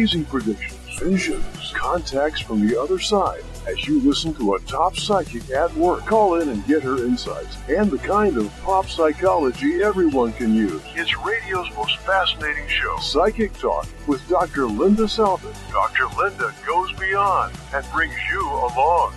Amazing 0.00 0.24
predictions, 0.24 0.98
visions, 0.98 1.74
contacts 1.76 2.40
from 2.40 2.66
the 2.66 2.80
other 2.80 2.98
side 2.98 3.42
as 3.68 3.86
you 3.86 4.00
listen 4.00 4.32
to 4.32 4.54
a 4.54 4.60
top 4.60 4.96
psychic 4.96 5.50
at 5.50 5.70
work. 5.74 6.06
Call 6.06 6.40
in 6.40 6.48
and 6.48 6.66
get 6.66 6.82
her 6.82 7.04
insights 7.04 7.58
and 7.68 7.90
the 7.90 7.98
kind 7.98 8.38
of 8.38 8.50
pop 8.62 8.88
psychology 8.88 9.82
everyone 9.82 10.32
can 10.32 10.54
use. 10.54 10.80
It's 10.94 11.14
radio's 11.18 11.68
most 11.76 11.98
fascinating 11.98 12.66
show, 12.66 12.96
Psychic 13.00 13.52
Talk, 13.58 13.86
with 14.06 14.26
Dr. 14.26 14.68
Linda 14.68 15.06
Salvin. 15.06 15.52
Dr. 15.70 16.06
Linda 16.16 16.54
goes 16.66 16.90
beyond 16.94 17.54
and 17.74 17.84
brings 17.92 18.16
you 18.32 18.40
along. 18.40 19.12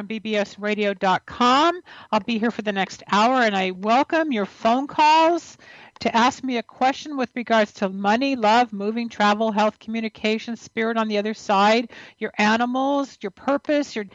On 0.00 0.08
bbsradio.com. 0.08 1.80
I'll 2.10 2.20
be 2.20 2.38
here 2.38 2.50
for 2.50 2.62
the 2.62 2.72
next 2.72 3.02
hour 3.12 3.42
and 3.42 3.54
I 3.54 3.70
welcome 3.72 4.32
your 4.32 4.46
phone 4.46 4.86
calls 4.86 5.58
to 6.00 6.16
ask 6.16 6.42
me 6.42 6.56
a 6.56 6.62
question 6.62 7.18
with 7.18 7.30
regards 7.36 7.72
to 7.74 7.90
money, 7.90 8.34
love, 8.34 8.72
moving, 8.72 9.10
travel, 9.10 9.52
health, 9.52 9.78
communication, 9.78 10.56
spirit 10.56 10.96
on 10.96 11.08
the 11.08 11.18
other 11.18 11.34
side, 11.34 11.90
your 12.16 12.32
animals, 12.38 13.18
your 13.20 13.30
purpose, 13.30 13.94
your 13.94 14.06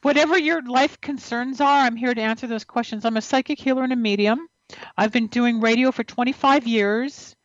whatever 0.00 0.38
your 0.38 0.62
life 0.62 0.98
concerns 1.02 1.60
are. 1.60 1.80
I'm 1.80 1.96
here 1.96 2.14
to 2.14 2.22
answer 2.22 2.46
those 2.46 2.64
questions. 2.64 3.04
I'm 3.04 3.18
a 3.18 3.22
psychic 3.22 3.60
healer 3.60 3.84
and 3.84 3.92
a 3.92 3.96
medium. 3.96 4.48
I've 4.96 5.12
been 5.12 5.26
doing 5.26 5.60
radio 5.60 5.92
for 5.92 6.04
25 6.04 6.66
years. 6.66 7.36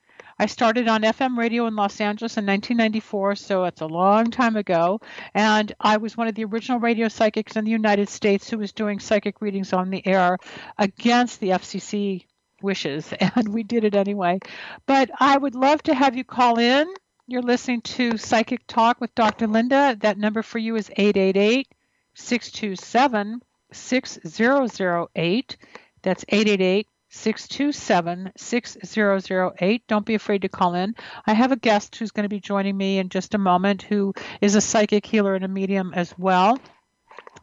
I 0.41 0.45
started 0.45 0.87
on 0.87 1.01
FM 1.01 1.37
radio 1.37 1.67
in 1.67 1.75
Los 1.75 1.99
Angeles 1.99 2.37
in 2.37 2.45
1994, 2.45 3.35
so 3.35 3.65
it's 3.65 3.81
a 3.81 3.85
long 3.85 4.31
time 4.31 4.55
ago. 4.55 5.01
And 5.33 5.75
I 5.81 5.97
was 5.97 6.15
one 6.15 6.29
of 6.29 6.35
the 6.35 6.45
original 6.45 6.79
radio 6.79 7.09
psychics 7.09 7.57
in 7.57 7.65
the 7.65 7.71
United 7.71 8.07
States 8.07 8.49
who 8.49 8.57
was 8.57 8.71
doing 8.71 9.01
psychic 9.01 9.41
readings 9.41 9.73
on 9.73 9.89
the 9.89 10.05
air 10.07 10.37
against 10.77 11.41
the 11.41 11.49
FCC 11.49 12.23
wishes, 12.61 13.11
and 13.19 13.49
we 13.49 13.63
did 13.63 13.83
it 13.83 13.95
anyway. 13.95 14.39
But 14.85 15.11
I 15.19 15.37
would 15.37 15.55
love 15.55 15.83
to 15.83 15.93
have 15.93 16.15
you 16.15 16.23
call 16.23 16.57
in. 16.57 16.87
You're 17.27 17.41
listening 17.41 17.81
to 17.81 18.17
Psychic 18.17 18.65
Talk 18.65 19.01
with 19.01 19.13
Dr. 19.15 19.45
Linda. 19.45 19.97
That 19.99 20.17
number 20.17 20.41
for 20.41 20.57
you 20.57 20.77
is 20.77 20.89
888 20.95 21.67
627 22.13 23.41
6008. 23.73 25.57
That's 26.01 26.25
888 26.29 26.87
627 27.09 28.31
6008. 28.37 29.87
Don't 29.87 30.05
be 30.05 30.15
afraid 30.15 30.43
to 30.43 30.49
call 30.49 30.75
in. 30.75 30.95
I 31.25 31.33
have 31.33 31.51
a 31.51 31.57
guest 31.57 31.95
who's 31.95 32.11
going 32.11 32.23
to 32.23 32.29
be 32.29 32.39
joining 32.39 32.77
me 32.77 32.99
in 32.99 33.09
just 33.09 33.33
a 33.33 33.39
moment 33.39 33.81
who 33.81 34.13
is 34.41 34.55
a 34.55 34.61
psychic 34.61 35.05
healer 35.05 35.35
and 35.35 35.43
a 35.43 35.47
medium 35.47 35.93
as 35.93 36.13
well 36.17 36.57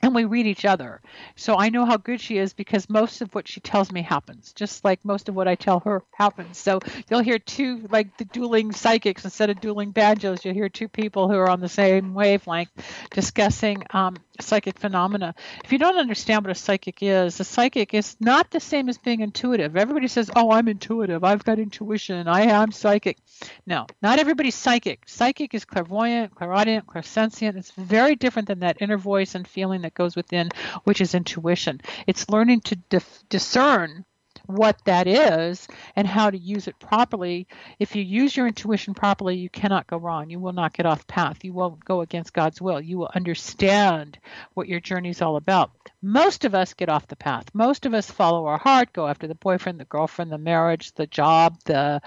and 0.02 0.14
we 0.14 0.24
read 0.24 0.46
each 0.46 0.64
other. 0.64 1.00
So 1.36 1.56
I 1.56 1.68
know 1.68 1.84
how 1.84 1.96
good 1.96 2.20
she 2.20 2.38
is 2.38 2.52
because 2.52 2.88
most 2.88 3.20
of 3.22 3.34
what 3.34 3.48
she 3.48 3.60
tells 3.60 3.90
me 3.90 4.02
happens, 4.02 4.52
just 4.52 4.84
like 4.84 5.04
most 5.04 5.28
of 5.28 5.34
what 5.34 5.48
I 5.48 5.54
tell 5.54 5.80
her 5.80 6.02
happens. 6.12 6.58
So 6.58 6.80
you'll 7.10 7.20
hear 7.20 7.38
two, 7.38 7.86
like 7.90 8.16
the 8.16 8.24
dueling 8.24 8.72
psychics 8.72 9.24
instead 9.24 9.50
of 9.50 9.60
dueling 9.60 9.90
banjos, 9.90 10.44
you'll 10.44 10.54
hear 10.54 10.68
two 10.68 10.88
people 10.88 11.28
who 11.28 11.36
are 11.36 11.50
on 11.50 11.60
the 11.60 11.68
same 11.68 12.14
wavelength 12.14 12.70
discussing 13.10 13.82
um, 13.90 14.16
psychic 14.42 14.78
phenomena. 14.78 15.34
If 15.64 15.72
you 15.72 15.78
don't 15.78 15.98
understand 15.98 16.44
what 16.44 16.50
a 16.50 16.54
psychic 16.54 17.02
is, 17.02 17.40
a 17.40 17.44
psychic 17.44 17.94
is 17.94 18.16
not 18.20 18.50
the 18.50 18.60
same 18.60 18.88
as 18.88 18.98
being 18.98 19.20
intuitive. 19.20 19.76
Everybody 19.76 20.08
says, 20.08 20.30
"Oh, 20.34 20.50
I'm 20.50 20.68
intuitive. 20.68 21.24
I've 21.24 21.44
got 21.44 21.58
intuition. 21.58 22.28
I 22.28 22.42
am 22.42 22.72
psychic." 22.72 23.18
No, 23.66 23.86
not 24.02 24.18
everybody's 24.18 24.54
psychic. 24.54 25.02
Psychic 25.06 25.54
is 25.54 25.64
clairvoyant, 25.64 26.34
clairaudient, 26.34 26.86
clairsentient. 26.86 27.56
It's 27.56 27.72
very 27.72 28.16
different 28.16 28.48
than 28.48 28.60
that 28.60 28.78
inner 28.80 28.98
voice 28.98 29.34
and 29.34 29.46
feeling 29.46 29.82
that 29.82 29.94
goes 29.94 30.16
within, 30.16 30.50
which 30.84 31.00
is 31.00 31.14
intuition. 31.14 31.80
It's 32.06 32.28
learning 32.28 32.60
to 32.62 32.76
dif- 32.76 33.22
discern 33.28 34.04
what 34.46 34.80
that 34.84 35.06
is 35.06 35.66
and 35.94 36.06
how 36.06 36.30
to 36.30 36.38
use 36.38 36.68
it 36.68 36.78
properly. 36.78 37.46
If 37.78 37.96
you 37.96 38.02
use 38.02 38.36
your 38.36 38.46
intuition 38.46 38.94
properly, 38.94 39.36
you 39.36 39.48
cannot 39.48 39.86
go 39.86 39.96
wrong. 39.96 40.30
You 40.30 40.40
will 40.40 40.52
not 40.52 40.72
get 40.72 40.86
off 40.86 41.06
path. 41.06 41.44
You 41.44 41.52
won't 41.52 41.84
go 41.84 42.00
against 42.00 42.32
God's 42.32 42.60
will. 42.60 42.80
You 42.80 42.98
will 42.98 43.10
understand 43.14 44.18
what 44.54 44.68
your 44.68 44.80
journey 44.80 45.10
is 45.10 45.22
all 45.22 45.36
about. 45.36 45.70
Most 46.02 46.44
of 46.44 46.54
us 46.54 46.74
get 46.74 46.88
off 46.88 47.08
the 47.08 47.16
path. 47.16 47.46
Most 47.52 47.86
of 47.86 47.94
us 47.94 48.10
follow 48.10 48.46
our 48.46 48.58
heart, 48.58 48.92
go 48.92 49.06
after 49.06 49.26
the 49.26 49.34
boyfriend, 49.34 49.80
the 49.80 49.84
girlfriend, 49.84 50.30
the 50.30 50.38
marriage, 50.38 50.92
the 50.92 51.06
job, 51.06 51.58
the 51.64 52.00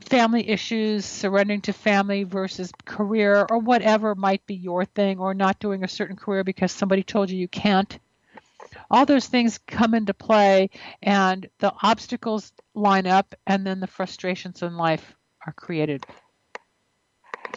family 0.00 0.48
issues, 0.48 1.04
surrendering 1.04 1.60
to 1.62 1.72
family 1.72 2.24
versus 2.24 2.72
career, 2.84 3.46
or 3.50 3.58
whatever 3.58 4.14
might 4.14 4.44
be 4.46 4.54
your 4.54 4.84
thing, 4.84 5.18
or 5.18 5.34
not 5.34 5.58
doing 5.58 5.84
a 5.84 5.88
certain 5.88 6.16
career 6.16 6.44
because 6.44 6.72
somebody 6.72 7.02
told 7.02 7.30
you 7.30 7.38
you 7.38 7.48
can't. 7.48 7.98
All 8.90 9.06
those 9.06 9.26
things 9.26 9.58
come 9.66 9.94
into 9.94 10.14
play, 10.14 10.70
and 11.02 11.48
the 11.58 11.72
obstacles 11.82 12.52
line 12.74 13.06
up, 13.06 13.34
and 13.46 13.66
then 13.66 13.80
the 13.80 13.86
frustrations 13.86 14.62
in 14.62 14.76
life 14.76 15.14
are 15.46 15.52
created. 15.52 16.04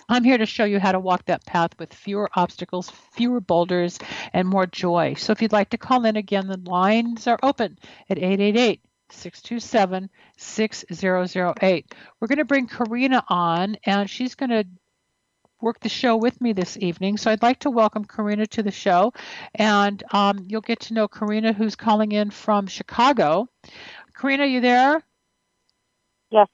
I'm 0.09 0.23
here 0.23 0.37
to 0.37 0.45
show 0.45 0.65
you 0.65 0.79
how 0.79 0.91
to 0.91 0.99
walk 0.99 1.25
that 1.25 1.45
path 1.45 1.71
with 1.79 1.93
fewer 1.93 2.29
obstacles, 2.35 2.89
fewer 3.13 3.39
boulders, 3.39 3.99
and 4.33 4.47
more 4.47 4.65
joy. 4.65 5.15
So 5.15 5.31
if 5.31 5.41
you'd 5.41 5.51
like 5.51 5.69
to 5.69 5.77
call 5.77 6.05
in 6.05 6.15
again, 6.17 6.47
the 6.47 6.57
lines 6.57 7.27
are 7.27 7.39
open 7.41 7.77
at 8.09 8.17
888 8.17 8.81
627 9.09 10.09
6008. 10.37 11.95
We're 12.19 12.27
going 12.27 12.37
to 12.37 12.45
bring 12.45 12.67
Karina 12.67 13.23
on, 13.29 13.77
and 13.85 14.09
she's 14.09 14.35
going 14.35 14.49
to 14.49 14.65
work 15.63 15.79
the 15.79 15.89
show 15.89 16.17
with 16.17 16.39
me 16.41 16.51
this 16.51 16.77
evening. 16.77 17.17
So 17.17 17.31
I'd 17.31 17.41
like 17.41 17.59
to 17.59 17.71
welcome 17.71 18.03
Karina 18.03 18.45
to 18.47 18.61
the 18.61 18.71
show, 18.71 19.13
and 19.55 20.03
um, 20.11 20.45
you'll 20.47 20.61
get 20.61 20.81
to 20.81 20.93
know 20.93 21.07
Karina, 21.07 21.53
who's 21.53 21.75
calling 21.75 22.11
in 22.11 22.29
from 22.29 22.67
Chicago. 22.67 23.47
Karina, 24.13 24.45
you 24.45 24.59
there? 24.59 25.01
Yes. 26.29 26.49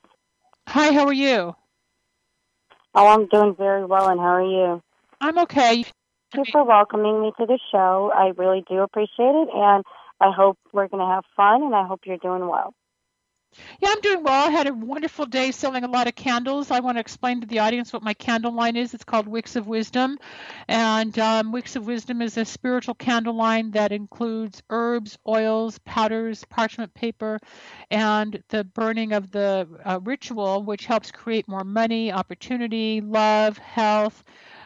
Hi, 0.67 0.93
how 0.93 1.07
are 1.07 1.13
you? 1.13 1.55
Oh, 2.93 3.07
I'm 3.07 3.27
doing 3.27 3.55
very 3.55 3.83
well, 3.83 4.09
and 4.09 4.19
how 4.19 4.35
are 4.35 4.43
you? 4.43 4.83
I'm 5.19 5.39
okay. 5.39 5.83
Thank 6.31 6.47
you 6.47 6.51
for 6.51 6.63
welcoming 6.63 7.21
me 7.21 7.31
to 7.39 7.45
the 7.47 7.59
show. 7.71 8.11
I 8.15 8.31
really 8.37 8.63
do 8.69 8.79
appreciate 8.79 9.09
it, 9.19 9.49
and 9.51 9.83
I 10.21 10.31
hope 10.31 10.59
we're 10.71 10.87
going 10.87 11.01
to 11.01 11.11
have 11.11 11.23
fun, 11.35 11.63
and 11.63 11.75
I 11.75 11.87
hope 11.87 12.01
you're 12.05 12.17
doing 12.17 12.47
well. 12.47 12.73
Yeah, 13.81 13.89
I'm 13.91 14.01
doing 14.01 14.23
well. 14.23 14.47
I 14.47 14.51
had 14.51 14.67
a 14.67 14.73
wonderful 14.73 15.25
day 15.25 15.51
selling 15.51 15.83
a 15.83 15.87
lot 15.87 16.07
of 16.07 16.15
candles. 16.15 16.69
I 16.71 16.81
want 16.81 16.97
to 16.97 16.99
explain 17.01 17.41
to 17.41 17.47
the 17.47 17.59
audience 17.59 17.91
what 17.91 18.03
my 18.03 18.13
candle 18.13 18.53
line 18.53 18.75
is. 18.75 18.93
It's 18.93 19.03
called 19.03 19.27
Wicks 19.27 19.55
of 19.55 19.67
Wisdom. 19.67 20.17
And 20.67 21.17
um, 21.17 21.51
Wicks 21.51 21.75
of 21.75 21.85
Wisdom 21.87 22.21
is 22.21 22.37
a 22.37 22.45
spiritual 22.45 22.93
candle 22.95 23.33
line 23.35 23.71
that 23.71 23.91
includes 23.91 24.61
herbs, 24.69 25.17
oils, 25.27 25.79
powders, 25.79 26.45
parchment 26.45 26.93
paper, 26.93 27.39
and 27.89 28.41
the 28.49 28.63
burning 28.63 29.13
of 29.13 29.31
the 29.31 29.67
uh, 29.83 29.99
ritual, 30.03 30.63
which 30.63 30.85
helps 30.85 31.11
create 31.11 31.47
more 31.47 31.63
money, 31.63 32.11
opportunity, 32.11 33.01
love, 33.01 33.57
health. 33.57 34.23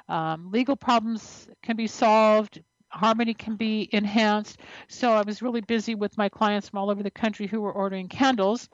Um, 0.10 0.52
legal 0.52 0.76
problems 0.76 1.48
can 1.62 1.78
be 1.78 1.88
solved, 1.88 2.62
harmony 2.94 3.34
can 3.34 3.56
be 3.56 3.90
enhanced. 3.92 4.60
So 4.88 5.12
I 5.12 5.24
was 5.24 5.42
really 5.42 5.62
busy 5.62 5.96
with 5.96 6.18
my 6.18 6.30
clients 6.30 6.70
from 6.70 6.80
all 6.80 6.92
over 6.92 7.04
the 7.04 7.12
country 7.12 7.48
who 7.48 7.62
were 7.62 7.74
ordering 7.74 8.08
candles. 8.08 8.70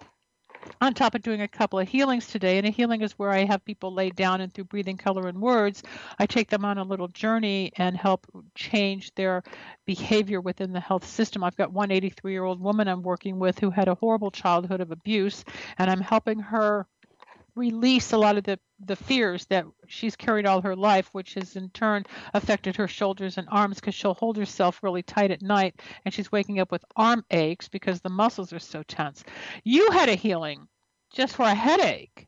On 0.82 0.94
top 0.94 1.16
of 1.16 1.22
doing 1.22 1.42
a 1.42 1.48
couple 1.48 1.80
of 1.80 1.88
healings 1.88 2.28
today, 2.28 2.58
and 2.58 2.68
a 2.68 2.70
healing 2.70 3.02
is 3.02 3.14
where 3.14 3.32
I 3.32 3.46
have 3.46 3.64
people 3.64 3.94
lay 3.94 4.10
down 4.10 4.42
and 4.42 4.54
through 4.54 4.66
breathing, 4.66 4.98
color, 4.98 5.30
and 5.30 5.40
words, 5.40 5.84
I 6.20 6.26
take 6.26 6.50
them 6.50 6.66
on 6.66 6.78
a 6.78 6.84
little 6.84 7.08
journey 7.08 7.72
and 7.78 7.96
help 7.96 8.28
change 8.56 9.16
their 9.16 9.42
behavior 9.86 10.42
within 10.42 10.74
the 10.74 10.82
health 10.82 11.08
system. 11.08 11.46
I've 11.46 11.56
got 11.56 11.72
one 11.72 11.92
83 11.92 12.34
year 12.34 12.44
old 12.44 12.60
woman 12.60 12.90
I'm 12.90 13.04
working 13.04 13.40
with 13.40 13.58
who 13.58 13.70
had 13.70 13.88
a 13.88 13.96
horrible 13.96 14.32
childhood 14.32 14.82
of 14.82 14.92
abuse, 14.92 15.46
and 15.78 15.90
I'm 15.90 16.02
helping 16.02 16.40
her 16.40 16.86
release 17.60 18.14
a 18.14 18.18
lot 18.18 18.38
of 18.38 18.44
the, 18.46 18.58
the 18.86 18.96
fears 18.96 19.46
that 19.48 19.66
she's 19.88 20.16
carried 20.16 20.46
all 20.46 20.62
her 20.62 20.76
life, 20.76 21.10
which 21.12 21.36
has 21.36 21.56
in 21.56 21.70
turn 21.70 22.06
affected 22.34 22.76
her 22.78 22.88
shoulders 22.88 23.38
and 23.38 23.48
arms 23.52 23.76
because 23.76 23.94
she'll 23.94 24.14
hold 24.14 24.38
herself 24.38 24.82
really 24.82 25.04
tight 25.04 25.30
at 25.30 25.42
night 25.42 25.80
and 26.06 26.14
she's 26.14 26.32
waking 26.32 26.60
up 26.60 26.72
with 26.72 26.84
arm 26.96 27.24
aches 27.30 27.68
because 27.68 28.02
the 28.02 28.10
muscles 28.10 28.54
are 28.54 28.60
so 28.60 28.82
tense. 28.84 29.24
You 29.64 29.92
had 29.92 30.10
a 30.10 30.16
healing 30.16 30.68
just 31.14 31.36
for 31.36 31.44
a 31.44 31.54
headache. 31.54 32.28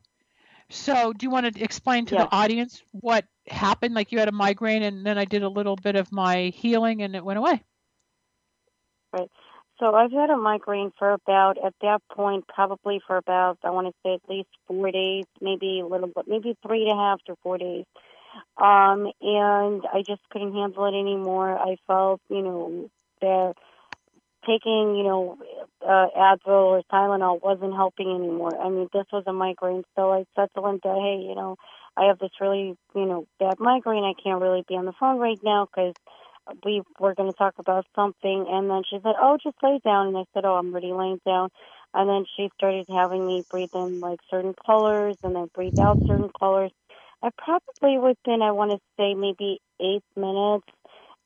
So, 0.68 1.12
do 1.12 1.26
you 1.26 1.30
want 1.30 1.54
to 1.54 1.62
explain 1.62 2.06
to 2.06 2.14
the 2.14 2.32
audience 2.32 2.82
what 2.92 3.26
happened? 3.46 3.94
Like 3.94 4.10
you 4.10 4.18
had 4.18 4.28
a 4.28 4.32
migraine, 4.32 4.82
and 4.82 5.04
then 5.04 5.18
I 5.18 5.26
did 5.26 5.42
a 5.42 5.48
little 5.48 5.76
bit 5.76 5.96
of 5.96 6.10
my 6.10 6.44
healing, 6.54 7.02
and 7.02 7.14
it 7.14 7.22
went 7.22 7.38
away. 7.38 7.62
So 9.82 9.92
I've 9.96 10.12
had 10.12 10.30
a 10.30 10.36
migraine 10.36 10.92
for 10.96 11.10
about, 11.10 11.58
at 11.58 11.74
that 11.82 12.02
point, 12.08 12.46
probably 12.46 13.00
for 13.04 13.16
about, 13.16 13.58
I 13.64 13.70
want 13.70 13.88
to 13.88 13.94
say 14.04 14.14
at 14.14 14.30
least 14.30 14.48
four 14.68 14.92
days, 14.92 15.24
maybe 15.40 15.80
a 15.80 15.86
little 15.86 16.06
bit, 16.06 16.26
maybe 16.28 16.56
three 16.64 16.88
and 16.88 16.92
a 16.92 17.02
half 17.02 17.20
to 17.24 17.34
four 17.42 17.58
days. 17.58 17.84
Um, 18.56 19.10
and 19.20 19.82
I 19.92 20.04
just 20.06 20.20
couldn't 20.30 20.54
handle 20.54 20.84
it 20.84 20.96
anymore. 20.96 21.58
I 21.58 21.78
felt, 21.88 22.20
you 22.28 22.42
know, 22.42 22.90
that 23.22 23.54
taking, 24.46 24.94
you 24.94 25.02
know, 25.02 25.38
uh, 25.84 26.06
Advil 26.16 26.46
or 26.46 26.82
Tylenol 26.92 27.42
wasn't 27.42 27.74
helping 27.74 28.08
anymore. 28.08 28.56
I 28.64 28.68
mean, 28.68 28.88
this 28.92 29.06
was 29.12 29.24
a 29.26 29.32
migraine, 29.32 29.82
so 29.96 30.12
I 30.12 30.26
said 30.36 30.48
to 30.54 30.60
Linda, 30.60 30.94
"Hey, 30.94 31.24
you 31.28 31.34
know, 31.34 31.56
I 31.96 32.04
have 32.04 32.20
this 32.20 32.40
really, 32.40 32.76
you 32.94 33.04
know, 33.04 33.26
bad 33.40 33.58
migraine. 33.58 34.04
I 34.04 34.14
can't 34.14 34.40
really 34.40 34.64
be 34.68 34.76
on 34.76 34.84
the 34.84 34.92
phone 34.92 35.18
right 35.18 35.42
now 35.42 35.66
because 35.66 35.94
we 36.64 36.82
were 36.98 37.14
going 37.14 37.30
to 37.32 37.36
talk 37.36 37.54
about 37.58 37.86
something." 37.94 38.46
And 38.48 38.70
then 38.70 38.82
she 38.88 38.98
said, 39.02 39.14
"Oh, 39.20 39.38
just 39.42 39.56
lay 39.62 39.80
down." 39.84 40.08
And 40.08 40.18
I 40.18 40.24
said, 40.34 40.44
"Oh, 40.44 40.54
I'm 40.54 40.72
already 40.72 40.92
laying 40.92 41.20
down." 41.26 41.50
And 41.94 42.08
then 42.08 42.24
she 42.36 42.50
started 42.56 42.86
having 42.88 43.26
me 43.26 43.44
breathe 43.50 43.74
in 43.74 44.00
like 44.00 44.20
certain 44.30 44.54
colors 44.66 45.16
and 45.22 45.36
then 45.36 45.50
breathe 45.54 45.78
out 45.78 46.00
certain 46.06 46.30
colors. 46.38 46.72
I 47.22 47.30
probably 47.38 47.98
within, 47.98 48.42
I 48.42 48.50
want 48.50 48.72
to 48.72 48.78
say 48.96 49.14
maybe 49.14 49.60
eight 49.80 50.02
minutes, 50.16 50.66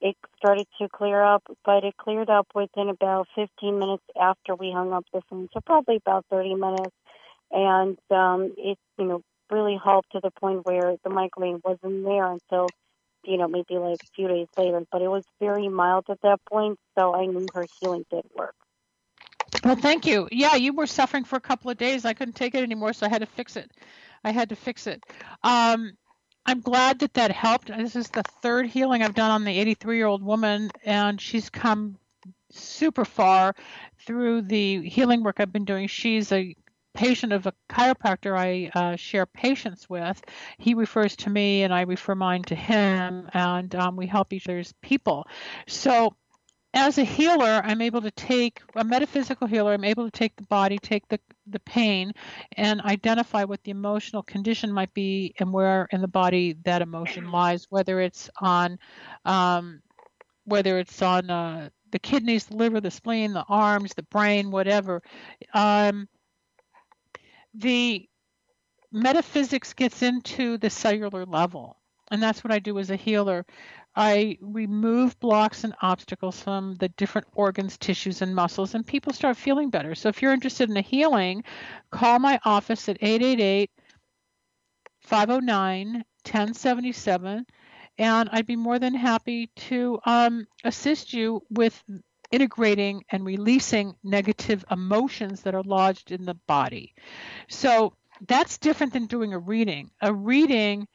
it 0.00 0.16
started 0.36 0.66
to 0.80 0.88
clear 0.88 1.22
up, 1.22 1.42
but 1.64 1.84
it 1.84 1.96
cleared 1.96 2.28
up 2.28 2.48
within 2.54 2.88
about 2.88 3.28
15 3.34 3.78
minutes 3.78 4.04
after 4.20 4.54
we 4.54 4.70
hung 4.70 4.92
up 4.92 5.04
the 5.12 5.22
phone. 5.30 5.48
So 5.54 5.60
probably 5.64 5.96
about 5.96 6.26
30 6.30 6.54
minutes. 6.54 6.94
And 7.50 7.96
um, 8.10 8.52
it, 8.58 8.78
you 8.98 9.04
know, 9.06 9.22
really 9.50 9.78
helped 9.82 10.12
to 10.12 10.20
the 10.22 10.30
point 10.32 10.66
where 10.66 10.96
the 11.02 11.10
migraine 11.10 11.60
wasn't 11.64 12.04
there 12.04 12.26
until, 12.26 12.66
you 13.26 13.36
know, 13.36 13.48
maybe 13.48 13.76
like 13.78 14.02
a 14.02 14.06
few 14.14 14.28
days 14.28 14.48
later. 14.56 14.82
But 14.90 15.02
it 15.02 15.08
was 15.08 15.24
very 15.40 15.68
mild 15.68 16.06
at 16.08 16.20
that 16.22 16.40
point, 16.50 16.78
so 16.96 17.14
I 17.14 17.26
knew 17.26 17.46
her 17.54 17.66
healing 17.80 18.04
did 18.10 18.24
work. 18.34 18.54
Well, 19.64 19.76
thank 19.76 20.06
you. 20.06 20.28
Yeah, 20.30 20.54
you 20.54 20.72
were 20.72 20.86
suffering 20.86 21.24
for 21.24 21.36
a 21.36 21.40
couple 21.40 21.70
of 21.70 21.76
days. 21.76 22.04
I 22.04 22.14
couldn't 22.14 22.34
take 22.34 22.54
it 22.54 22.62
anymore, 22.62 22.92
so 22.92 23.06
I 23.06 23.08
had 23.08 23.20
to 23.20 23.26
fix 23.26 23.56
it. 23.56 23.70
I 24.24 24.32
had 24.32 24.50
to 24.50 24.56
fix 24.56 24.86
it. 24.86 25.02
Um, 25.42 25.92
I'm 26.44 26.60
glad 26.60 27.00
that 27.00 27.14
that 27.14 27.32
helped. 27.32 27.68
This 27.68 27.96
is 27.96 28.08
the 28.08 28.22
third 28.42 28.66
healing 28.66 29.02
I've 29.02 29.14
done 29.14 29.30
on 29.30 29.44
the 29.44 29.58
83 29.58 29.96
year 29.96 30.06
old 30.06 30.22
woman, 30.22 30.70
and 30.84 31.20
she's 31.20 31.50
come 31.50 31.98
super 32.50 33.04
far 33.04 33.54
through 34.06 34.42
the 34.42 34.88
healing 34.88 35.22
work 35.22 35.36
I've 35.40 35.52
been 35.52 35.64
doing. 35.64 35.88
She's 35.88 36.30
a 36.32 36.54
patient 36.96 37.32
of 37.32 37.46
a 37.46 37.52
chiropractor 37.68 38.36
I 38.36 38.70
uh, 38.74 38.96
share 38.96 39.26
patients 39.26 39.88
with. 39.88 40.20
He 40.58 40.74
refers 40.74 41.14
to 41.16 41.30
me, 41.30 41.62
and 41.62 41.72
I 41.72 41.82
refer 41.82 42.14
mine 42.14 42.42
to 42.44 42.54
him, 42.54 43.28
and 43.32 43.74
um, 43.74 43.96
we 43.96 44.06
help 44.06 44.32
each 44.32 44.48
other's 44.48 44.72
people. 44.82 45.26
So 45.66 46.16
as 46.74 46.98
a 46.98 47.04
healer, 47.04 47.62
I'm 47.64 47.80
able 47.80 48.02
to 48.02 48.10
take 48.10 48.60
a 48.74 48.84
metaphysical 48.84 49.46
healer. 49.46 49.72
I'm 49.72 49.84
able 49.84 50.04
to 50.04 50.10
take 50.10 50.36
the 50.36 50.42
body, 50.44 50.78
take 50.78 51.08
the 51.08 51.18
the 51.46 51.60
pain, 51.60 52.12
and 52.56 52.80
identify 52.82 53.44
what 53.44 53.62
the 53.62 53.70
emotional 53.70 54.22
condition 54.22 54.72
might 54.72 54.92
be 54.92 55.34
and 55.38 55.52
where 55.52 55.88
in 55.90 56.00
the 56.00 56.08
body 56.08 56.56
that 56.64 56.82
emotion 56.82 57.30
lies. 57.30 57.66
Whether 57.70 58.00
it's 58.00 58.28
on, 58.40 58.78
um, 59.24 59.80
whether 60.44 60.78
it's 60.78 61.00
on 61.02 61.30
uh, 61.30 61.70
the 61.92 61.98
kidneys, 61.98 62.44
the 62.46 62.56
liver, 62.56 62.80
the 62.80 62.90
spleen, 62.90 63.32
the 63.32 63.44
arms, 63.48 63.94
the 63.94 64.02
brain, 64.02 64.50
whatever. 64.50 65.02
Um, 65.54 66.08
the 67.56 68.08
metaphysics 68.92 69.72
gets 69.72 70.02
into 70.02 70.58
the 70.58 70.70
cellular 70.70 71.24
level, 71.24 71.76
and 72.10 72.22
that's 72.22 72.44
what 72.44 72.52
I 72.52 72.58
do 72.58 72.78
as 72.78 72.90
a 72.90 72.96
healer. 72.96 73.44
I 73.94 74.36
remove 74.42 75.18
blocks 75.20 75.64
and 75.64 75.74
obstacles 75.80 76.40
from 76.40 76.74
the 76.76 76.90
different 76.90 77.28
organs, 77.34 77.78
tissues, 77.78 78.20
and 78.20 78.34
muscles, 78.34 78.74
and 78.74 78.86
people 78.86 79.12
start 79.12 79.38
feeling 79.38 79.70
better. 79.70 79.94
So 79.94 80.10
if 80.10 80.20
you're 80.20 80.34
interested 80.34 80.68
in 80.68 80.76
a 80.76 80.82
healing, 80.82 81.44
call 81.90 82.18
my 82.18 82.38
office 82.44 82.88
at 82.90 82.98
888 83.00 83.70
509 85.00 86.04
1077, 86.24 87.46
and 87.98 88.28
I'd 88.32 88.46
be 88.46 88.56
more 88.56 88.78
than 88.78 88.94
happy 88.94 89.46
to 89.68 89.98
um, 90.04 90.46
assist 90.64 91.14
you 91.14 91.42
with 91.48 91.82
integrating 92.30 93.02
and 93.10 93.24
releasing 93.24 93.94
negative 94.02 94.64
emotions 94.70 95.42
that 95.42 95.54
are 95.54 95.62
lodged 95.62 96.12
in 96.12 96.24
the 96.24 96.34
body. 96.46 96.94
So 97.48 97.94
that's 98.26 98.58
different 98.58 98.92
than 98.92 99.06
doing 99.06 99.32
a 99.32 99.38
reading. 99.38 99.90
A 100.00 100.12
reading 100.12 100.86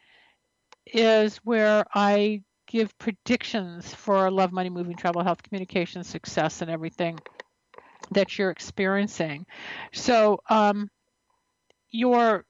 is 0.85 1.37
where 1.37 1.85
I 1.93 2.41
give 2.67 2.97
predictions 2.97 3.93
for 3.93 4.31
love, 4.31 4.51
money, 4.51 4.69
moving, 4.69 4.95
travel, 4.95 5.23
health, 5.23 5.43
communication, 5.43 6.03
success, 6.03 6.61
and 6.61 6.71
everything 6.71 7.17
that 8.11 8.37
you're 8.37 8.49
experiencing. 8.49 9.45
So, 9.93 10.39
um, 10.49 10.89
your 11.91 12.45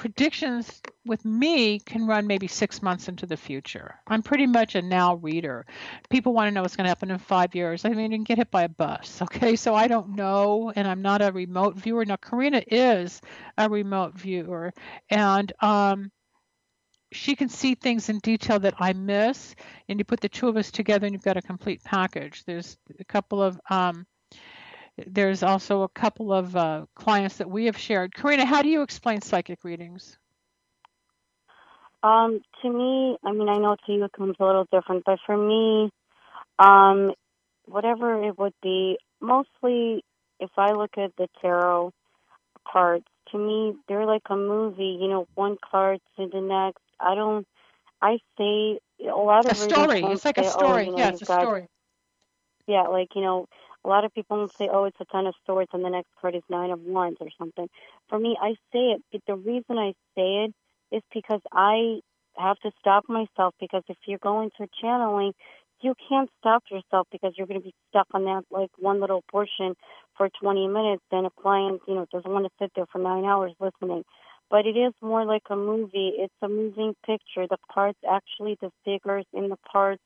predictions 0.00 0.80
with 1.04 1.22
me 1.26 1.78
can 1.78 2.06
run 2.06 2.26
maybe 2.26 2.46
six 2.46 2.80
months 2.80 3.06
into 3.06 3.26
the 3.26 3.36
future. 3.36 3.96
I'm 4.06 4.22
pretty 4.22 4.46
much 4.46 4.74
a 4.74 4.80
now 4.80 5.16
reader. 5.16 5.66
People 6.08 6.32
want 6.32 6.48
to 6.48 6.52
know 6.52 6.62
what's 6.62 6.74
going 6.74 6.86
to 6.86 6.88
happen 6.88 7.10
in 7.10 7.18
five 7.18 7.54
years. 7.54 7.84
I 7.84 7.90
mean, 7.90 8.10
you 8.10 8.16
can 8.16 8.24
get 8.24 8.38
hit 8.38 8.50
by 8.50 8.62
a 8.62 8.68
bus. 8.70 9.20
Okay, 9.30 9.56
so 9.56 9.74
I 9.74 9.88
don't 9.88 10.16
know, 10.16 10.72
and 10.74 10.88
I'm 10.88 11.02
not 11.02 11.20
a 11.20 11.30
remote 11.30 11.76
viewer. 11.76 12.06
Now, 12.06 12.16
Karina 12.16 12.62
is 12.66 13.20
a 13.58 13.68
remote 13.68 14.18
viewer, 14.18 14.72
and 15.10 15.52
um, 15.60 16.10
she 17.12 17.36
can 17.36 17.50
see 17.50 17.74
things 17.74 18.08
in 18.08 18.20
detail 18.20 18.58
that 18.60 18.74
I 18.78 18.94
miss, 18.94 19.54
and 19.88 20.00
you 20.00 20.04
put 20.06 20.20
the 20.20 20.30
two 20.30 20.48
of 20.48 20.56
us 20.56 20.70
together, 20.70 21.06
and 21.06 21.14
you've 21.14 21.22
got 21.22 21.36
a 21.36 21.42
complete 21.42 21.84
package. 21.84 22.42
There's 22.44 22.78
a 22.98 23.04
couple 23.04 23.42
of 23.42 23.60
um, 23.68 24.06
there's 25.06 25.42
also 25.42 25.82
a 25.82 25.88
couple 25.88 26.32
of 26.32 26.56
uh, 26.56 26.86
clients 26.94 27.36
that 27.38 27.50
we 27.50 27.66
have 27.66 27.78
shared. 27.78 28.14
Karina, 28.14 28.44
how 28.44 28.62
do 28.62 28.68
you 28.68 28.82
explain 28.82 29.20
psychic 29.20 29.64
readings? 29.64 30.18
Um, 32.02 32.40
to 32.62 32.70
me, 32.70 33.18
I 33.24 33.32
mean, 33.32 33.48
I 33.48 33.58
know 33.58 33.76
to 33.86 33.92
you 33.92 34.04
it 34.04 34.12
comes 34.12 34.36
a 34.40 34.44
little 34.44 34.66
different, 34.72 35.04
but 35.04 35.18
for 35.26 35.36
me, 35.36 35.90
um, 36.58 37.12
whatever 37.66 38.24
it 38.24 38.38
would 38.38 38.54
be, 38.62 38.98
mostly 39.20 40.02
if 40.38 40.50
I 40.56 40.72
look 40.72 40.96
at 40.96 41.12
the 41.16 41.28
tarot 41.42 41.92
cards, 42.66 43.04
to 43.32 43.38
me, 43.38 43.74
they're 43.86 44.06
like 44.06 44.22
a 44.30 44.36
movie. 44.36 44.98
You 45.00 45.08
know, 45.08 45.28
one 45.34 45.56
card 45.70 46.00
to 46.16 46.26
the 46.26 46.40
next, 46.40 46.82
I 46.98 47.14
don't. 47.14 47.46
I 48.02 48.18
say 48.38 48.80
a 49.06 49.14
lot 49.14 49.44
of 49.44 49.52
a 49.52 49.54
story. 49.54 50.02
It's 50.02 50.24
like 50.24 50.38
a 50.38 50.50
story. 50.50 50.84
Oh, 50.84 50.90
you 50.90 50.92
know, 50.92 50.98
yeah, 50.98 51.08
it's 51.10 51.22
a 51.22 51.26
got, 51.26 51.42
story. 51.42 51.66
Yeah, 52.66 52.82
like 52.84 53.08
you 53.14 53.20
know, 53.20 53.46
a 53.84 53.88
lot 53.88 54.04
of 54.04 54.14
people 54.14 54.48
say, 54.58 54.68
"Oh, 54.70 54.84
it's 54.84 55.00
a 55.00 55.04
ten 55.06 55.26
of 55.26 55.34
swords," 55.46 55.70
and 55.72 55.84
the 55.84 55.90
next 55.90 56.10
card 56.20 56.34
is 56.34 56.42
nine 56.48 56.70
of 56.70 56.80
wands 56.82 57.18
or 57.20 57.28
something. 57.38 57.68
For 58.08 58.18
me, 58.18 58.36
I 58.40 58.54
say 58.72 58.92
it. 58.94 59.02
But 59.12 59.22
the 59.26 59.36
reason 59.36 59.78
I 59.78 59.92
say 60.14 60.44
it 60.44 60.54
is 60.90 61.02
because 61.12 61.40
I 61.52 62.00
have 62.36 62.58
to 62.60 62.70
stop 62.80 63.08
myself 63.08 63.54
because 63.60 63.82
if 63.88 63.96
you're 64.06 64.18
going 64.18 64.50
to 64.58 64.66
channeling, 64.80 65.32
you 65.80 65.94
can't 66.08 66.30
stop 66.38 66.62
yourself 66.70 67.06
because 67.10 67.34
you're 67.36 67.46
going 67.46 67.60
to 67.60 67.64
be 67.64 67.74
stuck 67.88 68.06
on 68.12 68.24
that 68.24 68.44
like 68.50 68.70
one 68.78 69.00
little 69.00 69.22
portion 69.30 69.74
for 70.16 70.28
20 70.40 70.68
minutes. 70.68 71.02
Then 71.10 71.24
a 71.24 71.30
client, 71.30 71.82
you 71.88 71.94
know, 71.94 72.06
doesn't 72.12 72.30
want 72.30 72.46
to 72.46 72.52
sit 72.58 72.72
there 72.74 72.86
for 72.86 72.98
nine 72.98 73.24
hours 73.24 73.52
listening 73.60 74.04
but 74.50 74.66
it 74.66 74.76
is 74.76 74.92
more 75.00 75.24
like 75.24 75.44
a 75.48 75.56
movie. 75.56 76.12
It's 76.18 76.34
a 76.42 76.48
moving 76.48 76.94
picture. 77.06 77.46
The 77.48 77.56
parts 77.72 77.98
actually, 78.08 78.58
the 78.60 78.70
figures 78.84 79.24
in 79.32 79.48
the 79.48 79.56
parts 79.56 80.02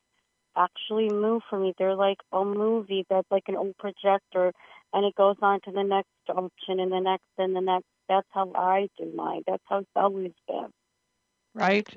actually 0.56 1.08
move 1.08 1.42
for 1.49 1.58
me. 1.58 1.75
They're 1.78 1.96
like 1.96 2.18
a 2.32 2.44
movie 2.44 3.04
that's 3.08 3.30
like 3.30 3.44
an 3.49 3.56
old 3.56 3.76
projector, 3.78 4.52
and 4.92 5.04
it 5.04 5.14
goes 5.14 5.37
on 5.42 5.61
to 5.64 5.73
the 5.73 5.82
next 5.82 6.08
option 6.28 6.80
and 6.80 6.92
the 6.92 7.00
next 7.00 7.25
and 7.38 7.54
the 7.54 7.61
next. 7.61 7.87
That's 8.08 8.28
how 8.30 8.52
I 8.54 8.88
do 8.99 9.11
mine. 9.14 9.42
That's 9.46 9.62
how 9.66 9.78
it's 9.78 9.88
always 9.96 10.32
been. 10.46 10.68
Right 11.54 11.88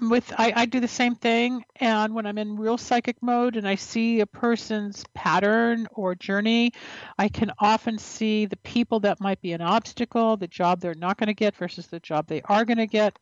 with 0.00 0.32
I, 0.36 0.52
I 0.54 0.66
do 0.66 0.80
the 0.80 0.88
same 0.88 1.14
thing 1.14 1.64
and 1.76 2.14
when 2.14 2.26
i'm 2.26 2.38
in 2.38 2.56
real 2.56 2.78
psychic 2.78 3.16
mode 3.22 3.56
and 3.56 3.68
i 3.68 3.74
see 3.74 4.20
a 4.20 4.26
person's 4.26 5.04
pattern 5.14 5.86
or 5.92 6.14
journey 6.14 6.72
i 7.18 7.28
can 7.28 7.52
often 7.58 7.98
see 7.98 8.46
the 8.46 8.56
people 8.58 9.00
that 9.00 9.20
might 9.20 9.40
be 9.40 9.52
an 9.52 9.60
obstacle 9.60 10.36
the 10.36 10.46
job 10.46 10.80
they're 10.80 10.94
not 10.94 11.18
going 11.18 11.26
to 11.26 11.34
get 11.34 11.54
versus 11.56 11.86
the 11.88 12.00
job 12.00 12.26
they 12.26 12.42
are 12.42 12.64
going 12.64 12.78
to 12.78 12.86
get 12.86 13.18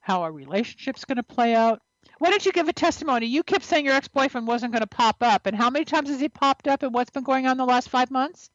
how 0.00 0.24
a 0.24 0.30
relationship's 0.30 1.04
going 1.04 1.16
to 1.16 1.22
play 1.22 1.54
out 1.54 1.80
why 2.20 2.30
don't 2.30 2.46
you 2.46 2.52
give 2.52 2.68
a 2.68 2.72
testimony 2.72 3.26
you 3.26 3.42
kept 3.42 3.64
saying 3.64 3.84
your 3.84 3.94
ex-boyfriend 3.94 4.46
wasn't 4.46 4.72
going 4.72 4.80
to 4.80 4.86
pop 4.86 5.16
up 5.22 5.46
and 5.46 5.56
how 5.56 5.68
many 5.68 5.84
times 5.84 6.08
has 6.08 6.20
he 6.20 6.28
popped 6.28 6.68
up 6.68 6.82
and 6.82 6.94
what's 6.94 7.10
been 7.10 7.24
going 7.24 7.46
on 7.46 7.56
the 7.56 7.64
last 7.64 7.88
five 7.88 8.10
months 8.10 8.50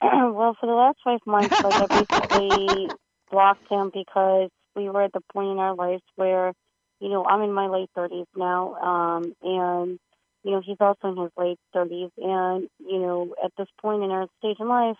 well 0.02 0.56
for 0.60 0.66
the 0.66 0.74
last 0.74 0.98
five 1.04 1.20
months 1.24 1.62
like 1.62 1.90
i 1.90 2.04
basically 2.04 2.88
blocked 3.30 3.70
him 3.70 3.90
because 3.92 4.50
we 4.76 4.88
were 4.90 5.02
at 5.02 5.12
the 5.12 5.22
point 5.32 5.50
in 5.50 5.58
our 5.58 5.74
lives 5.74 6.02
where, 6.14 6.52
you 7.00 7.08
know, 7.08 7.24
I'm 7.24 7.42
in 7.42 7.52
my 7.52 7.66
late 7.66 7.90
30s 7.96 8.26
now, 8.36 8.74
um, 8.74 9.34
and 9.42 9.98
you 10.44 10.52
know, 10.52 10.62
he's 10.64 10.76
also 10.78 11.08
in 11.08 11.16
his 11.16 11.32
late 11.36 11.58
30s, 11.74 12.10
and 12.18 12.68
you 12.78 13.00
know, 13.00 13.34
at 13.42 13.52
this 13.58 13.68
point 13.80 14.04
in 14.04 14.10
our 14.10 14.28
stage 14.38 14.58
in 14.60 14.68
life, 14.68 14.96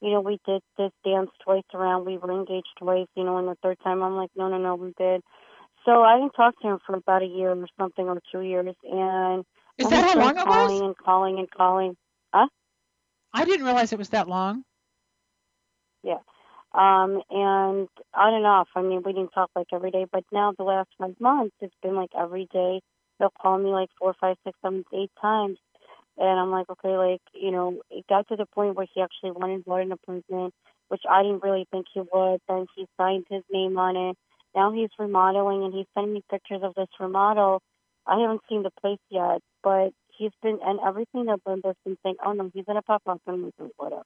you 0.00 0.10
know, 0.10 0.20
we 0.20 0.38
did 0.46 0.62
this 0.78 0.92
dance 1.04 1.30
twice 1.44 1.64
around. 1.74 2.06
We 2.06 2.18
were 2.18 2.32
engaged 2.32 2.68
twice, 2.78 3.08
you 3.14 3.24
know, 3.24 3.36
and 3.38 3.48
the 3.48 3.56
third 3.62 3.78
time 3.82 4.02
I'm 4.02 4.16
like, 4.16 4.30
no, 4.36 4.48
no, 4.48 4.58
no, 4.58 4.76
we 4.76 4.94
did. 4.96 5.22
So 5.86 6.02
I 6.02 6.18
didn't 6.18 6.32
talk 6.32 6.60
to 6.60 6.68
him 6.68 6.78
for 6.84 6.96
about 6.96 7.22
a 7.22 7.26
year 7.26 7.50
or 7.50 7.66
something, 7.78 8.06
or 8.06 8.20
two 8.32 8.40
years, 8.40 8.74
and 8.82 9.44
is 9.78 9.88
that 9.88 10.04
how 10.04 10.20
long 10.20 10.36
it 10.36 10.46
was? 10.46 10.46
Calling 10.46 10.84
and 10.84 10.96
calling 10.98 11.38
and 11.38 11.50
calling. 11.50 11.96
Huh? 12.34 12.48
I 13.32 13.44
didn't 13.44 13.64
realize 13.64 13.92
it 13.92 13.98
was 13.98 14.08
that 14.08 14.28
long. 14.28 14.64
Yeah. 16.02 16.18
Um, 16.72 17.22
and 17.30 17.88
on 18.14 18.34
and 18.34 18.46
off. 18.46 18.68
I 18.74 18.82
mean, 18.82 19.02
we 19.04 19.12
didn't 19.12 19.30
talk 19.30 19.50
like 19.54 19.68
every 19.72 19.92
day, 19.92 20.06
but 20.10 20.24
now 20.32 20.52
the 20.56 20.64
last 20.64 20.88
five 20.98 21.14
months, 21.20 21.54
it's 21.60 21.74
been 21.82 21.94
like 21.94 22.10
every 22.18 22.48
day. 22.52 22.80
They'll 23.18 23.32
call 23.40 23.56
me 23.56 23.70
like 23.70 23.88
four, 23.98 24.14
five, 24.20 24.36
six, 24.44 24.58
seven, 24.62 24.84
eight 24.92 25.10
times. 25.22 25.58
And 26.18 26.40
I'm 26.40 26.50
like, 26.50 26.68
okay, 26.68 26.96
like, 26.96 27.22
you 27.32 27.50
know, 27.50 27.80
it 27.90 28.06
got 28.08 28.26
to 28.28 28.36
the 28.36 28.46
point 28.46 28.74
where 28.74 28.86
he 28.92 29.00
actually 29.00 29.30
wanted 29.30 29.64
bought 29.64 29.82
an 29.82 29.92
apartment, 29.92 30.54
which 30.88 31.02
I 31.08 31.22
didn't 31.22 31.42
really 31.42 31.66
think 31.70 31.86
he 31.92 32.00
would. 32.00 32.40
Then 32.48 32.66
he 32.74 32.86
signed 32.96 33.26
his 33.30 33.42
name 33.50 33.78
on 33.78 33.96
it. 33.96 34.16
Now 34.56 34.72
he's 34.72 34.88
remodeling 34.98 35.62
and 35.64 35.74
he's 35.74 35.86
sending 35.94 36.14
me 36.14 36.22
pictures 36.30 36.62
of 36.62 36.74
this 36.74 36.88
remodel. 36.98 37.62
I 38.06 38.18
haven't 38.20 38.40
seen 38.48 38.62
the 38.62 38.70
place 38.80 38.98
yet, 39.10 39.42
but 39.62 39.90
he's 40.16 40.32
been, 40.42 40.58
and 40.64 40.80
everything 40.84 41.26
that 41.26 41.40
Linda's 41.46 41.76
been 41.84 41.98
saying, 42.02 42.16
oh 42.24 42.32
no, 42.32 42.50
he's 42.54 42.64
going 42.64 42.76
to 42.76 42.82
pop 42.82 43.02
up 43.06 43.20
and 43.26 43.52
whatever. 43.76 44.02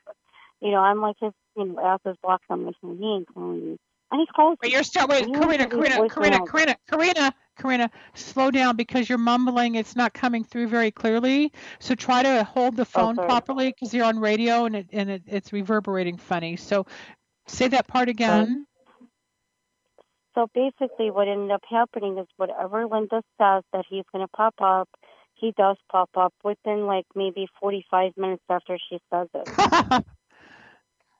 You 0.60 0.72
know, 0.72 0.78
I'm 0.78 1.00
like 1.00 1.16
his, 1.20 1.32
you 1.56 1.66
know, 1.66 1.80
ass 1.80 2.00
is 2.04 2.16
blocked 2.22 2.44
on 2.50 2.64
my 2.64 2.72
phone. 2.82 2.98
He 2.98 3.04
ain't 3.04 3.32
calling 3.32 3.64
me. 3.64 3.78
And 4.10 4.20
he 4.20 4.26
calls 4.26 4.58
Wait, 4.60 4.72
you're 4.72 4.82
still, 4.82 5.06
wait, 5.08 5.32
Karina, 5.32 5.68
Karina, 5.68 6.08
Karina, 6.08 6.40
Karina, 6.46 6.76
Karina, 6.90 7.34
Karina, 7.56 7.90
slow 8.14 8.50
down 8.50 8.76
because 8.76 9.08
you're 9.08 9.18
mumbling. 9.18 9.76
It's 9.76 9.94
not 9.94 10.12
coming 10.14 10.42
through 10.42 10.66
very 10.66 10.90
clearly. 10.90 11.52
So 11.78 11.94
try 11.94 12.22
to 12.22 12.42
hold 12.44 12.76
the 12.76 12.84
phone 12.84 13.16
Okay. 13.16 13.26
properly 13.26 13.68
because 13.68 13.94
you're 13.94 14.04
on 14.04 14.18
radio 14.18 14.64
and 14.64 14.74
it 14.74 14.88
and 14.92 15.10
it, 15.10 15.22
it's 15.26 15.52
reverberating 15.52 16.16
funny. 16.16 16.56
So 16.56 16.86
say 17.46 17.68
that 17.68 17.86
part 17.86 18.08
again. 18.08 18.66
So 20.34 20.48
basically, 20.54 21.10
what 21.10 21.28
ended 21.28 21.50
up 21.50 21.62
happening 21.68 22.18
is 22.18 22.26
whatever 22.36 22.86
Linda 22.86 23.22
says 23.38 23.64
that 23.72 23.84
he's 23.88 24.04
going 24.12 24.24
to 24.24 24.28
pop 24.28 24.54
up, 24.60 24.88
he 25.34 25.52
does 25.56 25.76
pop 25.90 26.10
up 26.16 26.34
within 26.44 26.86
like 26.86 27.06
maybe 27.14 27.48
45 27.60 28.12
minutes 28.16 28.42
after 28.48 28.78
she 28.88 29.00
says 29.10 29.28
it. 29.34 30.04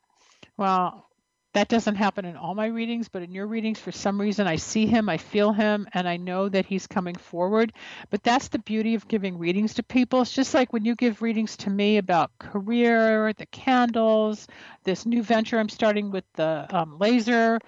well, 0.57 1.11
that 1.53 1.69
doesn't 1.69 1.97
happen 1.97 2.25
in 2.25 2.37
all 2.37 2.55
my 2.55 2.67
readings, 2.67 3.09
but 3.09 3.23
in 3.23 3.33
your 3.33 3.47
readings, 3.47 3.81
for 3.81 3.91
some 3.91 4.21
reason, 4.21 4.47
I 4.47 4.55
see 4.55 4.87
him, 4.87 5.09
I 5.09 5.17
feel 5.17 5.53
him, 5.53 5.89
and 5.93 6.09
I 6.09 6.17
know 6.17 6.49
that 6.49 6.65
he's 6.65 6.87
coming 6.87 7.17
forward. 7.17 7.73
But 8.09 8.23
that's 8.23 8.49
the 8.49 8.61
beauty 8.61 8.95
of 8.95 9.09
giving 9.09 9.37
readings 9.37 9.75
to 9.75 9.83
people. 9.83 10.23
It's 10.23 10.33
just 10.33 10.55
like 10.55 10.73
when 10.73 10.85
you 10.85 10.95
give 10.95 11.23
readings 11.23 11.57
to 11.59 11.71
me 11.71 11.97
about 11.97 12.31
career, 12.39 13.33
the 13.33 13.47
candles, 13.47 14.47
this 14.85 15.05
new 15.05 15.25
venture 15.25 15.59
I'm 15.59 15.69
starting 15.69 16.13
with 16.13 16.25
the 16.35 16.67
um, 16.71 16.99
laser 17.01 17.59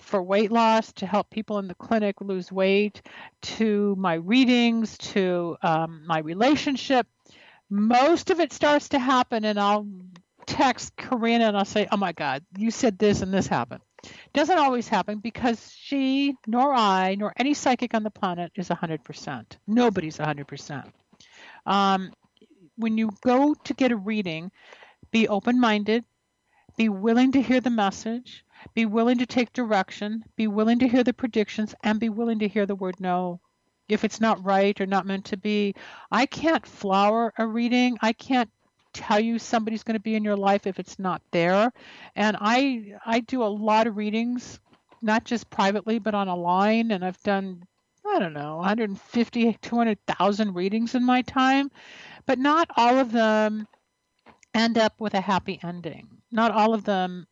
for 0.00 0.22
weight 0.22 0.50
loss 0.50 0.92
to 0.94 1.06
help 1.06 1.30
people 1.30 1.58
in 1.58 1.68
the 1.68 1.74
clinic 1.74 2.20
lose 2.20 2.50
weight, 2.50 3.02
to 3.42 3.94
my 3.96 4.14
readings, 4.14 4.98
to 4.98 5.56
um, 5.62 6.02
my 6.06 6.18
relationship. 6.18 7.06
Most 7.68 8.30
of 8.30 8.40
it 8.40 8.52
starts 8.52 8.88
to 8.90 8.98
happen, 8.98 9.44
and 9.44 9.58
I'll 9.58 9.86
text 10.46 10.96
Karina 10.96 11.46
and 11.46 11.56
I'll 11.56 11.64
say, 11.64 11.86
"Oh 11.92 11.96
my 11.96 12.12
God, 12.12 12.44
you 12.56 12.70
said 12.70 12.98
this 12.98 13.22
and 13.22 13.32
this 13.32 13.46
happened." 13.46 13.82
Doesn't 14.32 14.58
always 14.58 14.88
happen 14.88 15.18
because 15.18 15.72
she, 15.76 16.34
nor 16.46 16.74
I, 16.74 17.16
nor 17.16 17.32
any 17.36 17.54
psychic 17.54 17.94
on 17.94 18.02
the 18.02 18.10
planet 18.10 18.50
is 18.54 18.68
100%. 18.68 19.58
Nobody's 19.66 20.16
100%. 20.16 20.90
Um, 21.66 22.12
when 22.76 22.96
you 22.96 23.10
go 23.22 23.54
to 23.54 23.74
get 23.74 23.92
a 23.92 23.96
reading, 23.96 24.50
be 25.10 25.28
open-minded, 25.28 26.04
be 26.76 26.88
willing 26.88 27.32
to 27.32 27.42
hear 27.42 27.60
the 27.60 27.70
message, 27.70 28.44
be 28.74 28.86
willing 28.86 29.18
to 29.18 29.26
take 29.26 29.52
direction, 29.52 30.24
be 30.36 30.46
willing 30.46 30.78
to 30.80 30.88
hear 30.88 31.04
the 31.04 31.12
predictions, 31.12 31.74
and 31.82 32.00
be 32.00 32.08
willing 32.08 32.38
to 32.40 32.48
hear 32.48 32.66
the 32.66 32.74
word 32.74 33.00
no. 33.00 33.40
If 33.88 34.04
it's 34.04 34.20
not 34.20 34.44
right 34.44 34.80
or 34.80 34.86
not 34.86 35.06
meant 35.06 35.24
to 35.26 35.36
be, 35.36 35.74
I 36.12 36.26
can't 36.26 36.66
flower 36.66 37.32
a 37.36 37.46
reading. 37.46 37.98
I 38.00 38.12
can't 38.12 38.50
tell 38.92 39.20
you 39.20 39.38
somebody's 39.38 39.82
going 39.82 39.94
to 39.94 40.00
be 40.00 40.14
in 40.14 40.24
your 40.24 40.36
life 40.36 40.66
if 40.66 40.78
it's 40.78 40.98
not 40.98 41.22
there 41.30 41.72
and 42.16 42.36
i 42.40 42.94
i 43.06 43.20
do 43.20 43.42
a 43.42 43.44
lot 43.44 43.86
of 43.86 43.96
readings 43.96 44.58
not 45.02 45.24
just 45.24 45.48
privately 45.50 45.98
but 45.98 46.14
on 46.14 46.28
a 46.28 46.34
line 46.34 46.90
and 46.90 47.04
i've 47.04 47.22
done 47.22 47.62
i 48.06 48.18
don't 48.18 48.32
know 48.32 48.56
150 48.56 49.58
200000 49.62 50.54
readings 50.54 50.94
in 50.94 51.04
my 51.04 51.22
time 51.22 51.70
but 52.26 52.38
not 52.38 52.68
all 52.76 52.98
of 52.98 53.12
them 53.12 53.66
end 54.54 54.76
up 54.76 55.00
with 55.00 55.14
a 55.14 55.20
happy 55.20 55.60
ending 55.62 56.08
not 56.32 56.50
all 56.50 56.74
of 56.74 56.84
them 56.84 57.26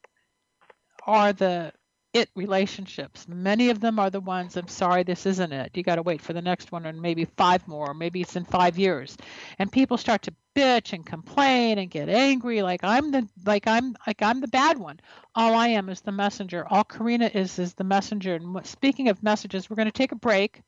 are 1.08 1.32
the 1.32 1.72
it 2.14 2.30
relationships. 2.34 3.26
Many 3.28 3.68
of 3.70 3.80
them 3.80 3.98
are 3.98 4.08
the 4.10 4.20
ones, 4.20 4.56
I'm 4.56 4.68
sorry, 4.68 5.02
this 5.02 5.26
isn't 5.26 5.52
it. 5.52 5.76
You 5.76 5.82
got 5.82 5.96
to 5.96 6.02
wait 6.02 6.22
for 6.22 6.32
the 6.32 6.40
next 6.40 6.72
one 6.72 6.86
and 6.86 7.02
maybe 7.02 7.26
five 7.36 7.66
more, 7.68 7.90
or 7.90 7.94
maybe 7.94 8.22
it's 8.22 8.34
in 8.34 8.44
five 8.44 8.78
years. 8.78 9.16
And 9.58 9.70
people 9.70 9.98
start 9.98 10.22
to 10.22 10.34
bitch 10.54 10.92
and 10.92 11.04
complain 11.04 11.78
and 11.78 11.90
get 11.90 12.08
angry 12.08 12.62
like 12.62 12.82
I'm 12.82 13.10
the 13.10 13.28
like 13.44 13.66
I'm 13.66 13.94
like 14.06 14.22
I'm 14.22 14.40
the 14.40 14.48
bad 14.48 14.78
one. 14.78 15.00
All 15.34 15.54
I 15.54 15.68
am 15.68 15.88
is 15.88 16.00
the 16.00 16.12
messenger. 16.12 16.66
All 16.68 16.84
Karina 16.84 17.30
is 17.32 17.58
is 17.58 17.74
the 17.74 17.84
messenger. 17.84 18.34
And 18.34 18.66
speaking 18.66 19.08
of 19.08 19.22
messages, 19.22 19.68
we're 19.68 19.76
going 19.76 19.86
to 19.86 19.92
take 19.92 20.12
a 20.12 20.16
break. 20.16 20.62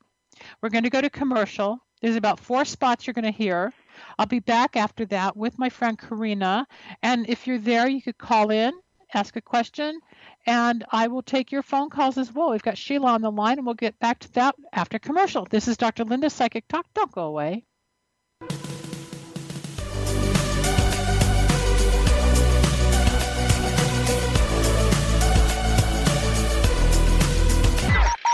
We're 0.62 0.68
going 0.70 0.85
to 0.85 0.90
go 0.90 1.00
to 1.00 1.11
commercial. 1.11 1.78
There's 2.00 2.16
about 2.16 2.40
four 2.40 2.64
spots 2.64 3.06
you're 3.06 3.14
going 3.14 3.25
to 3.25 3.30
hear. 3.30 3.73
I'll 4.18 4.26
be 4.26 4.40
back 4.40 4.76
after 4.76 5.04
that 5.06 5.37
with 5.37 5.59
my 5.59 5.68
friend 5.68 5.99
Karina. 5.99 6.66
And 7.02 7.28
if 7.28 7.47
you're 7.47 7.59
there, 7.59 7.88
you 7.88 8.00
could 8.00 8.16
call 8.16 8.50
in, 8.50 8.73
ask 9.14 9.37
a 9.37 9.40
question, 9.40 10.00
and 10.47 10.85
I 10.90 11.09
will 11.09 11.23
take 11.23 11.52
your 11.52 11.62
phone 11.62 11.90
calls 11.90 12.19
as 12.19 12.33
well. 12.33 12.50
We've 12.50 12.62
got 12.62 12.79
Sheila 12.79 13.12
on 13.12 13.23
the 13.23 13.31
line, 13.31 13.59
and 13.59 13.67
we'll 13.67 13.75
get 13.75 13.99
back 13.99 14.19
to 14.21 14.33
that 14.33 14.55
after 14.73 14.99
commercial. 14.99 15.47
This 15.50 15.69
is 15.69 15.76
Dr. 15.76 16.05
Linda 16.05 16.31
Psychic 16.31 16.67
Talk. 16.69 16.87
Don't 16.95 17.12
go 17.12 17.25
away. 17.25 17.64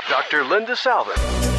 Dr. 0.08 0.44
Linda 0.44 0.74
Salvin. 0.76 1.55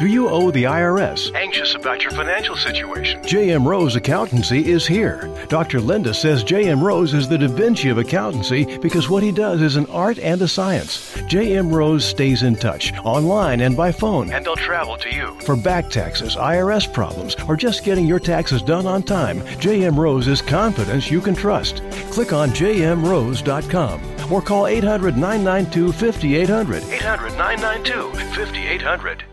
Do 0.00 0.06
you 0.06 0.30
owe 0.30 0.50
the 0.50 0.64
IRS? 0.64 1.30
Anxious 1.34 1.74
about 1.74 2.02
your 2.02 2.10
financial 2.12 2.56
situation? 2.56 3.22
J.M. 3.22 3.68
Rose 3.68 3.96
Accountancy 3.96 4.70
is 4.70 4.86
here. 4.86 5.28
Dr. 5.50 5.78
Linda 5.78 6.14
says 6.14 6.42
J.M. 6.42 6.82
Rose 6.82 7.12
is 7.12 7.28
the 7.28 7.36
Da 7.36 7.48
Vinci 7.48 7.90
of 7.90 7.98
accountancy 7.98 8.78
because 8.78 9.10
what 9.10 9.22
he 9.22 9.30
does 9.30 9.60
is 9.60 9.76
an 9.76 9.84
art 9.90 10.18
and 10.18 10.40
a 10.40 10.48
science. 10.48 11.14
J.M. 11.28 11.68
Rose 11.70 12.02
stays 12.02 12.44
in 12.44 12.56
touch, 12.56 12.94
online 13.04 13.60
and 13.60 13.76
by 13.76 13.92
phone. 13.92 14.32
And 14.32 14.42
they'll 14.42 14.56
travel 14.56 14.96
to 14.96 15.14
you. 15.14 15.38
For 15.40 15.54
back 15.54 15.90
taxes, 15.90 16.34
IRS 16.34 16.90
problems, 16.90 17.36
or 17.46 17.54
just 17.54 17.84
getting 17.84 18.06
your 18.06 18.20
taxes 18.20 18.62
done 18.62 18.86
on 18.86 19.02
time, 19.02 19.46
J.M. 19.58 20.00
Rose 20.00 20.28
is 20.28 20.40
confidence 20.40 21.10
you 21.10 21.20
can 21.20 21.34
trust. 21.34 21.82
Click 22.10 22.32
on 22.32 22.48
jmrose.com 22.48 24.32
or 24.32 24.40
call 24.40 24.66
800 24.66 25.18
992 25.18 25.92
5800. 25.92 26.84
800 26.84 27.36
992 27.36 28.12
5800. 28.34 29.24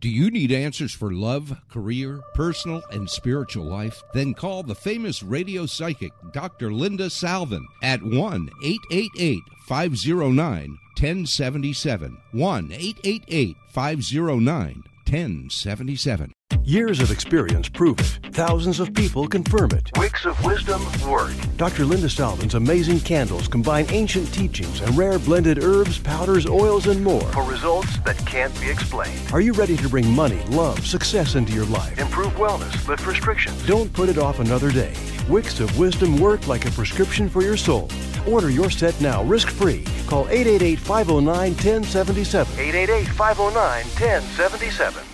Do 0.00 0.08
you 0.08 0.30
need 0.30 0.50
answers 0.50 0.94
for 0.94 1.12
love, 1.12 1.54
career, 1.68 2.20
personal, 2.32 2.82
and 2.90 3.08
spiritual 3.08 3.66
life? 3.66 4.02
Then 4.14 4.32
call 4.32 4.62
the 4.62 4.74
famous 4.74 5.22
radio 5.22 5.66
psychic, 5.66 6.12
Dr. 6.32 6.72
Linda 6.72 7.10
Salvin, 7.10 7.66
at 7.82 8.02
1 8.02 8.48
888 8.64 9.42
509 9.68 10.78
1077. 10.96 12.16
1 12.32 12.72
888 12.72 13.56
509 13.68 14.82
1077. 15.06 16.32
Years 16.70 17.00
of 17.00 17.10
experience 17.10 17.68
prove 17.68 17.98
it. 17.98 18.32
Thousands 18.32 18.78
of 18.78 18.94
people 18.94 19.26
confirm 19.26 19.70
it. 19.72 19.90
Wicks 19.96 20.24
of 20.24 20.42
Wisdom 20.44 20.80
work. 21.08 21.32
Dr. 21.56 21.84
Linda 21.84 22.08
Salvin's 22.08 22.54
amazing 22.54 23.00
candles 23.00 23.48
combine 23.48 23.86
ancient 23.90 24.32
teachings 24.32 24.80
and 24.80 24.96
rare 24.96 25.18
blended 25.18 25.64
herbs, 25.64 25.98
powders, 25.98 26.46
oils, 26.46 26.86
and 26.86 27.02
more. 27.02 27.22
For 27.32 27.42
results 27.42 27.98
that 28.00 28.16
can't 28.18 28.54
be 28.60 28.70
explained. 28.70 29.20
Are 29.32 29.40
you 29.40 29.52
ready 29.52 29.76
to 29.78 29.88
bring 29.88 30.08
money, 30.12 30.40
love, 30.50 30.86
success 30.86 31.34
into 31.34 31.52
your 31.52 31.66
life? 31.66 31.98
Improve 31.98 32.32
wellness, 32.34 32.86
lift 32.86 33.04
restrictions. 33.04 33.66
Don't 33.66 33.92
put 33.92 34.08
it 34.08 34.18
off 34.18 34.38
another 34.38 34.70
day. 34.70 34.94
Wicks 35.28 35.58
of 35.58 35.76
Wisdom 35.76 36.18
work 36.20 36.46
like 36.46 36.66
a 36.66 36.70
prescription 36.70 37.28
for 37.28 37.42
your 37.42 37.56
soul. 37.56 37.88
Order 38.28 38.50
your 38.50 38.70
set 38.70 39.00
now, 39.00 39.24
risk 39.24 39.48
free. 39.48 39.84
Call 40.06 40.28
888 40.28 40.78
509 40.78 41.52
1077. 41.52 42.52
888 42.60 43.08
509 43.08 43.84
1077. 43.86 45.09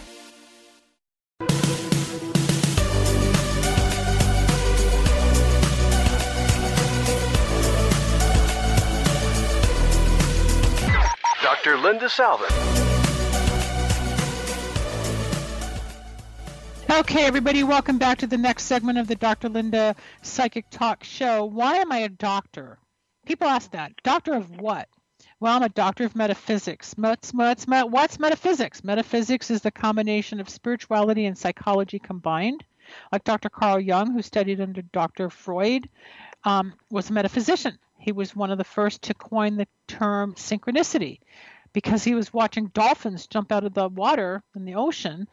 Dr. 11.66 11.78
Linda 11.78 12.08
Salvin. 12.08 12.46
Okay, 16.88 17.25
everybody, 17.25 17.64
welcome 17.64 17.99
back 17.99 18.18
to 18.18 18.28
the 18.28 18.38
next 18.38 18.66
segment 18.66 18.99
of 18.99 19.08
the 19.08 19.16
Dr. 19.16 19.49
Linda 19.49 19.96
Psychic 20.23 20.70
Talk 20.70 21.02
Show. 21.02 21.44
Why 21.44 21.78
am 21.78 21.90
I 21.90 21.99
a 21.99 22.08
doctor? 22.08 22.78
People 23.26 23.49
ask 23.49 23.73
that. 23.73 23.90
Doctor 24.04 24.35
of 24.35 24.61
what? 24.61 24.88
Well, 25.40 25.56
I'm 25.56 25.64
a 25.64 25.68
doctor 25.68 26.04
of 26.04 26.14
metaphysics. 26.14 26.94
What's, 26.96 27.35
what's, 27.35 27.64
what's 27.66 28.20
metaphysics? 28.20 28.85
Metaphysics 28.85 29.50
is 29.50 29.62
the 29.62 29.73
combination 29.73 30.38
of 30.38 30.49
spirituality 30.49 31.26
and 31.26 31.37
psychology 31.37 31.99
combined. 31.99 32.62
Like 33.11 33.25
Dr. 33.25 33.49
Carl 33.49 33.80
Jung, 33.80 34.12
who 34.12 34.23
studied 34.23 34.61
under 34.61 34.82
Dr. 34.82 35.30
Freud, 35.30 35.88
um, 36.44 36.75
was 36.92 37.11
a 37.11 37.12
metaphysician. 37.12 37.76
He 37.99 38.12
was 38.12 38.37
one 38.37 38.52
of 38.52 38.58
the 38.58 38.62
first 38.62 39.02
to 39.02 39.14
coin 39.14 39.56
the 39.56 39.66
term 39.88 40.35
synchronicity 40.35 41.18
because 41.76 42.02
he 42.02 42.14
was 42.14 42.33
watching 42.33 42.68
dolphins 42.68 43.26
jump 43.26 43.52
out 43.52 43.62
of 43.62 43.75
the 43.75 43.87
water 43.87 44.42
in 44.54 44.64
the 44.64 44.76
ocean 44.76 45.28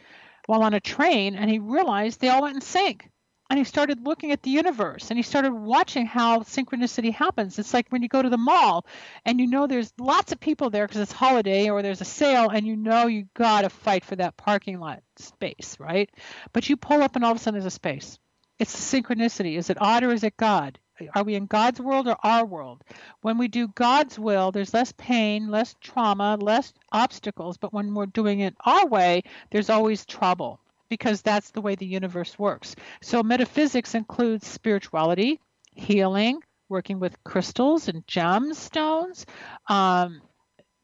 while 0.46 0.62
on 0.62 0.74
a 0.74 0.80
train 0.82 1.36
and 1.36 1.50
he 1.50 1.58
realized 1.58 2.20
they 2.20 2.28
all 2.28 2.42
went 2.42 2.54
in 2.54 2.60
sync 2.60 3.10
and 3.50 3.58
he 3.58 3.64
started 3.64 4.06
looking 4.06 4.34
at 4.34 4.44
the 4.44 4.50
universe 4.50 5.10
and 5.10 5.18
he 5.18 5.24
started 5.24 5.54
watching 5.54 6.06
how 6.06 6.40
synchronicity 6.40 7.14
happens. 7.14 7.58
It's 7.60 7.74
like 7.74 7.88
when 7.92 8.02
you 8.02 8.10
go 8.10 8.22
to 8.22 8.30
the 8.30 8.38
mall 8.38 8.86
and 9.24 9.40
you 9.40 9.48
know 9.48 9.68
there's 9.68 9.94
lots 9.98 10.34
of 10.34 10.40
people 10.42 10.70
there 10.70 10.86
because 10.86 11.00
it's 11.00 11.14
holiday 11.14 11.70
or 11.70 11.82
there's 11.82 12.02
a 12.02 12.06
sale 12.06 12.50
and 12.50 12.68
you 12.68 12.76
know 12.76 13.08
you 13.08 13.26
got 13.36 13.62
to 13.62 13.70
fight 13.70 14.04
for 14.04 14.18
that 14.18 14.36
parking 14.36 14.82
lot 14.82 15.02
space, 15.16 15.78
right? 15.80 16.10
But 16.52 16.68
you 16.68 16.76
pull 16.76 17.02
up 17.02 17.16
and 17.16 17.24
all 17.24 17.32
of 17.32 17.38
a 17.38 17.40
sudden 17.40 17.58
there's 17.58 17.74
a 17.74 17.74
space. 17.74 18.20
It's 18.60 18.76
synchronicity. 18.76 19.58
Is 19.58 19.70
it 19.70 19.78
odd 19.80 20.04
or 20.04 20.12
is 20.12 20.26
it 20.26 20.36
God? 20.36 20.78
Are 21.16 21.24
we 21.24 21.36
in 21.36 21.48
God's 21.48 21.80
world 21.80 22.08
or 22.08 22.18
our 22.24 22.46
world? 22.46 22.84
When 23.22 23.38
we 23.38 23.48
do 23.48 23.68
God's 23.70 24.20
will, 24.20 24.52
there's 24.52 24.74
less 24.74 24.92
pain, 24.94 25.50
less 25.50 25.76
trauma, 25.82 26.38
less 26.40 26.74
obstacles. 26.92 27.58
But 27.58 27.74
when 27.74 27.94
we're 27.94 28.06
doing 28.06 28.42
it 28.42 28.56
our 28.66 28.86
way, 28.88 29.24
there's 29.52 29.70
always 29.70 30.06
trouble 30.06 30.60
because 30.90 31.22
that's 31.22 31.52
the 31.52 31.62
way 31.62 31.76
the 31.76 31.86
universe 31.86 32.38
works. 32.38 32.76
So, 33.02 33.24
metaphysics 33.24 33.96
includes 33.96 34.46
spirituality, 34.46 35.40
healing, 35.74 36.42
working 36.70 37.00
with 37.00 37.24
crystals 37.24 37.88
and 37.88 38.06
gemstones, 38.06 39.26
um, 39.68 40.22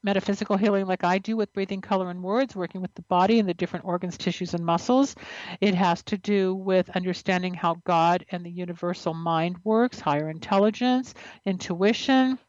metaphysical 0.04 0.58
healing, 0.58 0.86
like 0.86 1.04
I 1.04 1.18
do 1.18 1.36
with 1.36 1.54
breathing, 1.54 1.82
color, 1.82 2.10
and 2.10 2.24
words, 2.24 2.56
working 2.56 2.82
with 2.82 2.94
the 2.96 3.02
body 3.04 3.40
and 3.40 3.48
the 3.48 3.54
different 3.54 3.86
organs, 3.86 4.18
tissues, 4.18 4.54
and 4.54 4.66
muscles. 4.66 5.16
It 5.62 5.76
has 5.76 6.04
to 6.04 6.18
do 6.18 6.56
with 6.56 6.90
understanding 6.96 7.54
how 7.54 7.76
God 7.86 8.26
and 8.32 8.46
the 8.46 8.52
universal 8.52 9.14
mind 9.14 9.58
works, 9.64 10.00
higher 10.00 10.30
intelligence, 10.30 11.14
intuition. 11.46 12.40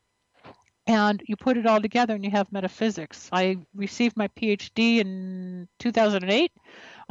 And 0.86 1.22
you 1.26 1.36
put 1.36 1.56
it 1.56 1.66
all 1.66 1.80
together 1.80 2.14
and 2.14 2.24
you 2.24 2.30
have 2.32 2.50
metaphysics. 2.50 3.28
I 3.32 3.58
received 3.74 4.16
my 4.16 4.28
PhD 4.28 4.98
in 4.98 5.68
2008 5.78 6.50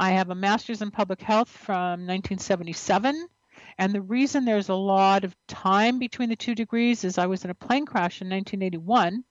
I 0.00 0.12
have 0.12 0.30
a 0.30 0.34
master's 0.34 0.80
in 0.80 0.90
public 0.90 1.20
health 1.20 1.50
from 1.50 2.06
1977. 2.06 3.28
And 3.76 3.92
the 3.92 4.00
reason 4.00 4.46
there's 4.46 4.70
a 4.70 4.74
lot 4.74 5.24
of 5.24 5.36
time 5.46 5.98
between 5.98 6.30
the 6.30 6.36
two 6.36 6.54
degrees 6.54 7.04
is 7.04 7.18
I 7.18 7.26
was 7.26 7.44
in 7.44 7.50
a 7.50 7.54
plane 7.54 7.84
crash 7.84 8.22
in 8.22 8.30
1981 8.30 9.22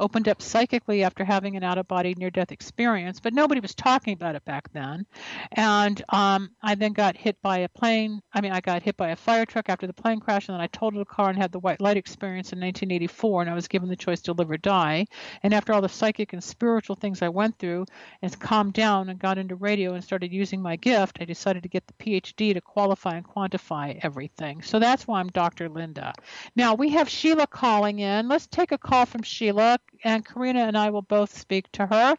opened 0.00 0.28
up 0.28 0.40
psychically 0.40 1.02
after 1.02 1.24
having 1.24 1.56
an 1.56 1.64
out 1.64 1.78
of 1.78 1.88
body 1.88 2.14
near 2.16 2.30
death 2.30 2.52
experience, 2.52 3.20
but 3.20 3.34
nobody 3.34 3.60
was 3.60 3.74
talking 3.74 4.12
about 4.12 4.34
it 4.34 4.44
back 4.44 4.72
then. 4.72 5.06
And 5.52 6.02
um, 6.10 6.50
I 6.62 6.74
then 6.74 6.92
got 6.92 7.16
hit 7.16 7.40
by 7.42 7.58
a 7.58 7.68
plane. 7.68 8.20
I 8.32 8.40
mean, 8.40 8.52
I 8.52 8.60
got 8.60 8.82
hit 8.82 8.96
by 8.96 9.10
a 9.10 9.16
fire 9.16 9.46
truck 9.46 9.68
after 9.68 9.86
the 9.86 9.92
plane 9.92 10.20
crash, 10.20 10.48
and 10.48 10.54
then 10.54 10.60
I 10.60 10.66
totaled 10.68 11.02
a 11.02 11.04
car 11.04 11.30
and 11.30 11.38
had 11.38 11.52
the 11.52 11.58
white 11.58 11.80
light 11.80 11.96
experience 11.96 12.52
in 12.52 12.60
1984, 12.60 13.42
and 13.42 13.50
I 13.50 13.54
was 13.54 13.68
given 13.68 13.88
the 13.88 13.96
choice 13.96 14.20
to 14.22 14.32
live 14.32 14.50
or 14.50 14.56
die. 14.56 15.06
And 15.42 15.52
after 15.52 15.72
all 15.72 15.80
the 15.80 15.88
psychic 15.88 16.32
and 16.32 16.42
spiritual 16.42 16.96
things 16.96 17.22
I 17.22 17.28
went 17.28 17.58
through 17.58 17.86
and 18.22 18.38
calmed 18.38 18.72
down 18.72 19.08
and 19.08 19.18
got 19.18 19.38
into 19.38 19.56
radio 19.56 19.94
and 19.94 20.02
started 20.02 20.32
using 20.32 20.62
my 20.62 20.76
gift, 20.76 21.18
I 21.20 21.24
decided 21.24 21.62
to 21.62 21.68
get 21.68 21.86
the 21.86 21.92
PhD 21.94 22.54
to 22.54 22.60
qualify 22.60 23.16
and 23.16 23.26
quantify 23.26 23.98
everything. 24.02 24.62
So 24.62 24.78
that's 24.78 25.06
why 25.06 25.20
I'm 25.20 25.28
Dr. 25.28 25.68
Linda. 25.68 26.12
Now 26.56 26.74
we 26.74 26.90
have 26.90 27.08
Sheila 27.08 27.46
calling 27.46 27.98
in. 27.98 28.28
Let's 28.28 28.46
take 28.46 28.72
a 28.72 28.78
call 28.78 29.06
from 29.06 29.22
Sheila 29.22 29.67
and 30.04 30.24
Karina 30.24 30.60
and 30.60 30.76
I 30.76 30.90
will 30.90 31.02
both 31.02 31.36
speak 31.36 31.70
to 31.72 31.86
her. 31.86 32.16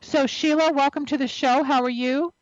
So, 0.00 0.26
Sheila, 0.26 0.72
welcome 0.72 1.06
to 1.06 1.16
the 1.16 1.28
show. 1.28 1.62
How 1.62 1.82
are 1.82 1.90
you? 1.90 2.32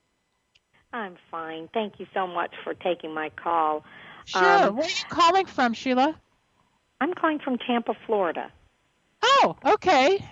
I'm 0.93 1.17
fine. 1.31 1.69
Thank 1.75 2.01
you 2.01 2.07
so 2.15 2.27
much 2.27 2.55
for 2.65 2.75
taking 2.75 3.15
my 3.15 3.31
call. 3.31 3.85
Sure. 4.25 4.43
Um, 4.43 4.77
Where 4.77 4.87
are 4.87 4.91
you 4.91 5.05
calling 5.09 5.47
from, 5.47 5.75
Sheila? 5.75 6.19
I'm 7.01 7.15
calling 7.15 7.39
from 7.39 7.59
Tampa, 7.59 7.95
Florida. 8.07 8.51
Oh, 9.23 9.57
okay. 9.65 10.25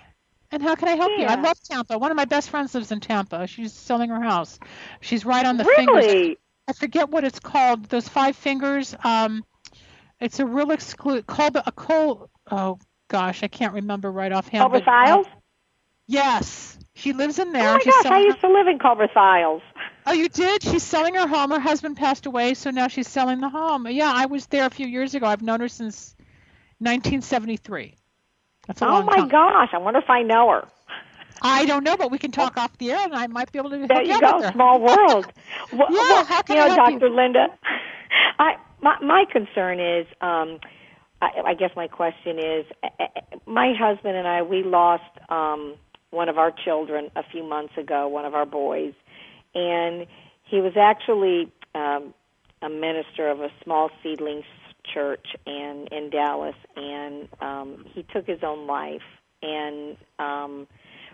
And 0.51 0.63
how 0.63 0.75
can 0.75 0.87
I 0.87 0.95
help 0.95 1.11
yeah. 1.17 1.21
you? 1.21 1.25
I 1.27 1.41
love 1.41 1.57
Tampa. 1.63 1.97
One 1.97 2.11
of 2.11 2.17
my 2.17 2.25
best 2.25 2.49
friends 2.49 2.73
lives 2.73 2.91
in 2.91 2.99
Tampa. 2.99 3.47
She's 3.47 3.73
selling 3.73 4.09
her 4.09 4.21
house. 4.21 4.59
She's 5.01 5.25
right 5.25 5.45
on 5.45 5.57
the 5.57 5.65
really? 5.65 5.85
fingers. 5.85 6.37
I 6.67 6.73
forget 6.73 7.09
what 7.09 7.23
it's 7.23 7.39
called. 7.39 7.85
Those 7.85 8.07
five 8.07 8.35
fingers. 8.35 8.95
Um, 9.03 9.43
it's 10.19 10.39
a 10.39 10.45
real 10.45 10.71
exclude 10.71 11.27
called 11.27 11.55
a 11.55 11.71
coal. 11.71 12.29
Oh 12.49 12.79
gosh, 13.07 13.43
I 13.43 13.47
can't 13.47 13.73
remember 13.73 14.11
right 14.11 14.31
offhand. 14.31 14.71
Culbreath 14.71 14.87
Isles? 14.87 15.27
Uh, 15.27 15.39
yes. 16.07 16.77
She 16.93 17.13
lives 17.13 17.37
in 17.37 17.51
there. 17.51 17.69
Oh 17.69 17.73
my 17.73 17.79
She's 17.79 17.93
gosh, 17.93 18.05
I 18.07 18.19
used 18.19 18.37
her... 18.37 18.47
to 18.47 18.53
live 18.53 18.67
in 18.67 18.79
Culbreath 18.79 19.15
Isles. 19.15 19.61
Oh, 20.05 20.13
you 20.13 20.29
did? 20.29 20.63
She's 20.63 20.83
selling 20.83 21.15
her 21.15 21.27
home. 21.27 21.51
Her 21.51 21.59
husband 21.59 21.97
passed 21.97 22.25
away, 22.25 22.53
so 22.53 22.71
now 22.71 22.87
she's 22.87 23.07
selling 23.07 23.41
the 23.41 23.49
home. 23.49 23.87
Yeah, 23.87 24.11
I 24.13 24.25
was 24.25 24.47
there 24.47 24.65
a 24.65 24.69
few 24.69 24.87
years 24.87 25.13
ago. 25.15 25.27
I've 25.27 25.41
known 25.41 25.59
her 25.59 25.67
since 25.67 26.15
1973. 26.79 27.95
That's 28.65 28.81
a 28.81 28.85
oh 28.85 28.89
long 28.89 29.05
my 29.05 29.17
time. 29.17 29.27
gosh, 29.29 29.69
I 29.73 29.77
wonder 29.77 29.99
if 29.99 30.09
I 30.09 30.23
know 30.23 30.49
her. 30.49 30.67
I 31.41 31.65
don't 31.65 31.83
know, 31.83 31.97
but 31.97 32.09
we 32.09 32.17
can 32.17 32.31
talk 32.31 32.57
off 32.57 32.77
the 32.77 32.91
air, 32.91 33.03
and 33.03 33.13
I 33.13 33.27
might 33.27 33.51
be 33.51 33.59
able 33.59 33.69
to. 33.69 33.77
Do 33.77 33.87
that. 33.87 33.93
There 33.93 34.03
you 34.03 34.19
go, 34.19 34.51
small 34.51 34.79
world. 34.81 35.27
well, 35.71 35.87
yeah, 35.91 35.97
well, 35.97 36.25
how 36.25 36.41
can 36.41 36.55
you 36.55 36.61
know, 36.61 36.71
I 36.71 36.75
help 36.75 36.99
Dr. 36.99 37.07
You? 37.07 37.15
Linda, 37.15 37.47
I 38.39 38.55
my 38.81 38.99
my 39.01 39.25
concern 39.31 39.79
is 39.79 40.07
um 40.21 40.59
I, 41.21 41.29
I 41.47 41.53
guess 41.53 41.71
my 41.75 41.87
question 41.87 42.39
is, 42.39 42.65
eh, 42.83 42.89
eh, 42.99 43.21
my 43.45 43.73
husband 43.77 44.15
and 44.17 44.27
I 44.27 44.41
we 44.41 44.63
lost 44.63 45.03
um, 45.29 45.75
one 46.11 46.29
of 46.29 46.37
our 46.37 46.51
children 46.51 47.09
a 47.15 47.23
few 47.23 47.43
months 47.43 47.73
ago, 47.77 48.07
one 48.07 48.25
of 48.25 48.33
our 48.33 48.45
boys, 48.45 48.93
and 49.55 50.05
he 50.43 50.61
was 50.61 50.73
actually 50.77 51.51
um, 51.75 52.13
a 52.61 52.69
minister 52.69 53.29
of 53.29 53.41
a 53.41 53.49
small 53.63 53.89
seedling 54.03 54.43
church 54.93 55.35
in 55.45 55.87
in 55.91 56.09
Dallas, 56.09 56.55
and 56.75 57.27
um, 57.41 57.85
he 57.93 58.03
took 58.03 58.25
his 58.25 58.39
own 58.43 58.67
life, 58.67 59.01
and 59.41 59.97
um, 60.19 60.67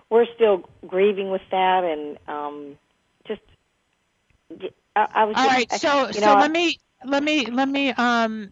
we're 0.10 0.28
still 0.36 0.70
grieving 0.88 1.32
with 1.32 1.42
that, 1.52 1.84
and 1.84 2.18
um, 2.28 2.78
just 3.28 3.42
I, 4.96 5.08
I 5.13 5.24
was. 5.26 5.36
All 5.38 5.46
just, 5.46 5.56
right, 5.56 5.72
so 5.72 6.06
know, 6.06 6.12
so 6.12 6.34
let 6.34 6.52
me 6.52 6.78
let 7.06 7.24
me 7.24 7.46
let 7.48 7.70
me 7.70 7.89
um 7.92 8.52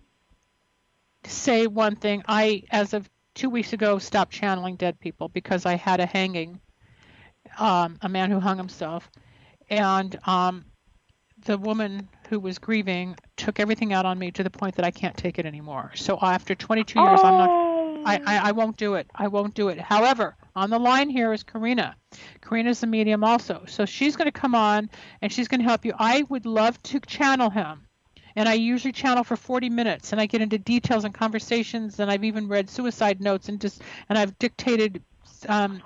say 1.25 1.67
one 1.67 1.95
thing. 1.95 2.23
I, 2.27 2.63
as 2.71 2.93
of 2.93 3.09
two 3.35 3.49
weeks 3.49 3.73
ago, 3.73 3.99
stopped 3.99 4.31
channeling 4.31 4.75
dead 4.75 4.99
people 4.99 5.29
because 5.29 5.65
I 5.65 5.75
had 5.75 5.99
a 5.99 6.05
hanging, 6.05 6.59
um, 7.57 7.97
a 8.01 8.09
man 8.09 8.31
who 8.31 8.39
hung 8.39 8.57
himself, 8.57 9.09
and 9.69 10.17
um, 10.27 10.65
the 11.45 11.57
woman 11.57 12.09
who 12.29 12.39
was 12.39 12.59
grieving 12.59 13.15
took 13.37 13.59
everything 13.59 13.93
out 13.93 14.05
on 14.05 14.17
me 14.19 14.31
to 14.31 14.43
the 14.43 14.49
point 14.49 14.75
that 14.75 14.85
I 14.85 14.91
can't 14.91 15.15
take 15.17 15.39
it 15.39 15.45
anymore. 15.45 15.91
So 15.95 16.17
after 16.21 16.55
22 16.55 16.99
years, 16.99 17.19
oh. 17.21 17.25
I'm 17.25 17.37
not. 17.37 17.71
I, 18.03 18.21
I, 18.25 18.49
I 18.49 18.51
won't 18.51 18.77
do 18.77 18.95
it. 18.95 19.07
I 19.13 19.27
won't 19.27 19.53
do 19.53 19.69
it. 19.69 19.79
However, 19.79 20.35
on 20.55 20.71
the 20.71 20.79
line 20.79 21.09
here 21.09 21.33
is 21.33 21.43
Karina. 21.43 21.95
Karina's 22.41 22.79
the 22.79 22.87
medium 22.87 23.23
also. 23.23 23.63
So 23.67 23.85
she's 23.85 24.15
going 24.15 24.25
to 24.25 24.31
come 24.31 24.55
on 24.55 24.89
and 25.21 25.31
she's 25.31 25.47
going 25.47 25.61
to 25.61 25.67
help 25.67 25.85
you. 25.85 25.93
I 25.99 26.23
would 26.23 26.47
love 26.47 26.81
to 26.83 26.99
channel 27.01 27.51
him 27.51 27.85
and 28.35 28.47
I 28.47 28.53
usually 28.53 28.91
channel 28.91 29.23
for 29.23 29.35
40 29.35 29.69
minutes, 29.69 30.11
and 30.11 30.21
I 30.21 30.25
get 30.25 30.41
into 30.41 30.57
details 30.57 31.03
and 31.03 31.13
conversations, 31.13 31.99
and 31.99 32.11
I've 32.11 32.23
even 32.23 32.47
read 32.47 32.69
suicide 32.69 33.21
notes 33.21 33.49
and 33.49 33.59
just 33.59 33.81
and 34.09 34.17
I've 34.17 34.37
dictated 34.39 35.03
um, 35.47 35.81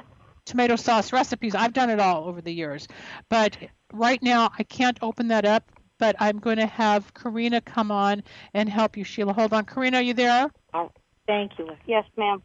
tomato 0.46 0.76
sauce 0.76 1.12
recipes. 1.14 1.56
I've 1.56 1.74
done 1.74 1.90
it 1.90 2.00
all 2.00 2.26
over 2.26 2.42
the 2.42 2.54
years, 2.54 2.88
but 3.30 3.58
right 3.94 4.22
now 4.22 4.52
I 4.58 4.64
can't 4.64 4.98
open 5.02 5.28
that 5.30 5.46
up. 5.46 5.64
But 5.98 6.18
I'm 6.20 6.40
going 6.40 6.58
to 6.58 6.66
have 6.66 7.14
Karina 7.14 7.62
come 7.62 7.90
on 7.90 8.22
and 8.54 8.68
help 8.68 8.98
you, 8.98 9.06
Sheila. 9.06 9.32
Hold 9.32 9.54
on, 9.54 9.64
Karina, 9.64 10.00
are 10.00 10.04
you 10.04 10.14
there? 10.14 10.52
Oh, 10.74 10.92
thank 11.26 11.58
you. 11.58 11.70
Yes, 11.86 12.04
ma'am. 12.18 12.44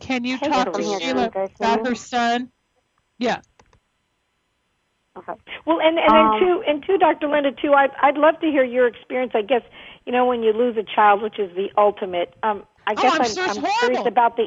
Can 0.00 0.24
you 0.24 0.36
hey, 0.36 0.48
talk 0.48 0.72
to 0.72 0.82
Sheila 0.82 1.30
about 1.60 1.86
her 1.86 1.94
son? 1.94 2.50
Yeah. 3.18 3.40
Okay. 5.16 5.32
Well, 5.64 5.80
and 5.80 5.98
and 5.98 6.10
um, 6.10 6.30
then 6.30 6.40
too, 6.40 6.62
and 6.66 6.84
too, 6.86 6.98
Dr. 6.98 7.28
Linda, 7.28 7.52
too. 7.52 7.72
I'd 7.72 7.90
I'd 8.02 8.16
love 8.16 8.38
to 8.40 8.46
hear 8.46 8.64
your 8.64 8.86
experience. 8.86 9.32
I 9.34 9.42
guess 9.42 9.62
you 10.04 10.12
know 10.12 10.26
when 10.26 10.42
you 10.42 10.52
lose 10.52 10.76
a 10.76 10.84
child, 10.84 11.22
which 11.22 11.38
is 11.38 11.54
the 11.56 11.68
ultimate. 11.76 12.34
Um, 12.42 12.64
I 12.86 12.92
oh, 12.92 13.02
guess 13.02 13.14
I'm, 13.14 13.20
I'm, 13.20 13.26
so 13.26 13.42
I'm 13.42 13.72
curious 13.80 14.06
about 14.06 14.36
the. 14.36 14.46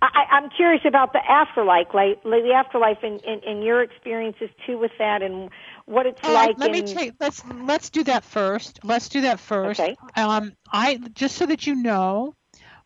I, 0.00 0.24
I'm 0.32 0.50
curious 0.50 0.82
about 0.84 1.12
the 1.12 1.20
afterlife, 1.30 1.94
like, 1.94 2.18
like 2.24 2.42
the 2.42 2.54
afterlife, 2.56 2.98
and, 3.04 3.22
and, 3.24 3.40
and 3.44 3.62
your 3.62 3.82
experiences 3.82 4.50
too 4.66 4.76
with 4.76 4.90
that, 4.98 5.22
and 5.22 5.48
what 5.84 6.06
it's 6.06 6.20
like. 6.24 6.58
Let 6.58 6.74
in... 6.74 6.84
me 6.84 6.94
take. 6.94 7.14
Let's 7.20 7.42
let's 7.62 7.90
do 7.90 8.02
that 8.04 8.24
first. 8.24 8.80
Let's 8.82 9.08
do 9.08 9.20
that 9.22 9.38
first. 9.38 9.78
Okay. 9.78 9.96
Um, 10.16 10.54
I 10.72 10.98
just 11.14 11.36
so 11.36 11.46
that 11.46 11.66
you 11.66 11.76
know, 11.76 12.34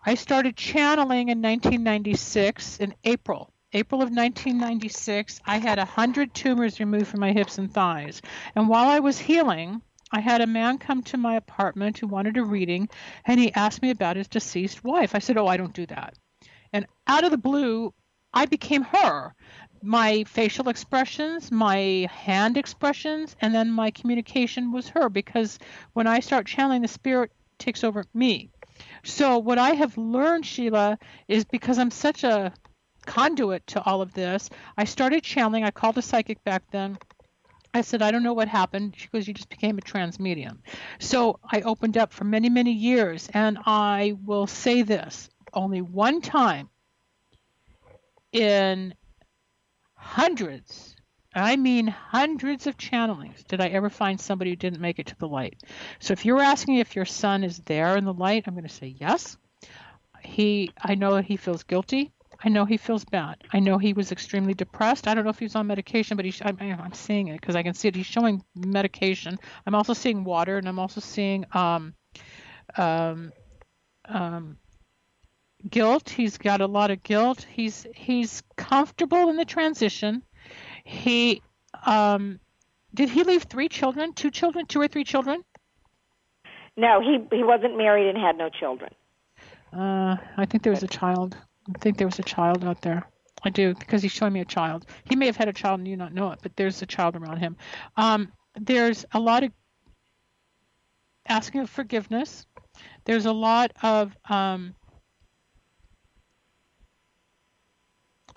I 0.05 0.14
started 0.14 0.57
channeling 0.57 1.29
in 1.29 1.40
1996 1.40 2.79
in 2.79 2.95
April. 3.05 3.51
April 3.77 4.01
of 4.01 4.09
1996, 4.09 5.43
I 5.45 5.59
had 5.59 5.77
100 5.77 6.33
tumors 6.33 6.81
removed 6.81 7.09
from 7.09 7.21
my 7.21 7.33
hips 7.33 7.59
and 7.59 7.71
thighs. 7.71 8.23
And 8.55 8.71
while 8.71 8.89
I 8.89 9.01
was 9.01 9.19
healing, 9.19 9.83
I 10.11 10.21
had 10.21 10.41
a 10.41 10.47
man 10.47 10.79
come 10.79 11.03
to 11.03 11.19
my 11.19 11.37
apartment 11.37 11.99
who 11.99 12.07
wanted 12.07 12.39
a 12.39 12.43
reading, 12.43 12.89
and 13.27 13.39
he 13.39 13.53
asked 13.53 13.83
me 13.83 13.91
about 13.91 14.17
his 14.17 14.29
deceased 14.29 14.83
wife. 14.83 15.15
I 15.15 15.19
said, 15.19 15.37
Oh, 15.37 15.47
I 15.47 15.59
don't 15.59 15.75
do 15.75 15.85
that. 15.89 16.15
And 16.73 16.87
out 17.07 17.25
of 17.25 17.31
the 17.31 17.37
blue, 17.37 17.93
I 18.33 18.47
became 18.47 18.81
her. 18.81 19.35
My 19.83 20.25
facial 20.25 20.71
expressions, 20.71 21.53
my 21.53 22.09
hand 22.11 22.57
expressions, 22.57 23.37
and 23.43 23.55
then 23.55 23.71
my 23.71 23.91
communication 23.91 24.73
was 24.73 24.89
her 24.89 25.11
because 25.11 25.59
when 25.93 26.07
I 26.07 26.21
start 26.21 26.47
channeling, 26.47 26.81
the 26.81 26.89
spirit 26.89 27.31
takes 27.59 27.85
over 27.85 28.05
me. 28.15 28.49
So 29.05 29.37
what 29.37 29.59
I 29.59 29.73
have 29.73 29.99
learned, 29.99 30.47
Sheila, 30.47 30.99
is 31.29 31.45
because 31.45 31.79
I'm 31.79 31.91
such 31.91 32.25
a 32.25 32.55
conduit 33.07 33.66
to 33.69 33.83
all 33.83 34.03
of 34.03 34.12
this, 34.12 34.51
I 34.77 34.85
started 34.85 35.23
channeling. 35.23 35.64
I 35.64 35.71
called 35.71 35.97
a 35.99 36.03
psychic 36.03 36.42
back 36.45 36.64
then. 36.71 36.99
I 37.73 37.83
said, 37.83 38.01
I 38.01 38.11
don't 38.11 38.23
know 38.23 38.33
what 38.33 38.49
happened. 38.49 38.95
She 38.97 39.09
goes, 39.09 39.29
You 39.29 39.35
just 39.35 39.49
became 39.49 39.77
a 39.79 39.83
trance 39.83 40.19
medium. 40.19 40.62
So 40.99 41.38
I 41.51 41.61
opened 41.61 41.99
up 41.99 42.12
for 42.12 42.25
many, 42.25 42.49
many 42.49 42.73
years. 42.73 43.29
And 43.33 43.59
I 43.66 44.14
will 44.25 44.47
say 44.47 44.83
this 44.83 45.29
only 45.53 45.81
one 45.81 46.21
time 46.21 46.69
in 48.33 48.95
hundreds, 49.95 50.97
I 51.35 51.57
mean 51.57 51.87
hundreds 51.87 52.66
of 52.66 52.79
channelings, 52.79 53.45
did 53.47 53.61
I 53.61 53.69
ever 53.69 53.90
find 53.90 54.21
somebody 54.21 54.51
who 54.51 54.57
didn't 54.57 54.81
make 54.81 54.99
it 54.99 55.07
to 55.07 55.16
the 55.19 55.29
light. 55.29 55.62
So 55.99 56.12
if 56.12 56.25
you're 56.25 56.40
asking 56.40 56.77
if 56.77 56.97
your 56.97 57.05
son 57.05 57.45
is 57.45 57.59
there 57.61 57.97
in 57.97 58.05
the 58.05 58.14
light, 58.14 58.45
I'm 58.47 58.55
going 58.55 58.66
to 58.66 58.73
say 58.73 58.97
yes. 58.99 59.37
He, 60.23 60.71
I 60.81 60.95
know 60.95 61.14
that 61.14 61.25
he 61.25 61.37
feels 61.37 61.62
guilty. 61.62 62.12
I 62.44 62.49
know 62.49 62.64
he 62.64 62.77
feels 62.77 63.05
bad. 63.05 63.37
I 63.53 63.61
know 63.61 63.79
he 63.79 63.92
was 63.92 64.12
extremely 64.12 64.55
depressed. 64.55 65.09
I 65.09 65.14
don't 65.14 65.25
know 65.25 65.31
if 65.31 65.38
he 65.38 65.46
was 65.46 65.57
on 65.57 65.66
medication, 65.66 66.16
but 66.16 66.25
he's, 66.25 66.40
I'm, 66.44 66.59
I'm 66.61 66.92
seeing 66.92 67.29
it 67.29 67.40
because 67.40 67.57
I 67.57 67.62
can 67.62 67.75
see 67.75 67.88
it. 67.88 67.96
He's 67.96 68.07
showing 68.07 68.44
medication. 68.55 69.38
I'm 69.66 69.75
also 69.75 69.94
seeing 69.94 70.25
water, 70.25 70.59
and 70.59 70.68
I'm 70.68 70.79
also 70.79 71.01
seeing 71.01 71.46
um, 71.53 71.94
um, 72.77 73.33
um, 74.05 74.59
guilt. 75.68 76.09
He's 76.09 76.38
got 76.38 76.61
a 76.61 76.66
lot 76.66 76.90
of 76.90 77.03
guilt. 77.03 77.46
He's 77.49 77.87
he's 77.94 78.42
comfortable 78.57 79.29
in 79.31 79.37
the 79.37 79.44
transition. 79.44 80.22
He 80.85 81.42
um, 81.85 82.40
did 82.94 83.09
he 83.09 83.25
leave 83.25 83.44
three 83.44 83.68
children, 83.68 84.12
two 84.12 84.31
children, 84.31 84.66
two 84.66 84.81
or 84.81 84.88
three 84.88 85.05
children? 85.05 85.42
No, 86.77 87.01
he 87.01 87.18
he 87.35 87.42
wasn't 87.42 87.77
married 87.77 88.09
and 88.09 88.18
had 88.18 88.37
no 88.37 88.49
children. 88.49 88.92
Uh, 89.72 90.16
I 90.37 90.46
think 90.46 90.62
there 90.62 90.72
was 90.72 90.83
a 90.83 90.88
child. 90.88 91.37
I 91.74 91.79
think 91.79 91.98
there 91.98 92.07
was 92.07 92.18
a 92.18 92.24
child 92.24 92.64
out 92.64 92.83
there. 92.83 93.07
I 93.44 93.50
do 93.50 93.74
because 93.74 94.02
he's 94.02 94.12
showing 94.12 94.33
me 94.33 94.40
a 94.40 94.44
child. 94.44 94.87
He 95.05 95.16
may 95.16 95.26
have 95.26 95.37
had 95.37 95.48
a 95.48 95.52
child 95.52 95.81
and 95.81 95.88
you 95.88 95.96
not 95.96 96.14
know 96.14 96.31
it, 96.33 96.38
but 96.42 96.57
there's 96.57 96.81
a 96.83 96.87
child 96.87 97.16
around 97.16 97.38
him. 97.38 97.57
Um, 97.96 98.33
there's 98.55 99.05
a 99.12 99.20
lot 99.20 99.44
of 99.44 99.52
asking 101.29 101.61
of 101.61 101.70
forgiveness. 101.70 102.46
There's 103.05 103.26
a 103.26 103.33
lot 103.33 103.72
of 103.83 104.16
um, 104.29 104.74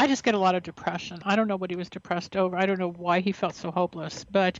I 0.01 0.07
just 0.07 0.23
get 0.23 0.33
a 0.33 0.39
lot 0.39 0.55
of 0.55 0.63
depression. 0.63 1.19
I 1.25 1.35
don't 1.35 1.49
know 1.49 1.57
what 1.57 1.69
he 1.69 1.75
was 1.75 1.89
depressed 1.89 2.37
over. 2.37 2.55
I 2.55 2.65
don't 2.65 2.79
know 2.79 2.91
why 2.91 3.19
he 3.19 3.33
felt 3.33 3.53
so 3.53 3.69
hopeless, 3.69 4.23
but 4.23 4.57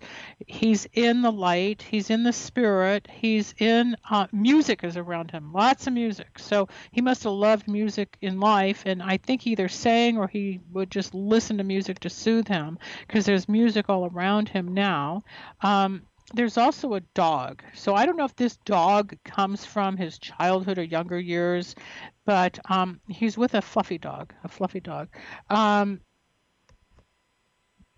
he's 0.47 0.85
in 0.91 1.21
the 1.21 1.31
light. 1.31 1.81
He's 1.81 2.09
in 2.09 2.23
the 2.23 2.33
spirit. 2.33 3.07
He's 3.09 3.53
in 3.57 3.95
uh, 4.11 4.27
music 4.33 4.83
is 4.83 4.97
around 4.97 5.31
him. 5.31 5.53
Lots 5.53 5.87
of 5.87 5.93
music. 5.93 6.39
So 6.39 6.67
he 6.91 6.99
must 6.99 7.23
have 7.23 7.31
loved 7.31 7.69
music 7.69 8.17
in 8.19 8.41
life, 8.41 8.83
and 8.85 9.01
I 9.01 9.15
think 9.15 9.41
he 9.41 9.51
either 9.51 9.69
sang 9.69 10.17
or 10.17 10.27
he 10.27 10.59
would 10.73 10.91
just 10.91 11.15
listen 11.15 11.57
to 11.59 11.63
music 11.63 11.99
to 12.01 12.09
soothe 12.09 12.49
him 12.49 12.77
because 13.07 13.25
there's 13.25 13.47
music 13.47 13.85
all 13.87 14.07
around 14.07 14.49
him 14.49 14.73
now. 14.73 15.23
Um, 15.61 16.01
there's 16.33 16.57
also 16.57 16.93
a 16.93 17.01
dog. 17.13 17.63
So 17.73 17.95
I 17.95 18.05
don't 18.05 18.17
know 18.17 18.25
if 18.25 18.35
this 18.35 18.57
dog 18.57 19.15
comes 19.23 19.65
from 19.65 19.97
his 19.97 20.19
childhood 20.19 20.77
or 20.77 20.83
younger 20.83 21.19
years, 21.19 21.75
but 22.25 22.59
um, 22.69 22.99
he's 23.07 23.37
with 23.37 23.55
a 23.55 23.61
fluffy 23.61 23.97
dog, 23.97 24.33
a 24.43 24.47
fluffy 24.47 24.79
dog. 24.79 25.09
Um, 25.49 26.01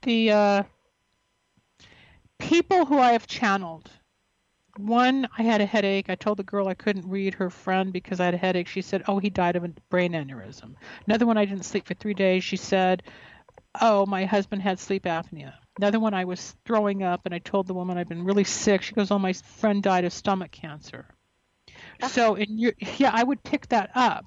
the 0.01 0.31
uh, 0.31 0.63
people 2.39 2.85
who 2.85 2.97
I 2.97 3.11
have 3.11 3.27
channeled. 3.27 3.89
One, 4.77 5.27
I 5.37 5.43
had 5.43 5.59
a 5.61 5.65
headache. 5.65 6.09
I 6.09 6.15
told 6.15 6.37
the 6.37 6.43
girl 6.43 6.67
I 6.67 6.73
couldn't 6.73 7.09
read 7.09 7.33
her 7.35 7.49
friend 7.49 7.91
because 7.91 8.19
I 8.19 8.25
had 8.25 8.33
a 8.33 8.37
headache. 8.37 8.67
She 8.67 8.81
said, 8.81 9.03
"Oh, 9.07 9.19
he 9.19 9.29
died 9.29 9.57
of 9.57 9.65
a 9.65 9.73
brain 9.89 10.13
aneurysm." 10.13 10.75
Another 11.05 11.25
one, 11.25 11.37
I 11.37 11.45
didn't 11.45 11.65
sleep 11.65 11.85
for 11.85 11.93
three 11.93 12.13
days. 12.13 12.43
She 12.43 12.55
said, 12.55 13.03
"Oh, 13.81 14.05
my 14.05 14.23
husband 14.25 14.61
had 14.61 14.79
sleep 14.79 15.03
apnea." 15.03 15.53
Another 15.81 15.99
one, 15.99 16.13
I 16.13 16.25
was 16.25 16.55
throwing 16.63 17.01
up, 17.01 17.21
and 17.25 17.33
I 17.33 17.39
told 17.39 17.65
the 17.65 17.73
woman 17.73 17.97
I've 17.97 18.07
been 18.07 18.23
really 18.23 18.43
sick. 18.43 18.83
She 18.83 18.93
goes, 18.93 19.09
"Oh, 19.09 19.17
my 19.17 19.33
friend 19.33 19.81
died 19.81 20.05
of 20.05 20.13
stomach 20.13 20.51
cancer." 20.51 21.07
Ah. 22.03 22.07
So, 22.07 22.35
in 22.35 22.59
your, 22.59 22.73
yeah, 22.97 23.09
I 23.11 23.23
would 23.23 23.41
pick 23.41 23.67
that 23.69 23.89
up. 23.95 24.23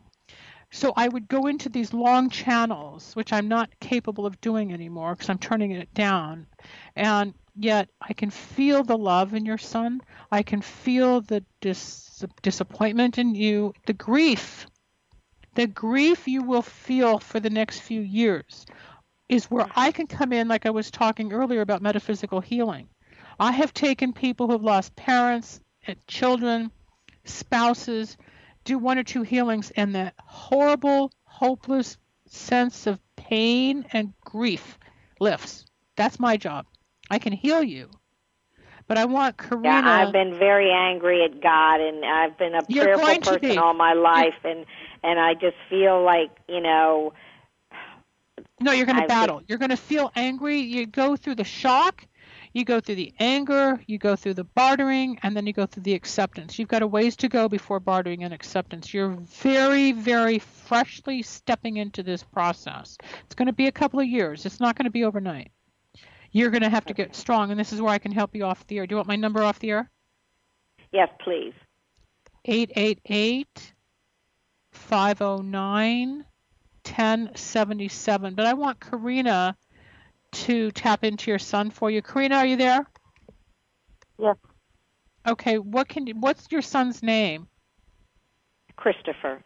So 0.73 0.93
I 0.97 1.07
would 1.07 1.29
go 1.29 1.47
into 1.47 1.69
these 1.69 1.95
long 1.95 2.29
channels, 2.29 3.15
which 3.15 3.33
I'm 3.33 3.47
not 3.47 3.71
capable 3.79 4.27
of 4.27 4.41
doing 4.41 4.73
anymore 4.73 5.15
because 5.15 5.31
I'm 5.31 5.39
turning 5.39 5.71
it 5.71 5.95
down, 5.95 6.49
and 6.97 7.35
yet 7.55 7.89
I 8.01 8.15
can 8.15 8.31
feel 8.31 8.83
the 8.83 8.99
love 8.99 9.33
in 9.33 9.47
your 9.47 9.59
son. 9.59 10.01
I 10.33 10.43
can 10.43 10.61
feel 10.61 11.21
the 11.21 11.45
dis- 11.61 12.25
disappointment 12.43 13.17
in 13.17 13.37
you, 13.37 13.75
the 13.87 13.93
grief, 13.93 14.67
the 15.55 15.69
grief 15.69 16.27
you 16.27 16.43
will 16.43 16.63
feel 16.63 17.21
for 17.21 17.39
the 17.39 17.51
next 17.51 17.79
few 17.79 18.01
years 18.01 18.67
is 19.29 19.51
where 19.51 19.65
mm-hmm. 19.65 19.81
I 19.81 19.93
can 19.93 20.07
come 20.07 20.33
in, 20.33 20.49
like 20.49 20.67
I 20.67 20.71
was 20.71 20.91
talking 20.91 21.33
earlier 21.33 21.61
about 21.61 21.83
metaphysical 21.83 22.41
healing. 22.41 22.89
I 23.39 23.53
have 23.53 23.75
taken 23.75 24.13
people 24.13 24.47
who 24.47 24.53
have 24.53 24.63
lost 24.63 24.95
parents, 24.97 25.61
and 25.87 25.97
children, 26.07 26.71
spouses, 27.25 28.17
do 28.65 28.79
one 28.79 28.99
or 28.99 29.03
two 29.03 29.23
healings, 29.23 29.71
and 29.77 29.95
that 29.95 30.15
horrible, 30.19 31.13
hopeless 31.25 31.99
sense 32.27 32.87
of 32.87 32.99
pain 33.17 33.87
and 33.93 34.13
grief 34.25 34.79
lifts. 35.21 35.67
That's 35.97 36.19
my 36.19 36.37
job. 36.37 36.67
I 37.11 37.19
can 37.19 37.33
heal 37.33 37.63
you. 37.63 37.91
But 38.87 38.99
I 38.99 39.07
want 39.07 39.39
Karina. 39.39 39.69
Yeah, 39.69 39.83
I've 39.85 40.13
been 40.13 40.39
very 40.39 40.71
angry 40.71 41.25
at 41.25 41.41
God, 41.41 41.81
and 41.81 42.05
I've 42.05 42.37
been 42.37 42.55
a 42.55 42.63
prayerful 42.63 43.33
person 43.33 43.59
all 43.59 43.73
my 43.73 43.95
life, 43.95 44.35
and 44.45 44.67
and 45.03 45.19
I 45.19 45.33
just 45.35 45.57
feel 45.71 46.03
like 46.03 46.31
you 46.49 46.61
know 46.61 47.15
No, 48.61 48.73
you're 48.73 48.87
going 48.87 49.01
to 49.01 49.07
battle. 49.07 49.43
You're 49.47 49.59
going 49.59 49.71
to 49.71 49.77
feel 49.77 50.11
angry. 50.17 50.59
You 50.61 50.87
go 50.87 51.17
through 51.17 51.37
the 51.37 51.45
shock, 51.45 52.07
you 52.53 52.65
go 52.65 52.81
through 52.81 52.95
the 52.95 53.13
anger, 53.19 53.81
you 53.87 53.99
go 53.99 54.17
through 54.17 54.35
the 54.35 54.45
bartering, 54.45 55.19
and 55.23 55.37
then 55.37 55.47
you 55.47 55.53
go 55.53 55.67
through 55.67 55.83
the 55.83 55.95
acceptance. 55.95 56.59
You've 56.59 56.69
got 56.69 56.83
a 56.83 56.87
ways 56.87 57.17
to 57.17 57.29
go 57.29 57.49
before 57.49 57.81
bartering 57.81 58.25
and 58.25 58.33
acceptance. 58.33 58.95
You're 58.95 59.11
very, 59.11 59.93
very 59.93 60.39
freshly 60.39 61.23
stepping 61.23 61.77
into 61.77 62.03
this 62.03 62.23
process. 62.23 62.97
It's 63.27 63.35
going 63.35 63.47
to 63.47 63.53
be 63.53 63.67
a 63.67 63.73
couple 63.73 64.01
of 64.01 64.07
years. 64.07 64.47
It's 64.47 64.61
not 64.61 64.77
going 64.77 64.85
to 64.85 64.91
be 64.91 65.05
overnight. 65.05 65.51
You're 66.33 66.51
going 66.51 66.63
to 66.63 66.71
have 66.71 66.87
to 66.87 66.95
get 66.95 67.15
strong, 67.15 67.51
and 67.51 67.61
this 67.61 67.73
is 67.73 67.81
where 67.81 67.93
I 67.93 67.99
can 67.99 68.13
help 68.13 68.35
you 68.35 68.45
off 68.45 68.67
the 68.67 68.79
air. 68.79 68.87
Do 68.87 68.95
you 68.95 68.97
want 68.97 69.09
my 69.09 69.17
number 69.17 69.43
off 69.43 69.59
the 69.59 69.71
air? 69.71 69.91
yes, 70.93 71.09
please. 71.23 71.55
888 72.45 73.75
509 74.73 76.25
1077. 76.85 78.35
But 78.35 78.47
I 78.47 78.55
want 78.55 78.81
Karina 78.81 79.57
to 80.33 80.71
tap 80.73 81.05
into 81.05 81.31
your 81.31 81.39
son 81.39 81.71
for 81.71 81.91
you. 81.91 82.03
Karina, 82.03 82.37
are 82.37 82.47
you 82.47 82.57
there? 82.57 82.87
Yes. 84.19 84.37
Okay, 85.27 85.59
what 85.59 85.89
can 85.89 86.07
you, 86.07 86.15
what's 86.15 86.47
your 86.51 86.63
son's 86.63 87.03
name? 87.03 87.49
Christopher. 88.77 89.43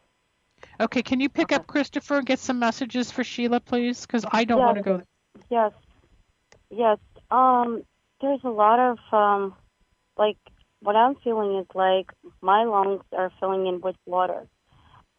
Okay, 0.80 1.02
can 1.02 1.20
you 1.20 1.28
pick 1.28 1.52
up 1.52 1.66
Christopher 1.66 2.18
and 2.18 2.26
get 2.26 2.38
some 2.38 2.58
messages 2.58 3.10
for 3.10 3.22
Sheila, 3.22 3.60
please? 3.60 4.02
Because 4.02 4.24
I 4.30 4.44
don't 4.44 4.60
Yeah. 4.60 4.66
want 4.66 4.76
to 4.78 4.82
go. 4.82 5.02
Yes. 5.50 5.72
Yes. 6.70 6.98
Um, 7.30 7.84
there's 8.20 8.40
a 8.44 8.50
lot 8.50 8.78
of 8.78 8.98
um, 9.12 9.54
like 10.16 10.38
what 10.80 10.96
I'm 10.96 11.16
feeling 11.16 11.58
is 11.58 11.66
like 11.74 12.06
my 12.40 12.64
lungs 12.64 13.02
are 13.12 13.32
filling 13.40 13.66
in 13.66 13.80
with 13.80 13.96
water. 14.06 14.46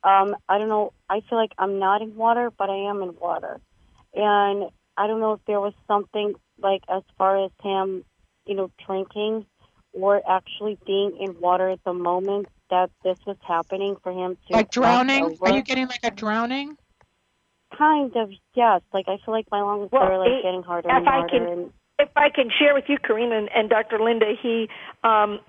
Um, 0.04 0.36
I 0.48 0.58
don't 0.58 0.70
know. 0.70 0.94
I 1.10 1.22
feel 1.30 1.38
like 1.38 1.52
I'm 1.58 1.80
not 1.80 2.02
in 2.02 2.16
water, 2.16 2.52
but 2.58 2.70
I 2.70 2.90
am 2.90 3.02
in 3.02 3.16
water, 3.20 3.60
and 4.14 4.70
I 4.98 5.08
don't 5.08 5.20
know 5.20 5.34
if 5.34 5.40
there 5.46 5.60
was 5.60 5.74
something 5.88 6.36
like 6.62 6.84
as 6.90 7.04
far 7.18 7.44
as 7.46 7.52
him, 7.62 8.04
you 8.46 8.56
know, 8.56 8.72
drinking 8.86 9.46
or 9.94 10.22
actually 10.30 10.78
being 10.86 11.18
in 11.20 11.40
water 11.40 11.70
at 11.70 11.84
the 11.84 11.94
moment 11.94 12.48
that 12.70 12.92
this 13.04 13.18
was 13.26 13.38
happening 13.46 13.96
for 14.04 14.12
him 14.12 14.38
to 14.48 14.54
Like 14.54 14.70
drowning? 14.72 15.38
Are 15.42 15.52
you 15.52 15.64
getting 15.64 15.88
like 15.88 16.02
a 16.04 16.12
drowning? 16.12 16.78
Kind 17.76 18.16
of, 18.16 18.32
yes. 18.56 18.82
Like 18.94 19.08
I 19.08 19.18
feel 19.26 19.34
like 19.34 19.48
my 19.52 19.62
lungs 19.62 19.90
Well, 19.92 20.04
are 20.04 20.18
like 20.20 20.30
it- 20.30 20.44
getting 20.44 20.64
harder 20.64 20.90
if 20.90 20.96
and 20.96 21.10
I 21.10 21.28
can- 21.28 21.46
and 21.48 21.74
if 22.00 22.10
I 22.16 22.30
can 22.30 22.50
share 22.58 22.74
with 22.74 22.86
you, 22.88 22.98
Karina 22.98 23.38
and, 23.38 23.50
and 23.54 23.70
Dr. 23.70 24.00
Linda, 24.00 24.34
he 24.42 24.70
um, 25.04 25.40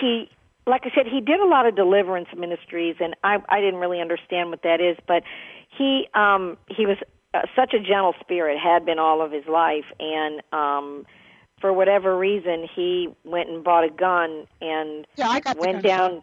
he 0.00 0.30
like 0.68 0.82
I 0.84 0.90
said, 0.94 1.06
he 1.06 1.20
did 1.20 1.40
a 1.40 1.46
lot 1.46 1.66
of 1.66 1.74
deliverance 1.74 2.28
ministries, 2.36 2.96
and 3.00 3.16
I 3.24 3.38
I 3.48 3.60
didn't 3.60 3.80
really 3.80 4.00
understand 4.00 4.50
what 4.50 4.62
that 4.62 4.80
is, 4.80 4.96
but 5.06 5.22
he 5.76 6.06
um, 6.14 6.56
he 6.68 6.86
was 6.86 6.98
uh, 7.34 7.42
such 7.56 7.74
a 7.74 7.78
gentle 7.80 8.14
spirit, 8.20 8.58
had 8.58 8.84
been 8.86 8.98
all 8.98 9.22
of 9.22 9.32
his 9.32 9.46
life, 9.46 9.84
and 9.98 10.42
um, 10.52 11.06
for 11.60 11.72
whatever 11.72 12.16
reason, 12.16 12.68
he 12.74 13.08
went 13.24 13.48
and 13.50 13.64
bought 13.64 13.84
a 13.84 13.90
gun 13.90 14.46
and 14.60 15.06
Yeah, 15.16 15.28
I 15.28 15.40
got 15.40 15.58
went 15.58 15.82
down. 15.82 16.22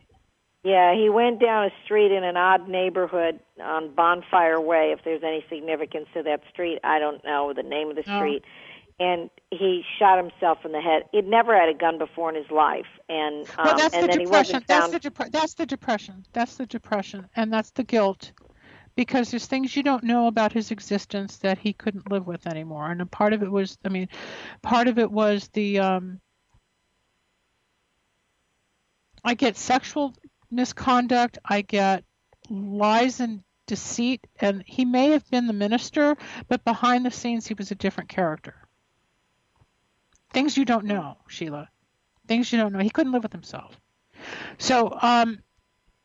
Yeah, 0.64 0.96
he 0.96 1.10
went 1.10 1.40
down 1.40 1.66
a 1.66 1.70
street 1.84 2.12
in 2.12 2.24
an 2.24 2.38
odd 2.38 2.68
neighborhood 2.68 3.40
on 3.62 3.94
Bonfire 3.94 4.60
Way. 4.60 4.96
If 4.98 5.04
there's 5.06 5.22
any 5.24 5.46
significance 5.48 6.08
to 6.16 6.24
that 6.24 6.42
street, 6.52 6.80
I 6.84 6.98
don't 6.98 7.24
know 7.24 7.54
the 7.54 7.62
name 7.62 7.92
of 7.92 7.96
the 7.98 8.04
Oh. 8.08 8.16
street. 8.18 8.44
And 9.00 9.30
he 9.52 9.84
shot 10.00 10.18
himself 10.18 10.60
in 10.64 10.72
the 10.72 10.82
head. 10.82 11.04
He'd 11.12 11.28
never 11.28 11.58
had 11.58 11.70
a 11.70 11.74
gun 11.74 11.98
before 11.98 12.30
in 12.30 12.36
his 12.36 12.50
life, 12.50 12.86
and 13.10 13.46
um, 13.58 13.66
well, 13.66 13.78
that's 13.78 13.94
and 13.94 14.04
the 14.04 14.08
then 14.08 14.20
depression. 14.20 14.26
he 14.26 14.28
wasn't 14.28 14.68
That's 14.68 14.92
the 14.92 15.00
depre- 15.00 15.32
that's 15.32 15.54
the 15.56 15.66
depression. 15.66 16.26
That's 16.34 16.56
the 16.56 16.66
depression, 16.66 17.28
and 17.36 17.52
that's 17.52 17.72
the 17.72 17.84
guilt, 17.84 18.32
because 18.96 19.32
there's 19.32 19.48
things 19.48 19.76
you 19.76 19.84
don't 19.84 20.04
know 20.04 20.28
about 20.28 20.54
his 20.54 20.72
existence 20.72 21.38
that 21.38 21.58
he 21.58 21.74
couldn't 21.74 22.10
live 22.10 22.26
with 22.26 22.48
anymore. 22.48 22.90
And 22.90 23.02
a 23.02 23.06
part 23.06 23.34
of 23.34 23.44
it 23.44 23.52
was, 23.52 23.78
I 23.84 23.90
mean, 23.90 24.08
part 24.62 24.88
of 24.88 24.98
it 24.98 25.12
was 25.12 25.50
the 25.50 25.80
um, 25.80 26.22
I 29.24 29.34
get 29.34 29.58
sexual 29.58 30.14
misconduct. 30.50 31.38
I 31.44 31.62
get 31.62 32.06
lies 32.50 33.20
and 33.20 33.42
deceit, 33.68 34.26
and 34.40 34.64
he 34.66 34.86
may 34.86 35.10
have 35.10 35.30
been 35.32 35.48
the 35.48 35.54
minister, 35.54 36.16
but 36.48 36.64
behind 36.64 37.06
the 37.06 37.12
scenes 37.12 37.48
he 37.48 37.56
was 37.56 37.72
a 37.72 37.76
different 37.76 38.10
character. 38.10 38.56
Things 40.36 40.58
you 40.58 40.66
don't 40.66 40.84
know, 40.84 41.16
Sheila. 41.30 41.70
Things 42.28 42.52
you 42.52 42.60
don't 42.60 42.74
know. 42.74 42.80
He 42.80 42.90
couldn't 42.90 43.14
live 43.14 43.24
with 43.24 43.32
himself. 43.32 43.80
So 44.58 44.90
um, 45.02 45.40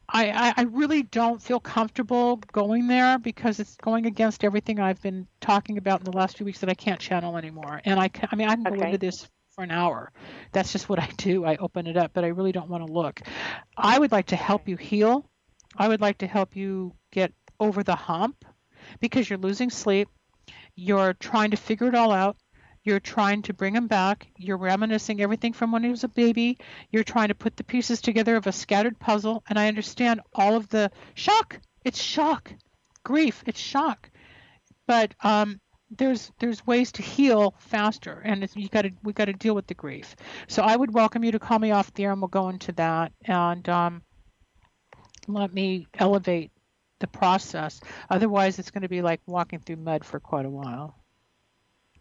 I, 0.09 0.31
I, 0.31 0.55
I 0.59 0.63
really 0.71 1.03
don't 1.03 1.43
feel 1.43 1.59
comfortable 1.59 2.37
going 2.53 2.87
there 2.87 3.19
because 3.19 3.59
it's 3.59 3.75
going 3.75 4.07
against 4.07 4.45
everything 4.45 4.79
I've 4.79 5.03
been 5.03 5.27
talking 5.41 5.79
about 5.79 5.99
in 5.99 6.05
the 6.05 6.17
last 6.17 6.37
few 6.37 6.47
weeks 6.47 6.61
that 6.61 6.71
I 6.71 6.75
can't 6.75 7.01
channel 7.01 7.37
anymore. 7.37 7.81
And 7.85 7.99
I, 7.99 8.07
ca- 8.07 8.29
I 8.31 8.37
mean, 8.37 8.49
I 8.49 8.55
can 8.55 8.63
go 8.63 8.75
into 8.75 8.99
this 8.99 9.29
for 9.57 9.65
an 9.65 9.73
hour. 9.73 10.13
That's 10.53 10.71
just 10.71 10.89
what 10.89 11.01
I 11.01 11.09
do. 11.17 11.45
I 11.45 11.57
open 11.57 11.89
it 11.89 11.97
up, 11.97 12.13
but 12.15 12.25
I 12.25 12.29
really 12.29 12.53
don't 12.53 12.69
want 12.69 12.87
to 12.87 12.93
look. 12.93 13.21
I 13.77 13.99
would 13.99 14.13
like 14.13 14.27
to 14.27 14.37
help 14.37 14.69
you 14.69 14.77
heal. 14.77 15.29
I 15.77 15.89
would 15.89 16.01
like 16.01 16.19
to 16.19 16.29
help 16.29 16.55
you 16.55 16.95
get 17.11 17.33
over 17.59 17.83
the 17.83 17.97
hump 17.97 18.45
because 19.01 19.29
you're 19.29 19.41
losing 19.41 19.71
sleep. 19.71 20.09
You're 20.77 21.15
trying 21.15 21.51
to 21.51 21.57
figure 21.57 21.89
it 21.89 21.97
all 21.97 22.13
out. 22.13 22.37
You're 22.83 23.01
trying 23.01 23.43
to 23.43 23.53
bring 23.53 23.75
him 23.75 23.87
back. 23.87 24.29
You're 24.39 24.57
reminiscing 24.57 25.21
everything 25.21 25.53
from 25.53 25.71
when 25.73 25.85
he 25.85 25.91
was 25.91 26.05
a 26.05 26.09
baby. 26.09 26.59
You're 26.91 27.05
trying 27.05 27.29
to 27.29 27.35
put 27.35 27.57
the 27.57 27.65
pieces 27.65 28.01
together 28.01 28.37
of 28.37 28.47
a 28.47 28.53
scattered 28.53 28.99
puzzle. 28.99 29.43
And 29.49 29.59
I 29.59 29.69
understand 29.69 30.21
all 30.35 30.57
of 30.57 30.69
the 30.69 30.91
shock. 31.15 31.61
It's 31.85 32.01
shock, 32.01 32.53
grief. 33.05 33.43
It's 33.47 33.61
shock. 33.61 34.11
But 34.87 35.15
um, 35.23 35.61
there's 35.91 36.31
there's 36.39 36.67
ways 36.67 36.93
to 36.93 37.03
heal 37.03 37.55
faster, 37.59 38.23
and 38.25 38.49
you 38.55 38.69
got 38.69 38.83
to 38.83 38.91
we 39.03 39.13
got 39.13 39.27
to 39.27 39.33
deal 39.33 39.55
with 39.55 39.67
the 39.67 39.75
grief. 39.75 40.15
So 40.49 40.63
I 40.63 40.77
would 40.77 40.95
welcome 40.95 41.25
you 41.25 41.33
to 41.33 41.39
call 41.39 41.59
me 41.59 41.73
off 41.73 41.93
the 41.95 42.05
air, 42.05 42.13
and 42.13 42.21
we'll 42.21 42.29
go 42.29 42.49
into 42.49 42.73
that. 42.73 43.13
And 43.25 43.69
um, 43.69 44.03
let 45.27 45.53
me 45.53 45.87
elevate 45.99 46.53
the 47.01 47.07
process. 47.07 47.81
Otherwise, 48.09 48.59
it's 48.59 48.71
going 48.71 48.83
to 48.83 48.89
be 48.89 49.03
like 49.03 49.21
walking 49.27 49.59
through 49.59 49.77
mud 49.77 50.05
for 50.05 50.21
quite 50.21 50.47
a 50.47 50.51
while. 50.51 51.00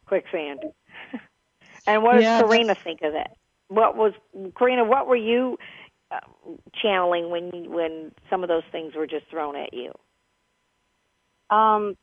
Quicksand. 0.10 0.60
and 1.88 2.04
what 2.04 2.16
does 2.16 2.24
Yeah, 2.24 2.42
that's- 2.42 2.50
Karina 2.52 2.76
think 2.84 3.02
of 3.04 3.14
that? 3.14 3.38
What 3.70 3.96
was 3.96 4.14
Karina? 4.58 4.84
What 4.84 5.08
were 5.08 5.16
you 5.16 5.58
uh, 6.12 6.20
channeling 6.82 7.30
when 7.30 7.52
you, 7.54 7.70
when 7.70 8.12
some 8.30 8.42
of 8.44 8.50
those 8.50 8.64
things 8.72 8.96
were 8.96 9.06
just 9.08 9.28
thrown 9.30 9.56
at 9.56 9.74
you? 9.74 9.94
Um, 11.52 11.96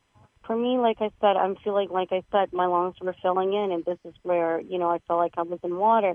for 0.45 0.55
me, 0.55 0.77
like 0.77 0.97
I 1.01 1.09
said, 1.19 1.35
I'm 1.35 1.57
feeling 1.63 1.89
like 1.89 2.13
I 2.13 2.23
said, 2.31 2.53
my 2.53 2.65
lungs 2.67 2.95
were 3.01 3.15
filling 3.21 3.53
in, 3.53 3.71
and 3.73 3.83
this 3.83 3.97
is 4.05 4.13
where 4.23 4.61
you 4.61 4.79
know 4.79 4.89
I 4.89 4.99
felt 5.07 5.19
like 5.19 5.33
I 5.37 5.41
was 5.43 5.59
in 5.63 5.75
water. 5.75 6.13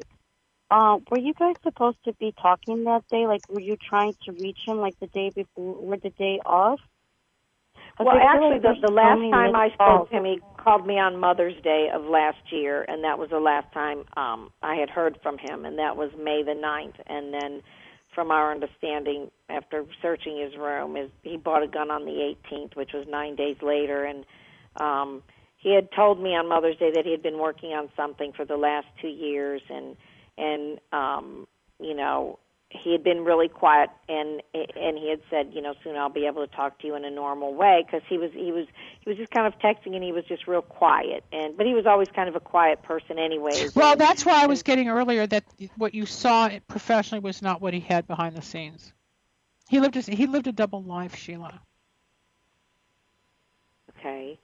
Uh, 0.71 0.99
were 1.11 1.19
you 1.19 1.35
guys 1.35 1.57
supposed 1.63 1.99
to 2.07 2.15
be 2.15 2.33
talking 2.41 2.85
that 2.85 3.07
day? 3.11 3.27
Like, 3.27 3.43
were 3.51 3.61
you 3.61 3.77
trying 3.77 4.15
to 4.25 4.33
reach 4.33 4.61
him 4.67 4.79
like 4.79 4.99
the 5.01 5.07
day 5.09 5.29
before 5.29 5.77
or 5.77 5.97
the 5.99 6.09
day 6.11 6.41
off? 6.47 6.81
Well, 7.99 8.17
actually, 8.17 8.59
the, 8.59 8.75
the 8.87 8.93
last 8.93 9.21
time 9.31 9.55
I 9.55 9.69
spoke 9.75 10.11
to 10.11 10.17
him, 10.17 10.25
he 10.25 10.41
called 10.57 10.87
me 10.87 10.99
on 10.99 11.19
Mother's 11.19 11.61
Day 11.63 11.89
of 11.93 12.05
last 12.05 12.39
year, 12.51 12.85
and 12.89 13.05
that 13.05 13.19
was 13.19 13.31
the 13.31 13.39
last 13.39 13.73
time 13.73 14.05
um, 14.17 14.51
I 14.63 14.77
had 14.77 14.91
heard 14.91 15.19
from 15.23 15.39
him, 15.39 15.65
and 15.65 15.79
that 15.79 15.97
was 15.97 16.11
May 16.19 16.43
the 16.43 16.55
ninth. 16.55 16.97
And 17.07 17.33
then, 17.35 17.63
from 18.15 18.31
our 18.31 18.51
understanding, 18.51 19.31
after 19.49 19.85
searching 20.01 20.39
his 20.39 20.59
room, 20.59 20.97
is 20.97 21.11
he 21.23 21.37
bought 21.37 21.63
a 21.63 21.69
gun 21.69 21.91
on 21.91 22.05
the 22.05 22.35
18th, 22.51 22.77
which 22.77 22.91
was 22.95 23.07
nine 23.09 23.37
days 23.37 23.57
later, 23.63 24.05
and 24.05 24.25
um, 24.81 25.23
he 25.59 25.75
had 25.75 25.89
told 25.95 26.21
me 26.21 26.31
on 26.31 26.49
Mother's 26.49 26.77
Day 26.79 26.91
that 26.95 27.05
he 27.05 27.13
had 27.13 27.23
been 27.23 27.39
working 27.39 27.71
on 27.71 27.89
something 27.97 28.33
for 28.33 28.45
the 28.45 28.57
last 28.57 28.87
two 29.01 29.09
years, 29.09 29.63
and 29.69 29.97
and 30.39 30.81
um, 30.93 31.47
you 31.79 31.95
know 31.95 32.39
he 32.73 32.93
had 32.93 33.05
been 33.05 33.25
really 33.25 33.49
quiet 33.49 33.91
and 34.09 34.43
and 34.55 34.97
he 34.97 35.11
had 35.11 35.21
said 35.29 35.53
you 35.53 35.61
know 35.61 35.75
soon 35.85 35.97
I'll 35.97 36.09
be 36.09 36.27
able 36.27 36.47
to 36.47 36.53
talk 36.55 36.79
to 36.81 36.87
you 36.87 36.95
in 36.95 37.05
a 37.05 37.11
normal 37.11 37.55
way 37.55 37.85
because 37.85 38.03
he 38.09 38.19
was 38.19 38.31
he 38.33 38.51
was 38.51 38.67
he 39.01 39.11
was 39.11 39.19
just 39.19 39.31
kind 39.31 39.47
of 39.47 39.59
texting 39.61 39.95
and 39.95 40.03
he 40.03 40.13
was 40.13 40.25
just 40.25 40.47
real 40.47 40.63
quiet 40.63 41.25
and 41.33 41.57
but 41.57 41.67
he 41.67 41.75
was 41.75 41.87
always 41.87 42.09
kind 42.15 42.29
of 42.29 42.37
a 42.37 42.41
quiet 42.41 42.83
person 42.83 43.19
anyway. 43.19 43.53
Well, 43.75 43.93
and- 43.93 44.01
that's 44.01 44.25
why 44.25 44.43
I 44.43 44.47
was 44.47 44.63
getting 44.63 44.89
earlier 44.89 45.27
that 45.27 45.45
what 45.77 45.95
you 45.95 46.07
saw 46.07 46.51
professionally 46.67 47.21
was 47.21 47.43
not 47.43 47.61
what 47.61 47.75
he 47.75 47.81
had 47.81 48.07
behind 48.07 48.37
the 48.37 48.43
scenes. 48.43 48.93
He 49.69 49.81
lived 49.81 49.97
a, 49.97 50.01
he 50.01 50.27
lived 50.27 50.47
a 50.47 50.53
double 50.53 50.83
life, 50.83 51.15
Sheila. 51.17 51.61
okay 53.99 54.39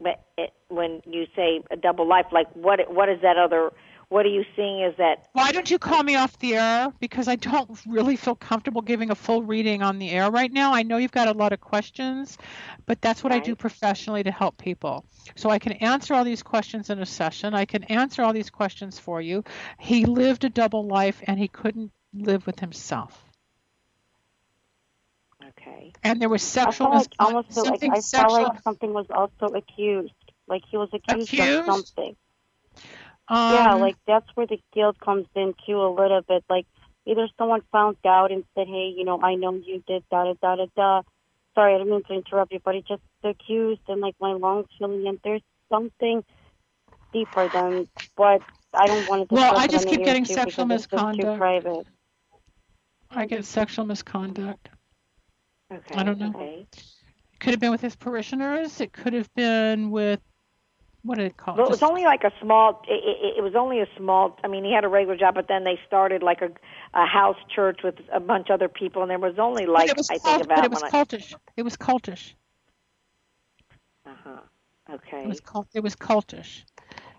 but 0.00 0.24
it, 0.38 0.52
when 0.68 1.02
you 1.04 1.26
say 1.34 1.62
a 1.70 1.76
double 1.76 2.06
life 2.06 2.26
like 2.32 2.46
what 2.54 2.92
what 2.92 3.08
is 3.08 3.20
that 3.22 3.36
other 3.36 3.72
what 4.14 4.24
are 4.24 4.28
you 4.28 4.44
seeing 4.54 4.80
is 4.80 4.94
that 4.96 5.26
Why 5.32 5.50
don't 5.50 5.68
you 5.68 5.76
call 5.76 6.00
me 6.04 6.14
off 6.14 6.38
the 6.38 6.54
air? 6.54 6.92
Because 7.00 7.26
I 7.26 7.34
don't 7.34 7.68
really 7.84 8.14
feel 8.14 8.36
comfortable 8.36 8.80
giving 8.80 9.10
a 9.10 9.14
full 9.16 9.42
reading 9.42 9.82
on 9.82 9.98
the 9.98 10.08
air 10.10 10.30
right 10.30 10.52
now. 10.52 10.72
I 10.72 10.84
know 10.84 10.98
you've 10.98 11.10
got 11.10 11.26
a 11.26 11.32
lot 11.32 11.52
of 11.52 11.60
questions, 11.60 12.38
but 12.86 13.00
that's 13.02 13.24
what 13.24 13.32
I 13.32 13.40
do 13.40 13.56
professionally 13.56 14.22
to 14.22 14.30
help 14.30 14.56
people. 14.56 15.04
So 15.34 15.50
I 15.50 15.58
can 15.58 15.72
answer 15.72 16.14
all 16.14 16.22
these 16.22 16.44
questions 16.44 16.90
in 16.90 17.00
a 17.00 17.06
session. 17.06 17.54
I 17.54 17.64
can 17.64 17.82
answer 17.84 18.22
all 18.22 18.32
these 18.32 18.50
questions 18.50 19.00
for 19.00 19.20
you. 19.20 19.42
He 19.80 20.04
lived 20.04 20.44
a 20.44 20.48
double 20.48 20.86
life 20.86 21.20
and 21.26 21.36
he 21.36 21.48
couldn't 21.48 21.90
live 22.14 22.46
with 22.46 22.60
himself. 22.60 23.20
okay 25.48 25.92
And 26.04 26.22
there 26.22 26.28
was 26.28 26.42
I 26.56 26.62
sexual 26.64 26.90
felt 26.92 27.10
miscon- 27.10 27.14
almost 27.18 27.52
feel 27.52 27.64
like 27.64 27.70
something 27.72 27.90
I 27.90 27.94
felt 27.94 28.04
sexual. 28.04 28.42
like 28.44 28.62
something 28.62 28.92
was 28.92 29.06
also 29.10 29.46
accused. 29.54 30.12
Like 30.46 30.62
he 30.70 30.76
was 30.76 30.90
accused, 30.92 31.32
Accused? 31.34 31.68
of 31.68 31.74
something. 31.74 32.16
Um, 33.28 33.52
yeah, 33.54 33.74
like 33.74 33.96
that's 34.06 34.28
where 34.34 34.46
the 34.46 34.60
guilt 34.72 34.98
comes 35.00 35.26
in 35.34 35.54
too 35.66 35.80
a 35.80 35.88
little 35.88 36.22
bit. 36.22 36.44
Like 36.48 36.66
either 37.06 37.28
someone 37.38 37.62
found 37.72 37.96
out 38.06 38.32
and 38.32 38.44
said, 38.54 38.66
"Hey, 38.66 38.92
you 38.96 39.04
know, 39.04 39.20
I 39.20 39.34
know 39.34 39.54
you 39.54 39.82
did 39.86 40.04
da 40.10 40.24
da 40.24 40.34
da 40.40 40.56
da 40.56 40.66
da." 40.76 41.02
Sorry, 41.54 41.74
I 41.74 41.78
didn't 41.78 41.92
mean 41.92 42.02
to 42.04 42.14
interrupt 42.14 42.52
you, 42.52 42.60
but 42.64 42.74
it 42.74 42.86
just 42.86 43.02
accused 43.22 43.82
and 43.88 44.00
like 44.00 44.16
my 44.20 44.32
lungs 44.32 44.66
feeling 44.78 45.06
and 45.06 45.20
there's 45.22 45.42
something 45.70 46.24
deeper 47.12 47.48
than 47.48 47.88
what 48.16 48.42
I 48.74 48.86
don't 48.86 49.06
want 49.08 49.28
to. 49.28 49.34
Well, 49.34 49.56
I 49.56 49.66
just 49.68 49.86
keep 49.86 50.04
getting 50.04 50.24
sexual 50.24 50.66
misconduct. 50.66 51.38
private. 51.38 51.86
I 53.10 53.26
get 53.26 53.44
sexual 53.44 53.84
misconduct. 53.84 54.68
okay 55.72 55.94
I 55.94 56.02
don't 56.02 56.18
know. 56.18 56.30
okay 56.30 56.66
It 56.72 57.40
could 57.40 57.50
have 57.52 57.60
been 57.60 57.70
with 57.70 57.80
his 57.80 57.96
parishioners. 57.96 58.80
It 58.80 58.92
could 58.92 59.12
have 59.12 59.32
been 59.34 59.90
with 59.90 60.20
what 61.04 61.18
did 61.18 61.26
it 61.26 61.36
call? 61.36 61.54
Well, 61.56 61.66
it 61.66 61.70
was 61.70 61.80
Just- 61.80 61.90
only 61.90 62.04
like 62.04 62.24
a 62.24 62.32
small. 62.40 62.82
It, 62.88 62.94
it, 62.94 63.38
it 63.38 63.42
was 63.42 63.54
only 63.54 63.80
a 63.80 63.86
small. 63.96 64.38
I 64.42 64.48
mean, 64.48 64.64
he 64.64 64.72
had 64.72 64.84
a 64.84 64.88
regular 64.88 65.16
job, 65.16 65.34
but 65.34 65.48
then 65.48 65.62
they 65.62 65.78
started 65.86 66.22
like 66.22 66.40
a, 66.40 66.50
a 66.98 67.06
house 67.06 67.36
church 67.54 67.80
with 67.84 67.96
a 68.12 68.20
bunch 68.20 68.48
of 68.48 68.54
other 68.54 68.68
people, 68.68 69.02
and 69.02 69.10
there 69.10 69.18
was 69.18 69.38
only 69.38 69.66
like 69.66 69.94
was 69.96 70.08
I 70.10 70.18
cult- 70.18 70.24
think 70.24 70.48
but 70.48 70.58
about 70.58 70.64
it 70.64 70.70
was 70.70 70.82
cultish. 70.82 71.34
It 71.56 71.62
was 71.62 71.76
cultish. 71.76 72.32
Uh 74.06 74.14
huh. 74.24 74.40
Okay. 74.94 75.22
It 75.22 75.28
was 75.28 75.40
cult. 75.40 75.68
It 75.74 75.82
was 75.82 75.94
cultish. 75.94 76.64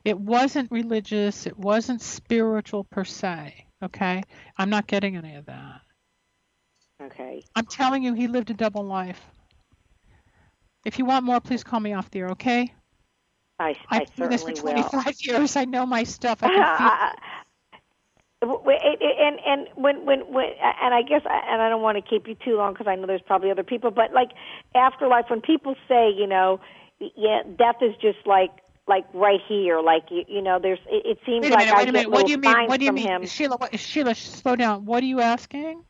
It 0.03 0.19
wasn't 0.19 0.71
religious. 0.71 1.45
It 1.45 1.57
wasn't 1.57 2.01
spiritual 2.01 2.83
per 2.83 3.03
se. 3.03 3.65
Okay, 3.83 4.23
I'm 4.57 4.69
not 4.69 4.87
getting 4.87 5.15
any 5.15 5.35
of 5.35 5.45
that. 5.45 5.81
Okay. 7.01 7.43
I'm 7.55 7.65
telling 7.65 8.03
you, 8.03 8.13
he 8.13 8.27
lived 8.27 8.49
a 8.49 8.53
double 8.53 8.83
life. 8.83 9.21
If 10.85 10.97
you 10.97 11.05
want 11.05 11.25
more, 11.25 11.41
please 11.41 11.63
call 11.63 11.79
me 11.79 11.93
off 11.93 12.09
the 12.09 12.19
air. 12.19 12.29
Okay? 12.29 12.73
I, 13.59 13.75
I 13.93 14.05
I've 14.05 14.15
done 14.15 14.29
this 14.29 14.43
for 14.43 14.51
certainly 14.51 14.55
will. 14.55 14.91
25 14.91 15.15
years. 15.21 15.55
I 15.55 15.65
know 15.65 15.85
my 15.85 16.03
stuff. 16.03 16.43
I 16.43 16.49
can 16.49 16.65
feel 16.65 16.91
w- 18.41 18.61
it- 18.69 19.01
it- 19.01 19.17
and 19.19 19.39
and 19.45 19.67
when 19.75 20.05
when 20.05 20.19
when 20.31 20.45
and 20.81 20.93
I 20.93 21.01
guess 21.01 21.21
and 21.25 21.61
I 21.61 21.69
don't 21.69 21.81
want 21.81 21.97
to 21.97 22.01
keep 22.01 22.27
you 22.27 22.35
too 22.35 22.57
long 22.57 22.73
because 22.73 22.87
I 22.87 22.95
know 22.95 23.07
there's 23.07 23.21
probably 23.21 23.51
other 23.51 23.63
people, 23.63 23.91
but 23.91 24.13
like 24.13 24.29
afterlife, 24.75 25.25
when 25.29 25.41
people 25.41 25.75
say 25.87 26.09
you 26.11 26.27
know, 26.27 26.59
yeah, 26.99 27.41
death 27.57 27.81
is 27.81 27.95
just 28.01 28.19
like 28.25 28.51
like 28.87 29.05
right 29.13 29.39
here, 29.47 29.81
like 29.81 30.03
you, 30.11 30.23
you 30.27 30.41
know, 30.41 30.59
there's 30.61 30.79
it, 30.89 31.05
it 31.05 31.19
seems 31.25 31.49
Wait 31.49 31.53
a 31.53 31.57
like 31.57 31.67
minute, 31.67 31.73
I 31.73 31.85
wait 31.85 31.89
a 31.89 31.91
minute. 31.93 32.11
What 32.11 32.25
do 32.25 32.31
you 32.31 32.37
mean? 32.37 32.63
What 32.65 32.79
do 32.79 32.85
you 32.85 32.91
mean, 32.91 33.07
him. 33.07 33.27
Sheila? 33.27 33.57
What, 33.57 33.77
Sheila, 33.79 34.15
slow 34.15 34.55
down. 34.55 34.85
What 34.85 35.03
are 35.03 35.07
you 35.07 35.21
asking? 35.21 35.83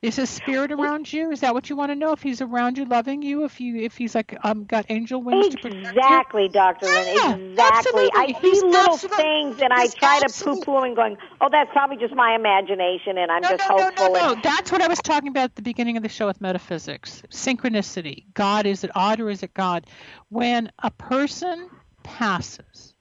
Is 0.00 0.14
his 0.14 0.30
spirit 0.30 0.70
around 0.70 1.12
you? 1.12 1.32
Is 1.32 1.40
that 1.40 1.54
what 1.54 1.68
you 1.68 1.74
want 1.74 1.90
to 1.90 1.96
know? 1.96 2.12
If 2.12 2.22
he's 2.22 2.40
around 2.40 2.78
you, 2.78 2.84
loving 2.84 3.20
you, 3.20 3.44
if 3.44 3.60
you, 3.60 3.78
if 3.80 3.96
he's 3.96 4.14
like 4.14 4.36
um 4.44 4.64
got 4.64 4.86
angel 4.90 5.20
wings 5.20 5.48
to 5.48 5.58
protect 5.58 5.82
you? 5.82 5.88
Exactly, 5.90 6.48
Doctor 6.48 6.86
Yeah, 6.86 7.34
Lynn. 7.34 7.50
Exactly. 7.50 8.08
I 8.14 8.26
absolutely. 8.28 8.54
see 8.54 8.66
little 8.66 8.96
things 8.96 9.60
and 9.60 9.72
I 9.72 9.82
he's 9.82 9.94
try 9.94 10.18
to 10.20 10.26
absolute- 10.26 10.64
poo-poo 10.64 10.84
and 10.84 10.94
going, 10.94 11.16
"Oh, 11.40 11.48
that's 11.50 11.70
probably 11.72 11.96
just 11.96 12.14
my 12.14 12.36
imagination," 12.36 13.18
and 13.18 13.32
I'm 13.32 13.42
No, 13.42 13.48
just 13.48 13.68
no, 13.68 13.76
no, 13.76 13.84
hopeful. 13.86 14.12
no, 14.12 14.20
no. 14.26 14.32
and, 14.34 14.42
That's 14.44 14.70
what 14.70 14.82
I 14.82 14.86
was 14.86 15.00
talking 15.00 15.28
about 15.30 15.44
at 15.44 15.56
the 15.56 15.62
beginning 15.62 15.96
of 15.96 16.04
the 16.04 16.08
show 16.08 16.28
with 16.28 16.40
metaphysics. 16.40 17.22
Synchronicity. 17.30 18.26
God, 18.34 18.66
is 18.66 18.84
it 18.84 18.92
odd 18.94 19.18
or 19.18 19.30
is 19.30 19.42
it 19.42 19.52
God? 19.52 19.84
When 20.28 20.70
a 20.80 20.92
person 20.92 21.68
passes, 22.04 22.94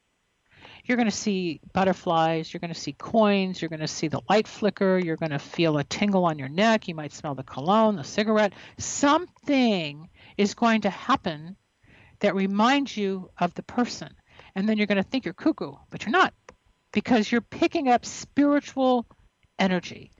you're 0.87 0.97
going 0.97 1.09
to 1.09 1.15
see 1.15 1.59
butterflies, 1.73 2.53
you're 2.53 2.59
going 2.59 2.73
to 2.73 2.79
see 2.79 2.93
coins, 2.93 3.61
you're 3.61 3.69
going 3.69 3.79
to 3.79 3.87
see 3.87 4.07
the 4.07 4.21
light 4.29 4.47
flicker, 4.47 4.97
you're 4.97 5.17
going 5.17 5.31
to 5.31 5.39
feel 5.39 5.77
a 5.77 5.83
tingle 5.83 6.25
on 6.25 6.39
your 6.39 6.49
neck, 6.49 6.87
you 6.87 6.95
might 6.95 7.13
smell 7.13 7.35
the 7.35 7.43
cologne, 7.43 7.95
the 7.95 8.03
cigarette. 8.03 8.53
Something 8.77 10.09
is 10.37 10.53
going 10.53 10.81
to 10.81 10.89
happen 10.89 11.55
that 12.19 12.35
reminds 12.35 12.95
you 12.95 13.29
of 13.37 13.53
the 13.53 13.63
person. 13.63 14.13
And 14.55 14.67
then 14.67 14.77
you're 14.77 14.87
going 14.87 14.97
to 14.97 15.03
think 15.03 15.25
you're 15.25 15.33
cuckoo, 15.33 15.73
but 15.89 16.03
you're 16.03 16.11
not 16.11 16.33
because 16.91 17.31
you're 17.31 17.41
picking 17.41 17.89
up 17.89 18.05
spiritual 18.05 19.05
energy. 19.59 20.11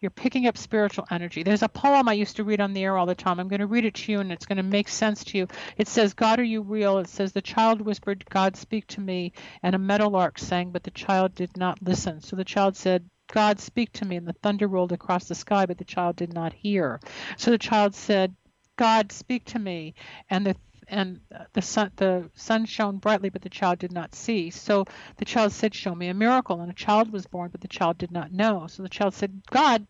You're 0.00 0.10
picking 0.10 0.46
up 0.46 0.56
spiritual 0.56 1.06
energy. 1.10 1.42
There's 1.42 1.64
a 1.64 1.68
poem 1.68 2.08
I 2.08 2.12
used 2.12 2.36
to 2.36 2.44
read 2.44 2.60
on 2.60 2.72
the 2.72 2.84
air 2.84 2.96
all 2.96 3.06
the 3.06 3.16
time. 3.16 3.40
I'm 3.40 3.48
going 3.48 3.60
to 3.60 3.66
read 3.66 3.84
it 3.84 3.94
to 3.94 4.12
you 4.12 4.20
and 4.20 4.30
it's 4.30 4.46
going 4.46 4.58
to 4.58 4.62
make 4.62 4.88
sense 4.88 5.24
to 5.24 5.38
you. 5.38 5.48
It 5.76 5.88
says, 5.88 6.14
God, 6.14 6.38
are 6.38 6.44
you 6.44 6.62
real? 6.62 6.98
It 6.98 7.08
says, 7.08 7.32
The 7.32 7.42
child 7.42 7.80
whispered, 7.80 8.24
God, 8.30 8.56
speak 8.56 8.86
to 8.88 9.00
me. 9.00 9.32
And 9.62 9.74
a 9.74 9.78
meadowlark 9.78 10.38
sang, 10.38 10.70
but 10.70 10.84
the 10.84 10.92
child 10.92 11.34
did 11.34 11.56
not 11.56 11.82
listen. 11.82 12.20
So 12.20 12.36
the 12.36 12.44
child 12.44 12.76
said, 12.76 13.10
God, 13.32 13.58
speak 13.58 13.92
to 13.94 14.04
me. 14.04 14.14
And 14.14 14.26
the 14.26 14.34
thunder 14.34 14.68
rolled 14.68 14.92
across 14.92 15.24
the 15.24 15.34
sky, 15.34 15.66
but 15.66 15.78
the 15.78 15.84
child 15.84 16.14
did 16.14 16.32
not 16.32 16.52
hear. 16.52 17.00
So 17.36 17.50
the 17.50 17.58
child 17.58 17.96
said, 17.96 18.36
God, 18.76 19.10
speak 19.10 19.46
to 19.46 19.58
me. 19.58 19.94
And 20.30 20.46
the 20.46 20.54
and 20.88 21.20
the 21.52 21.62
sun 21.62 21.92
the 21.96 22.30
sun 22.34 22.64
shone 22.64 22.98
brightly 22.98 23.28
but 23.28 23.42
the 23.42 23.48
child 23.48 23.78
did 23.78 23.92
not 23.92 24.14
see. 24.14 24.50
So 24.50 24.84
the 25.16 25.24
child 25.24 25.52
said 25.52 25.74
show 25.74 25.94
me 25.94 26.08
a 26.08 26.14
miracle. 26.14 26.60
And 26.60 26.70
a 26.70 26.74
child 26.74 27.12
was 27.12 27.26
born 27.26 27.50
but 27.50 27.60
the 27.60 27.68
child 27.68 27.98
did 27.98 28.10
not 28.10 28.32
know. 28.32 28.66
So 28.66 28.82
the 28.82 28.88
child 28.88 29.14
said 29.14 29.42
god 29.50 29.86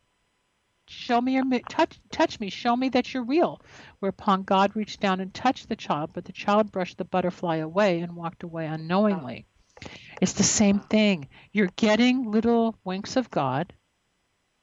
show 0.87 1.21
me 1.21 1.35
your 1.35 1.45
touch 1.69 2.01
touch 2.11 2.41
me. 2.41 2.51
Show 2.51 2.77
me 2.77 2.89
that 2.91 3.13
you're 3.15 3.25
real. 3.25 3.61
Whereupon 4.01 4.43
god 4.43 4.77
reached 4.77 5.01
down 5.01 5.21
and 5.21 5.33
touched 5.33 5.69
the 5.69 5.77
child 5.77 6.11
but 6.13 6.25
the 6.25 6.33
child 6.33 6.73
brushed 6.73 6.99
the 6.99 7.05
butterfly 7.05 7.57
away 7.57 8.01
and 8.01 8.17
walked 8.17 8.43
away 8.43 8.67
unknowingly. 8.67 9.47
It's 10.21 10.33
the 10.33 10.43
same 10.43 10.81
thing. 10.81 11.29
You're 11.53 11.71
getting 11.77 12.31
little 12.31 12.77
winks 12.85 13.17
of 13.17 13.31
god 13.31 13.73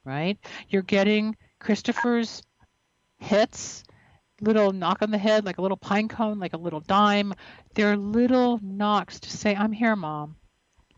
right? 0.05 0.37
You're 0.69 0.83
getting 0.83 1.35
christopher's 1.59 2.43
hits 3.17 3.83
little 4.41 4.71
knock 4.71 5.01
on 5.01 5.11
the 5.11 5.17
head, 5.17 5.45
like 5.45 5.57
a 5.57 5.61
little 5.61 5.77
pine 5.77 6.07
cone, 6.07 6.39
like 6.39 6.53
a 6.53 6.57
little 6.57 6.81
dime. 6.81 7.33
They're 7.73 7.97
little 7.97 8.59
knocks 8.61 9.19
to 9.21 9.29
say, 9.29 9.55
I'm 9.55 9.71
here, 9.71 9.95
mom. 9.95 10.35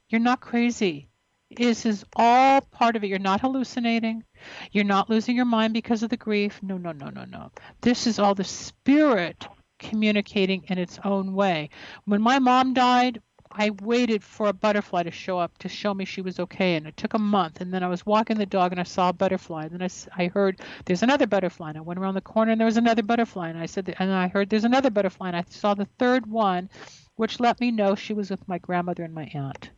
You're 0.10 0.21
not 0.21 0.41
crazy. 0.41 1.10
This 1.52 1.86
is 1.86 2.04
all 2.15 2.62
part 2.62 2.95
of 2.95 3.04
it. 3.04 3.08
You're 3.08 3.19
not 3.19 3.41
hallucinating. 3.41 4.23
You're 4.71 4.84
not 4.84 5.10
losing 5.10 5.36
your 5.36 5.45
mind 5.45 5.73
because 5.73 6.04
of 6.04 6.10
the 6.10 6.17
grief. 6.17 6.60
No, 6.62 6.78
no, 6.78 6.91
no, 6.91 7.10
no, 7.10 7.26
no. 7.26 7.52
This 7.82 8.06
is 8.08 8.19
all 8.19 8.36
the 8.36 8.43
spirit 8.43 9.47
communicating 9.80 10.63
in 10.67 10.78
its 10.78 11.00
own 11.04 11.34
way. 11.34 11.69
When 12.06 12.21
my 12.21 12.39
mom 12.39 12.73
died, 12.73 13.21
I 13.60 13.72
waited 13.82 14.24
for 14.24 14.48
a 14.48 14.54
butterfly 14.54 15.04
to 15.04 15.12
show 15.12 15.39
up 15.39 15.58
to 15.60 15.67
show 15.67 15.91
me 15.91 16.06
she 16.06 16.22
was 16.22 16.39
okay, 16.39 16.76
and 16.76 16.86
it 16.86 16.96
took 16.96 17.15
a 17.15 17.20
month. 17.20 17.60
And 17.60 17.74
then 17.74 17.84
I 17.84 17.88
was 17.88 18.06
walking 18.06 18.38
the 18.38 18.46
dog, 18.46 18.72
and 18.72 18.80
I 18.80 18.84
saw 18.84 19.10
a 19.10 19.13
butterfly. 19.13 19.63
And 19.63 19.72
then 19.72 19.82
I, 19.82 20.24
I 20.24 20.28
heard 20.28 20.62
there's 20.86 21.02
another 21.02 21.26
butterfly, 21.26 21.70
and 21.70 21.78
I 21.78 21.82
went 21.82 22.00
around 22.00 22.13
the 22.13 22.22
corner, 22.22 22.52
and 22.52 22.62
there 22.62 22.67
was 22.67 22.78
another 22.78 23.02
butterfly. 23.02 23.50
And 23.50 23.58
I 23.58 23.65
said, 23.65 23.96
and 23.98 24.13
I 24.13 24.28
heard 24.28 24.52
there's 24.52 24.63
another 24.63 24.91
butterfly, 24.91 25.30
and 25.30 25.38
I 25.38 25.43
saw 25.50 25.74
the 25.74 25.88
third 25.98 26.28
one, 26.28 26.70
which 27.15 27.39
let 27.39 27.60
me 27.60 27.72
know 27.72 27.96
she 27.96 28.13
was 28.13 28.30
with 28.30 28.48
my 28.48 28.60
grandmother 28.60 29.04
and 29.04 29.13
my 29.13 29.30
aunt. 29.34 29.72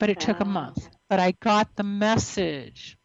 But 0.00 0.10
it 0.10 0.18
took 0.18 0.40
a 0.40 0.44
ah. 0.44 0.48
month. 0.48 0.88
But 1.08 1.20
I 1.20 1.30
got 1.30 1.76
the 1.76 1.84
message. 1.84 2.98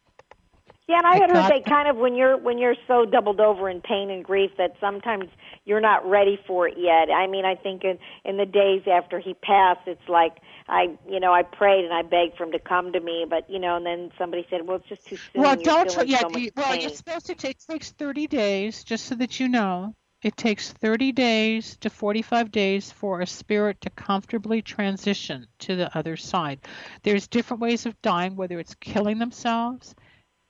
Yeah, 0.88 0.98
and 0.98 1.06
I, 1.06 1.10
I 1.10 1.18
heard 1.20 1.30
her 1.30 1.48
say 1.48 1.62
kind 1.62 1.88
of 1.88 1.96
when 1.96 2.16
you're 2.16 2.36
when 2.36 2.58
you're 2.58 2.74
so 2.88 3.04
doubled 3.04 3.40
over 3.40 3.70
in 3.70 3.80
pain 3.80 4.10
and 4.10 4.24
grief 4.24 4.50
that 4.58 4.72
sometimes 4.80 5.26
you're 5.64 5.80
not 5.80 6.08
ready 6.08 6.38
for 6.46 6.66
it 6.66 6.74
yet. 6.76 7.10
I 7.10 7.26
mean, 7.26 7.44
I 7.44 7.54
think 7.54 7.84
in 7.84 7.98
in 8.24 8.36
the 8.36 8.46
days 8.46 8.82
after 8.90 9.18
he 9.18 9.34
passed, 9.34 9.86
it's 9.86 10.08
like 10.08 10.38
I, 10.68 10.96
you 11.08 11.20
know, 11.20 11.32
I 11.32 11.42
prayed 11.42 11.84
and 11.84 11.94
I 11.94 12.02
begged 12.02 12.36
for 12.36 12.44
him 12.44 12.52
to 12.52 12.58
come 12.58 12.92
to 12.92 13.00
me, 13.00 13.26
but 13.28 13.48
you 13.48 13.58
know, 13.58 13.76
and 13.76 13.86
then 13.86 14.10
somebody 14.18 14.46
said, 14.50 14.66
"Well, 14.66 14.78
it's 14.78 14.88
just 14.88 15.06
too 15.06 15.16
soon." 15.16 15.42
Well, 15.42 15.56
don't. 15.56 16.08
Yeah, 16.08 16.20
so 16.20 16.28
well, 16.56 16.72
it's 16.74 16.98
supposed 16.98 17.26
to 17.26 17.34
take 17.34 17.58
takes 17.66 17.92
30 17.92 18.26
days, 18.26 18.84
just 18.84 19.06
so 19.06 19.14
that 19.16 19.38
you 19.38 19.48
know. 19.48 19.94
It 20.22 20.36
takes 20.36 20.70
30 20.70 21.10
days 21.10 21.76
to 21.78 21.90
45 21.90 22.52
days 22.52 22.92
for 22.92 23.20
a 23.20 23.26
spirit 23.26 23.80
to 23.80 23.90
comfortably 23.90 24.62
transition 24.62 25.48
to 25.60 25.74
the 25.74 25.98
other 25.98 26.16
side. 26.16 26.60
There's 27.02 27.26
different 27.26 27.60
ways 27.60 27.86
of 27.86 28.00
dying, 28.02 28.36
whether 28.36 28.60
it's 28.60 28.76
killing 28.76 29.18
themselves, 29.18 29.96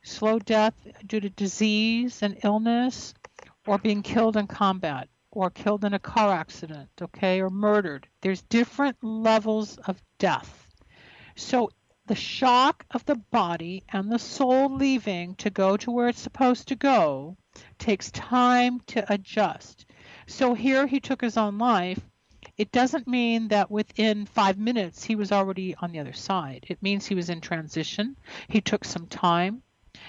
slow 0.04 0.38
death 0.38 0.74
due 1.06 1.20
to 1.20 1.30
disease 1.30 2.22
and 2.22 2.38
illness, 2.44 3.14
or 3.66 3.78
being 3.78 4.02
killed 4.02 4.36
in 4.36 4.46
combat 4.46 5.08
or 5.30 5.50
killed 5.50 5.84
in 5.84 5.94
a 5.94 5.98
car 5.98 6.32
accident, 6.34 6.90
okay, 7.00 7.40
or 7.40 7.48
murdered. 7.48 8.06
There's 8.20 8.42
different 8.42 9.02
levels 9.02 9.78
of 9.78 10.02
death. 10.18 10.68
So 11.36 11.70
the 12.06 12.14
shock 12.14 12.84
of 12.90 13.04
the 13.06 13.14
body 13.14 13.84
and 13.88 14.10
the 14.10 14.18
soul 14.18 14.74
leaving 14.74 15.34
to 15.36 15.50
go 15.50 15.76
to 15.78 15.90
where 15.90 16.08
it's 16.08 16.20
supposed 16.20 16.68
to 16.68 16.76
go 16.76 17.36
takes 17.78 18.10
time 18.10 18.80
to 18.88 19.10
adjust. 19.12 19.86
So 20.26 20.54
here 20.54 20.86
he 20.86 21.00
took 21.00 21.20
his 21.20 21.36
own 21.36 21.58
life. 21.58 22.00
It 22.58 22.72
doesn't 22.72 23.08
mean 23.08 23.48
that 23.48 23.70
within 23.70 24.26
five 24.26 24.58
minutes 24.58 25.04
he 25.04 25.14
was 25.16 25.32
already 25.32 25.74
on 25.76 25.92
the 25.92 26.00
other 26.00 26.12
side. 26.12 26.66
It 26.68 26.82
means 26.82 27.06
he 27.06 27.14
was 27.14 27.30
in 27.30 27.40
transition. 27.40 28.16
He 28.48 28.60
took 28.60 28.84
some 28.84 29.06
time. 29.06 29.62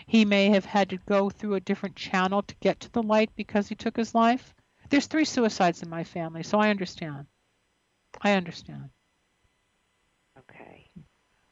He 0.06 0.26
may 0.26 0.50
have 0.50 0.66
had 0.66 0.90
to 0.90 0.98
go 0.98 1.30
through 1.30 1.56
a 1.56 1.60
different 1.60 1.96
channel 1.96 2.42
to 2.44 2.56
get 2.56 2.80
to 2.82 2.92
the 2.92 3.04
light 3.04 3.30
because 3.36 3.68
he 3.68 3.76
took 3.76 3.96
his 3.96 4.14
life. 4.14 4.54
There's 4.90 5.08
three 5.08 5.26
suicides 5.26 5.82
in 5.82 5.90
my 5.90 6.04
family, 6.04 6.44
so 6.44 6.60
I 6.60 6.70
understand. 6.70 7.26
I 8.22 8.34
understand. 8.34 8.90
Okay. 10.38 10.90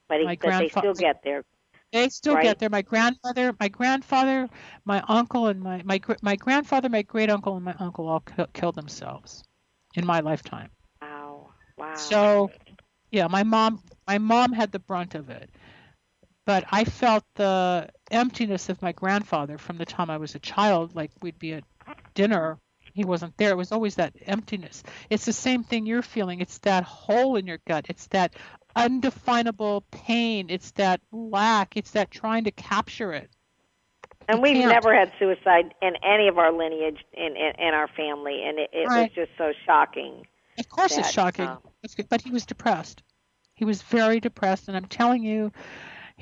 But, 0.08 0.20
he, 0.20 0.26
but 0.26 0.60
they 0.60 0.70
still 0.70 0.94
get 0.94 1.24
there. 1.24 1.44
They 1.92 2.10
still 2.10 2.36
right? 2.36 2.44
get 2.44 2.60
there. 2.60 2.70
My 2.70 2.82
grandmother, 2.82 3.56
my 3.60 3.68
grandfather, 3.68 4.50
my 4.86 5.04
uncle, 5.08 5.48
and 5.48 5.62
my 5.62 5.82
my 5.84 6.00
my 6.22 6.36
grandfather, 6.36 6.88
my 6.88 7.02
great 7.02 7.30
uncle, 7.30 7.56
and 7.56 7.66
my 7.66 7.76
uncle 7.80 8.08
all 8.08 8.24
killed 8.54 8.76
themselves 8.76 9.44
in 9.96 10.06
my 10.06 10.22
lifetime. 10.22 10.70
Wow! 11.02 11.50
Wow! 11.78 11.96
So, 11.96 12.52
yeah, 13.12 13.28
my 13.28 13.44
mom, 13.44 13.84
my 14.08 14.20
mom 14.20 14.54
had 14.54 14.72
the 14.72 14.80
brunt 14.80 15.16
of 15.16 15.30
it 15.30 15.50
but 16.46 16.66
I 16.72 16.84
felt 16.84 17.24
the 17.36 17.90
emptiness 18.12 18.70
of 18.70 18.82
my 18.82 18.92
grandfather 18.92 19.58
from 19.58 19.78
the 19.78 19.86
time 19.86 20.10
I 20.10 20.18
was 20.18 20.36
a 20.36 20.40
child. 20.40 20.96
Like 20.96 21.12
we'd 21.22 21.40
be 21.40 21.54
at 21.54 21.64
dinner, 22.14 22.60
he 22.94 23.06
wasn't 23.06 23.38
there. 23.38 23.52
It 23.52 23.58
was 23.58 23.72
always 23.72 23.96
that 23.96 24.14
emptiness. 24.26 24.84
It's 25.10 25.26
the 25.26 25.34
same 25.34 25.64
thing 25.64 25.86
you're 25.86 26.02
feeling. 26.02 26.42
It's 26.42 26.60
that 26.60 26.84
hole 26.84 27.36
in 27.36 27.48
your 27.48 27.60
gut. 27.68 27.86
It's 27.90 28.08
that 28.08 28.36
undefinable 28.76 29.86
pain. 29.92 30.50
It's 30.50 30.72
that 30.72 31.02
lack. 31.12 31.78
It's 31.78 31.92
that 31.92 32.12
trying 32.12 32.46
to 32.46 32.52
capture 32.52 33.14
it. 33.14 33.30
And 34.28 34.38
you 34.38 34.44
we've 34.44 34.56
can't. 34.56 34.72
never 34.72 34.94
had 34.94 35.12
suicide 35.18 35.74
in 35.82 35.94
any 36.04 36.28
of 36.28 36.38
our 36.38 36.52
lineage 36.52 37.00
in 37.14 37.36
in, 37.36 37.54
in 37.60 37.74
our 37.74 37.88
family, 37.88 38.44
and 38.46 38.60
it, 38.60 38.70
it 38.72 38.88
right. 38.88 39.12
was 39.16 39.28
just 39.28 39.38
so 39.38 39.52
shocking. 39.66 40.28
Of 40.60 40.70
course, 40.70 40.96
that, 40.96 41.06
it's 41.06 41.12
shocking. 41.12 41.48
Um, 41.48 41.60
but 42.10 42.22
he 42.22 42.30
was 42.30 42.46
depressed. 42.46 43.04
He 43.56 43.66
was 43.66 43.82
very 43.82 44.20
depressed, 44.20 44.68
and 44.68 44.78
I'm 44.78 44.86
telling 44.86 45.24
you, 45.24 45.52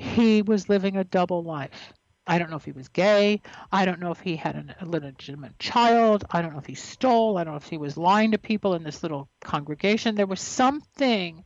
he 0.00 0.40
was 0.40 0.68
living 0.70 0.96
a 0.96 1.04
double 1.04 1.42
life. 1.42 1.92
I 2.26 2.38
don't 2.38 2.48
know 2.48 2.56
if 2.56 2.64
he 2.64 2.72
was 2.72 2.88
gay. 2.88 3.42
I 3.70 3.84
don't 3.84 4.00
know 4.00 4.10
if 4.10 4.20
he 4.20 4.34
had 4.34 4.54
an 4.54 4.74
illegitimate 4.80 5.58
child. 5.58 6.24
I 6.30 6.40
don't 6.40 6.52
know 6.52 6.58
if 6.58 6.66
he 6.66 6.74
stole. 6.74 7.36
I 7.36 7.44
don't 7.44 7.52
know 7.52 7.58
if 7.58 7.64
he 7.64 7.76
was 7.76 7.98
lying 7.98 8.30
to 8.30 8.38
people 8.38 8.74
in 8.74 8.82
this 8.82 9.02
little 9.02 9.28
congregation. 9.42 10.14
There 10.14 10.26
was 10.26 10.40
something 10.40 11.44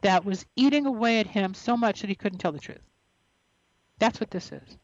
that 0.00 0.24
was 0.24 0.46
eating 0.56 0.86
away 0.86 1.20
at 1.20 1.26
him 1.26 1.52
so 1.52 1.76
much 1.76 2.00
that 2.00 2.08
he 2.08 2.14
couldn't 2.14 2.38
tell 2.38 2.52
the 2.52 2.58
truth. 2.58 2.80
That's 3.98 4.20
what 4.20 4.30
this 4.30 4.52
is. 4.52 4.78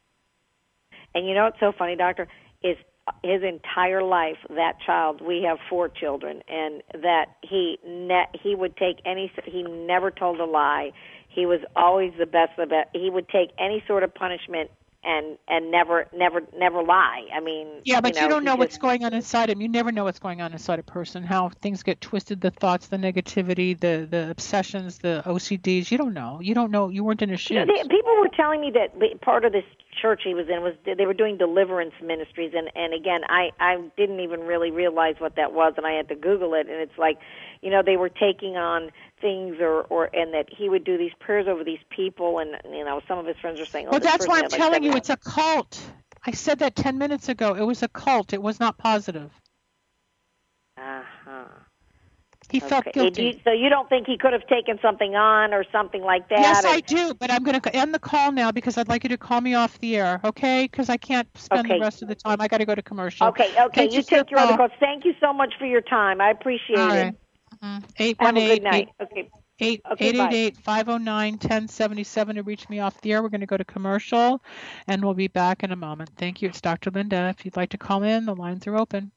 And 1.14 1.26
you 1.26 1.34
know 1.34 1.44
what's 1.44 1.60
so 1.60 1.72
funny, 1.76 1.96
doctor, 1.96 2.28
is 2.62 2.76
uh, 3.06 3.12
his 3.22 3.42
entire 3.42 4.02
life 4.02 4.36
that 4.50 4.74
child 4.84 5.22
we 5.26 5.44
have 5.48 5.58
four 5.70 5.88
children 5.88 6.42
and 6.46 6.82
that 6.92 7.26
he 7.42 7.78
ne- 7.86 8.28
he 8.34 8.54
would 8.54 8.76
take 8.76 8.98
any 9.06 9.32
he 9.44 9.62
never 9.62 10.10
told 10.10 10.40
a 10.40 10.44
lie 10.44 10.92
he 11.38 11.46
was 11.46 11.60
always 11.76 12.12
the 12.18 12.26
best 12.26 12.58
of 12.58 12.68
the 12.68 12.74
best. 12.74 12.88
He 12.92 13.10
would 13.10 13.28
take 13.28 13.50
any 13.58 13.82
sort 13.86 14.02
of 14.02 14.12
punishment 14.12 14.70
and 15.04 15.38
and 15.46 15.70
never 15.70 16.06
never 16.12 16.40
never 16.56 16.82
lie. 16.82 17.26
I 17.32 17.38
mean, 17.38 17.68
yeah, 17.84 18.00
but 18.00 18.14
you, 18.14 18.20
know, 18.20 18.26
you 18.26 18.28
don't 18.34 18.44
know 18.44 18.52
just, 18.52 18.58
what's 18.58 18.78
going 18.78 19.04
on 19.04 19.14
inside 19.14 19.48
him. 19.48 19.60
You 19.60 19.68
never 19.68 19.92
know 19.92 20.04
what's 20.04 20.18
going 20.18 20.40
on 20.40 20.52
inside 20.52 20.80
a 20.80 20.82
person. 20.82 21.22
How 21.22 21.50
things 21.50 21.84
get 21.84 22.00
twisted, 22.00 22.40
the 22.40 22.50
thoughts, 22.50 22.88
the 22.88 22.96
negativity, 22.96 23.78
the 23.78 24.08
the 24.10 24.30
obsessions, 24.30 24.98
the 24.98 25.22
OCDs. 25.24 25.90
You 25.90 25.98
don't 25.98 26.14
know. 26.14 26.40
You 26.42 26.54
don't 26.54 26.72
know. 26.72 26.88
You 26.88 27.04
weren't 27.04 27.22
in 27.22 27.28
his 27.28 27.40
shoes. 27.40 27.66
You 27.66 27.66
know, 27.66 27.82
people 27.88 28.16
were 28.18 28.28
telling 28.36 28.60
me 28.60 28.72
that 28.72 29.20
part 29.20 29.44
of 29.44 29.52
this 29.52 29.64
church 30.00 30.22
he 30.24 30.34
was 30.34 30.48
in 30.48 30.62
was 30.62 30.74
they 30.84 31.06
were 31.06 31.14
doing 31.14 31.36
deliverance 31.36 31.94
ministries 32.02 32.52
and 32.56 32.70
and 32.76 32.94
again 32.94 33.22
I 33.28 33.50
I 33.58 33.82
didn't 33.96 34.20
even 34.20 34.40
really 34.40 34.70
realize 34.70 35.16
what 35.18 35.36
that 35.36 35.52
was 35.52 35.74
and 35.76 35.86
I 35.86 35.92
had 35.92 36.08
to 36.08 36.14
google 36.14 36.54
it 36.54 36.68
and 36.68 36.76
it's 36.76 36.96
like 36.98 37.18
you 37.62 37.70
know 37.70 37.82
they 37.84 37.96
were 37.96 38.08
taking 38.08 38.56
on 38.56 38.90
things 39.20 39.56
or 39.60 39.82
or 39.82 40.10
and 40.14 40.32
that 40.34 40.46
he 40.56 40.68
would 40.68 40.84
do 40.84 40.96
these 40.98 41.12
prayers 41.20 41.46
over 41.48 41.64
these 41.64 41.78
people 41.90 42.38
and 42.38 42.50
you 42.74 42.84
know 42.84 43.00
some 43.08 43.18
of 43.18 43.26
his 43.26 43.36
friends 43.40 43.58
were 43.58 43.66
saying 43.72 43.86
oh 43.88 43.92
well 43.92 44.00
that's 44.00 44.26
why 44.26 44.36
i'm 44.38 44.42
like 44.50 44.50
telling 44.60 44.82
you 44.82 44.94
it's 44.94 45.10
a 45.10 45.16
cult 45.16 45.80
i 46.26 46.30
said 46.30 46.58
that 46.60 46.74
10 46.76 46.98
minutes 46.98 47.28
ago 47.28 47.54
it 47.54 47.62
was 47.64 47.82
a 47.82 47.88
cult 47.88 48.32
it 48.32 48.42
was 48.42 48.60
not 48.60 48.78
positive 48.78 49.30
uh-huh 50.76 51.44
He 52.50 52.60
felt 52.60 52.86
Okay. 52.86 52.92
guilty. 52.92 53.14
Do 53.14 53.22
you- 53.24 53.40
so 53.44 53.50
you 53.52 53.68
don't 53.68 53.88
think 53.90 54.06
he 54.06 54.16
could 54.16 54.32
have 54.32 54.46
taken 54.46 54.78
something 54.80 55.14
on 55.14 55.52
or 55.52 55.64
something 55.70 56.00
like 56.02 56.28
that? 56.30 56.40
Yes, 56.40 56.64
or- 56.64 56.68
I 56.68 56.80
do, 56.80 57.12
but 57.14 57.30
I'm 57.30 57.42
going 57.42 57.60
to 57.60 57.76
end 57.76 57.92
the 57.92 57.98
call 57.98 58.32
now 58.32 58.50
because 58.52 58.78
I'd 58.78 58.88
like 58.88 59.02
you 59.04 59.10
to 59.10 59.18
call 59.18 59.40
me 59.42 59.52
off 59.54 59.78
the 59.80 59.96
air, 59.96 60.20
okay? 60.24 60.64
Because 60.64 60.88
I 60.88 60.96
can't 60.96 61.28
spend 61.36 61.66
Okay. 61.66 61.78
the 61.78 61.84
rest 61.84 62.00
of 62.02 62.08
the 62.08 62.14
time. 62.14 62.40
I 62.40 62.48
got 62.48 62.58
to 62.58 62.64
go 62.64 62.74
to 62.74 62.80
commercial. 62.82 63.28
Okay, 63.28 63.54
okay. 63.66 63.74
Thank 63.74 63.92
you 63.92 63.98
you 63.98 64.02
for 64.04 64.14
your 64.14 64.24
take 64.24 64.30
your 64.30 64.40
other 64.40 64.54
call. 64.56 64.68
calls. 64.68 64.70
Thank 64.80 65.04
you 65.04 65.12
so 65.20 65.32
much 65.32 65.52
for 65.58 65.66
your 65.66 65.82
time. 65.82 66.20
I 66.22 66.30
appreciate 66.30 66.78
All 66.78 66.88
it. 66.88 67.04
right. 67.04 67.14
Eight 67.98 68.16
Have 68.20 68.34
one 68.34 68.36
a 68.36 68.58
good 68.58 68.74
eight 68.74 68.88
Okay. 69.00 69.30
eight 69.60 69.82
Okay, 69.92 70.08
eight 70.08 70.16
bye. 70.16 70.28
eight 70.28 70.34
eight 70.34 70.56
five 70.58 70.86
zero 70.86 70.98
nine 70.98 71.38
ten 71.38 71.66
seventy 71.68 72.04
seven 72.04 72.36
to 72.36 72.42
reach 72.42 72.68
me 72.68 72.78
off 72.80 73.00
the 73.00 73.12
air. 73.12 73.22
We're 73.22 73.28
going 73.28 73.40
to 73.40 73.46
go 73.46 73.56
to 73.56 73.64
commercial, 73.64 74.40
and 74.86 75.04
we'll 75.04 75.14
be 75.14 75.28
back 75.28 75.62
in 75.64 75.72
a 75.72 75.76
moment. 75.76 76.10
Thank 76.16 76.42
you. 76.42 76.48
It's 76.48 76.60
Dr. 76.60 76.90
Linda. 76.90 77.28
If 77.36 77.44
you'd 77.44 77.56
like 77.56 77.70
to 77.70 77.78
call 77.78 78.02
in, 78.02 78.24
the 78.26 78.34
lines 78.34 78.66
are 78.66 78.76
open. 78.76 79.10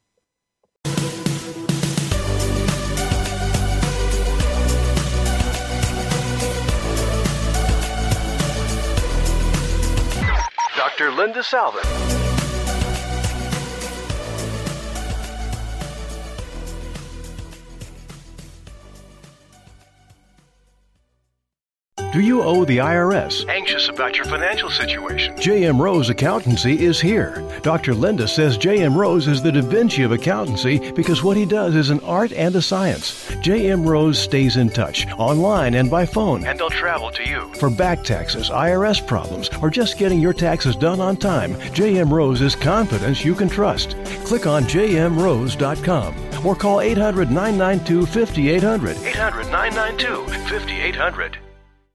Dr. 10.76 11.12
Linda 11.12 11.44
Salvin. 11.44 11.84
Do 22.12 22.20
you 22.20 22.44
owe 22.44 22.66
the 22.66 22.80
IRS? 22.80 23.48
Anxious 23.48 23.88
about 23.88 24.18
your 24.18 24.26
financial 24.26 24.70
situation? 24.70 25.34
JM 25.36 25.80
Rose 25.80 26.10
Accountancy 26.10 26.84
is 26.84 27.00
here. 27.00 27.42
Dr. 27.62 27.94
Linda 27.94 28.28
says 28.28 28.58
JM 28.58 28.98
Rose 28.98 29.30
is 29.30 29.42
the 29.42 29.50
Da 29.50 29.62
Vinci 29.62 30.04
of 30.04 30.12
accountancy 30.12 30.92
because 30.92 31.24
what 31.24 31.38
he 31.38 31.46
does 31.46 31.74
is 31.74 31.90
an 31.90 32.02
art 32.02 32.34
and 32.34 32.54
a 32.58 32.62
science. 32.62 33.26
JM 33.36 33.88
Rose 33.88 34.20
stays 34.20 34.58
in 34.58 34.70
touch, 34.70 35.08
online 35.14 35.76
and 35.76 35.90
by 35.90 36.06
phone, 36.06 36.46
and 36.46 36.60
they'll 36.60 36.70
travel 36.70 37.12
to 37.12 37.24
you. 37.24 37.50
For 37.54 37.70
back 37.70 38.04
taxes, 38.04 38.50
IRS 38.50 39.08
problems, 39.08 39.50
or 39.62 39.70
just 39.70 39.98
getting 39.98 40.20
your 40.20 40.34
taxes 40.34 40.76
done 40.76 41.00
on 41.00 41.16
time, 41.16 41.54
JM 41.72 42.12
Rose 42.12 42.42
is 42.42 42.56
confidence 42.56 43.24
you 43.24 43.36
can 43.36 43.48
trust. 43.48 43.96
Click 44.26 44.46
on 44.46 44.64
jmrose.com 44.64 46.46
or 46.46 46.56
call 46.58 46.82
800 46.82 47.32
992 47.32 48.06
5800. 48.06 48.98
800 48.98 49.44
992 49.50 50.28
5800. 50.50 51.38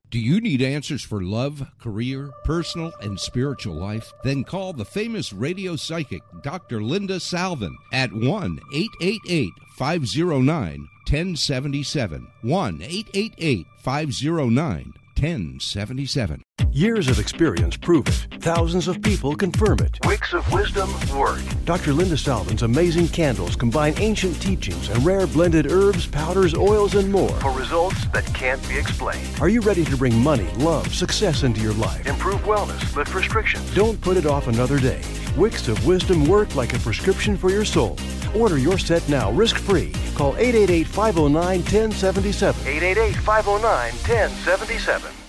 Do 0.09 0.21
you 0.21 0.41
need 0.41 0.63
answers 0.63 1.03
for 1.03 1.21
love, 1.21 1.67
career, 1.81 2.31
personal, 2.45 2.93
and 3.01 3.19
spiritual 3.19 3.75
life? 3.75 4.13
Then 4.23 4.45
call 4.45 4.73
the 4.73 4.85
famous 4.85 5.33
radio 5.33 5.75
psychic 5.75 6.23
Dr. 6.43 6.81
Linda 6.81 7.19
Salvin 7.19 7.77
at 7.93 8.13
1 8.13 8.61
888 8.73 9.51
509 9.77 10.89
1077. 11.09 12.29
1 12.43 12.83
888 12.83 13.67
509 13.83 14.93
1077. 15.19 16.43
Years 16.77 17.09
of 17.09 17.19
experience 17.19 17.77
prove 17.77 18.07
it. 18.07 18.43
Thousands 18.43 18.89
of 18.89 19.01
people 19.03 19.35
confirm 19.35 19.79
it. 19.81 19.99
Wicks 20.05 20.33
of 20.33 20.51
Wisdom 20.53 20.91
work. 21.17 21.41
Dr. 21.65 21.93
Linda 21.93 22.17
Salvin's 22.17 22.63
amazing 22.63 23.09
candles 23.09 23.57
combine 23.57 23.95
ancient 23.99 24.41
teachings 24.43 24.91
and 24.91 25.05
rare 25.05 25.27
blended 25.27 25.71
herbs, 25.73 26.07
powders, 26.07 26.55
oils, 26.55 26.95
and 26.95 27.11
more 27.11 27.31
for 27.41 27.51
results 27.53 28.07
that 28.09 28.25
can't 28.35 28.67
be 28.69 28.79
explained. 28.79 29.27
Are 29.41 29.49
you 29.49 29.61
ready 29.61 29.85
to 29.87 29.97
bring 29.97 30.19
money, 30.19 30.49
love, 30.59 30.95
success 30.95 31.45
into 31.45 31.61
your 31.61 31.75
life? 31.75 32.07
Improve 32.07 32.41
wellness, 32.43 32.95
lift 32.95 33.15
restrictions. 33.15 33.75
Don't 33.75 34.01
put 34.01 34.17
it 34.17 34.27
off 34.27 34.47
another 34.47 34.79
day. 34.79 35.03
Wicks 35.37 35.69
of 35.69 35.87
Wisdom 35.87 36.27
work 36.27 36.57
like 36.57 36.75
a 36.75 36.79
prescription 36.79 37.37
for 37.37 37.51
your 37.51 37.65
soul. 37.65 37.99
Order 38.35 38.59
your 38.59 38.79
set 38.79 39.07
now, 39.09 39.31
risk 39.33 39.57
free. 39.57 39.93
Call 40.15 40.37
888 40.37 40.87
509 40.87 41.61
1077. 41.61 42.67
888 42.67 43.17
509 43.17 43.93
1077. 43.93 45.26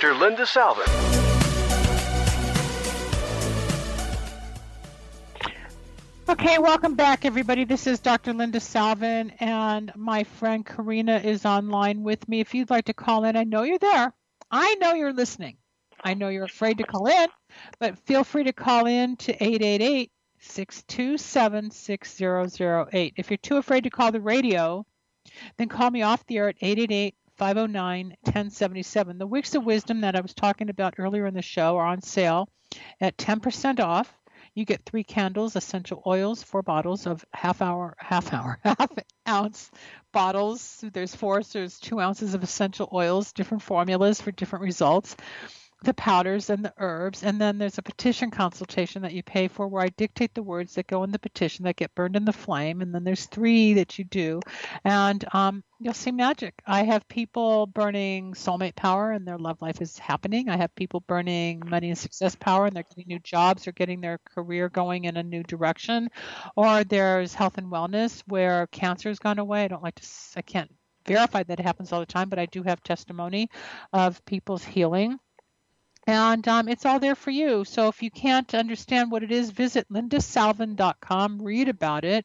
Dr. 0.00 0.14
Linda 0.14 0.46
Salvin. 0.46 0.84
Okay, 6.28 6.58
welcome 6.58 6.94
back, 6.94 7.24
everybody. 7.24 7.64
This 7.64 7.88
is 7.88 7.98
Dr. 7.98 8.32
Linda 8.32 8.60
Salvin, 8.60 9.32
and 9.40 9.90
my 9.96 10.22
friend 10.22 10.64
Karina 10.64 11.16
is 11.18 11.44
online 11.44 12.04
with 12.04 12.28
me. 12.28 12.38
If 12.38 12.54
you'd 12.54 12.70
like 12.70 12.84
to 12.84 12.94
call 12.94 13.24
in, 13.24 13.36
I 13.36 13.42
know 13.42 13.64
you're 13.64 13.80
there. 13.80 14.12
I 14.52 14.76
know 14.76 14.92
you're 14.92 15.12
listening. 15.12 15.56
I 16.04 16.14
know 16.14 16.28
you're 16.28 16.44
afraid 16.44 16.78
to 16.78 16.84
call 16.84 17.08
in, 17.08 17.26
but 17.80 17.98
feel 17.98 18.22
free 18.22 18.44
to 18.44 18.52
call 18.52 18.86
in 18.86 19.16
to 19.16 19.32
888 19.32 20.12
627 20.38 21.72
6008. 21.72 23.14
If 23.16 23.30
you're 23.30 23.38
too 23.38 23.56
afraid 23.56 23.82
to 23.82 23.90
call 23.90 24.12
the 24.12 24.20
radio, 24.20 24.86
then 25.56 25.68
call 25.68 25.90
me 25.90 26.02
off 26.02 26.24
the 26.26 26.38
air 26.38 26.48
at 26.50 26.56
888 26.60 27.16
509 27.38 28.16
1077. 28.24 29.18
The 29.18 29.26
Wicks 29.26 29.54
of 29.54 29.64
Wisdom 29.64 30.00
that 30.00 30.16
I 30.16 30.20
was 30.20 30.34
talking 30.34 30.70
about 30.70 30.94
earlier 30.98 31.24
in 31.24 31.34
the 31.34 31.42
show 31.42 31.76
are 31.76 31.86
on 31.86 32.02
sale 32.02 32.48
at 33.00 33.16
10% 33.16 33.80
off. 33.80 34.12
You 34.54 34.64
get 34.64 34.84
three 34.84 35.04
candles, 35.04 35.54
essential 35.54 36.02
oils, 36.04 36.42
four 36.42 36.62
bottles 36.62 37.06
of 37.06 37.24
half 37.32 37.62
hour, 37.62 37.96
half 37.98 38.32
hour, 38.32 38.58
half 38.64 38.90
ounce 39.28 39.70
bottles. 40.12 40.84
There's 40.92 41.14
four, 41.14 41.42
so 41.42 41.60
there's 41.60 41.78
two 41.78 42.00
ounces 42.00 42.34
of 42.34 42.42
essential 42.42 42.88
oils, 42.92 43.32
different 43.32 43.62
formulas 43.62 44.20
for 44.20 44.32
different 44.32 44.64
results 44.64 45.14
the 45.84 45.94
powders 45.94 46.50
and 46.50 46.64
the 46.64 46.74
herbs, 46.78 47.22
and 47.22 47.40
then 47.40 47.58
there's 47.58 47.78
a 47.78 47.82
petition 47.82 48.30
consultation 48.30 49.02
that 49.02 49.12
you 49.12 49.22
pay 49.22 49.48
for 49.48 49.68
where 49.68 49.82
I 49.82 49.90
dictate 49.90 50.34
the 50.34 50.42
words 50.42 50.74
that 50.74 50.88
go 50.88 51.04
in 51.04 51.12
the 51.12 51.18
petition 51.18 51.64
that 51.64 51.76
get 51.76 51.94
burned 51.94 52.16
in 52.16 52.24
the 52.24 52.32
flame, 52.32 52.80
and 52.80 52.94
then 52.94 53.04
there's 53.04 53.26
three 53.26 53.74
that 53.74 53.98
you 53.98 54.04
do, 54.04 54.40
and 54.84 55.24
um, 55.32 55.62
you'll 55.80 55.94
see 55.94 56.10
magic. 56.10 56.54
I 56.66 56.82
have 56.82 57.06
people 57.08 57.66
burning 57.66 58.34
soulmate 58.34 58.74
power 58.74 59.12
and 59.12 59.26
their 59.26 59.38
love 59.38 59.62
life 59.62 59.80
is 59.80 59.98
happening. 59.98 60.48
I 60.48 60.56
have 60.56 60.74
people 60.74 61.00
burning 61.00 61.62
money 61.64 61.88
and 61.90 61.98
success 61.98 62.34
power 62.34 62.66
and 62.66 62.74
they're 62.74 62.82
getting 62.82 63.06
new 63.06 63.20
jobs 63.20 63.68
or 63.68 63.72
getting 63.72 64.00
their 64.00 64.18
career 64.18 64.68
going 64.68 65.04
in 65.04 65.16
a 65.16 65.22
new 65.22 65.42
direction, 65.44 66.08
or 66.56 66.82
there's 66.84 67.34
health 67.34 67.58
and 67.58 67.70
wellness 67.70 68.22
where 68.26 68.66
cancer 68.68 69.08
has 69.08 69.20
gone 69.20 69.38
away. 69.38 69.64
I 69.64 69.68
don't 69.68 69.82
like 69.82 69.94
to, 69.96 70.06
I 70.36 70.42
can't 70.42 70.72
verify 71.06 71.44
that 71.44 71.60
it 71.60 71.62
happens 71.62 71.92
all 71.92 72.00
the 72.00 72.06
time, 72.06 72.28
but 72.28 72.38
I 72.38 72.46
do 72.46 72.62
have 72.64 72.82
testimony 72.82 73.48
of 73.92 74.24
people's 74.24 74.64
healing 74.64 75.18
and 76.08 76.48
um, 76.48 76.68
it's 76.68 76.86
all 76.86 76.98
there 76.98 77.14
for 77.14 77.30
you. 77.30 77.66
So 77.66 77.88
if 77.88 78.02
you 78.02 78.10
can't 78.10 78.54
understand 78.54 79.10
what 79.10 79.22
it 79.22 79.30
is, 79.30 79.50
visit 79.50 79.86
lindasalvin.com, 79.92 81.42
read 81.42 81.68
about 81.68 82.06
it, 82.06 82.24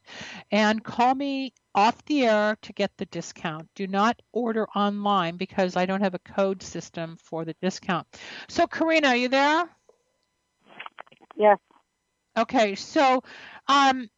and 0.50 0.82
call 0.82 1.14
me 1.14 1.52
off 1.74 2.02
the 2.06 2.24
air 2.24 2.56
to 2.62 2.72
get 2.72 2.92
the 2.96 3.04
discount. 3.04 3.68
Do 3.74 3.86
not 3.86 4.22
order 4.32 4.66
online 4.74 5.36
because 5.36 5.76
I 5.76 5.84
don't 5.84 6.00
have 6.00 6.14
a 6.14 6.18
code 6.18 6.62
system 6.62 7.18
for 7.22 7.44
the 7.44 7.54
discount. 7.60 8.06
So, 8.48 8.66
Karina, 8.66 9.08
are 9.08 9.16
you 9.16 9.28
there? 9.28 9.68
Yes. 11.36 11.58
Okay, 12.38 12.76
so 12.76 13.22
um, 13.68 14.08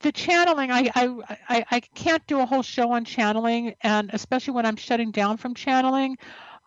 the 0.00 0.12
channeling, 0.12 0.70
I, 0.70 0.90
I, 0.94 1.36
I, 1.48 1.64
I 1.70 1.80
can't 1.80 2.24
do 2.26 2.40
a 2.40 2.46
whole 2.46 2.62
show 2.62 2.92
on 2.92 3.06
channeling, 3.06 3.76
and 3.80 4.10
especially 4.12 4.52
when 4.52 4.66
I'm 4.66 4.76
shutting 4.76 5.10
down 5.10 5.38
from 5.38 5.54
channeling. 5.54 6.18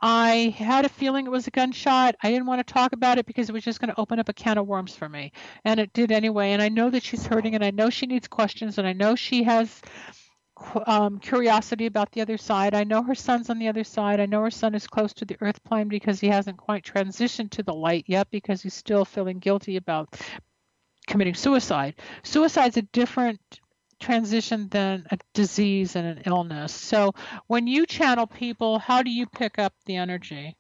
I 0.02 0.56
had 0.58 0.86
a 0.86 0.90
feeling 0.90 1.26
it 1.26 1.32
was 1.32 1.48
a 1.48 1.52
gunshot. 1.52 2.16
I 2.24 2.30
didn't 2.32 2.46
want 2.46 2.66
to 2.66 2.74
talk 2.74 2.94
about 2.94 3.18
it 3.18 3.26
because 3.26 3.50
it 3.50 3.54
was 3.54 3.64
just 3.64 3.80
going 3.80 3.94
to 3.94 4.00
open 4.00 4.20
up 4.20 4.30
a 4.30 4.34
can 4.34 4.58
of 4.58 4.68
worms 4.68 4.96
for 4.96 5.10
me. 5.10 5.32
And 5.66 5.80
it 5.80 5.94
did 5.94 6.12
anyway. 6.12 6.52
And 6.52 6.62
I 6.62 6.70
know 6.70 6.90
that 6.90 7.04
she's 7.04 7.26
hurting 7.26 7.56
and 7.56 7.64
I 7.64 7.72
know 7.72 7.90
she 7.90 8.06
needs 8.06 8.28
questions 8.28 8.78
and 8.78 8.88
I 8.88 8.94
know 8.94 9.16
she 9.16 9.44
has 9.44 9.82
um, 10.86 11.20
curiosity 11.20 11.86
about 11.86 12.12
the 12.12 12.22
other 12.22 12.38
side. 12.38 12.74
I 12.74 12.84
know 12.84 13.04
her 13.04 13.16
son's 13.16 13.50
on 13.50 13.60
the 13.60 13.68
other 13.68 13.84
side. 13.84 14.20
I 14.20 14.26
know 14.26 14.42
her 14.44 14.52
son 14.52 14.76
is 14.76 14.88
close 14.88 15.14
to 15.14 15.26
the 15.26 15.38
earth 15.42 15.64
plane 15.64 15.88
because 15.88 16.20
he 16.20 16.28
hasn't 16.28 16.58
quite 16.58 16.84
transitioned 16.84 17.52
to 17.52 17.64
the 17.64 17.74
light 17.74 18.06
yet 18.08 18.30
because 18.32 18.62
he's 18.62 18.74
still 18.74 19.06
feeling 19.06 19.40
guilty 19.40 19.78
about 19.78 20.20
committing 21.08 21.36
suicide. 21.36 21.96
Suicide's 22.24 22.78
a 22.78 22.84
different 22.84 23.59
transition 24.00 24.68
than 24.70 25.06
a 25.12 25.18
disease 25.34 25.96
and 25.96 26.08
an 26.08 26.24
illness. 26.26 26.74
So 26.74 27.14
when 27.48 27.68
you 27.68 27.86
channel 27.86 28.28
people, 28.28 28.80
how 28.80 29.04
do 29.04 29.12
you 29.12 29.26
pick 29.28 29.60
up 29.60 29.74
the 29.86 29.98
energy? 29.98 30.56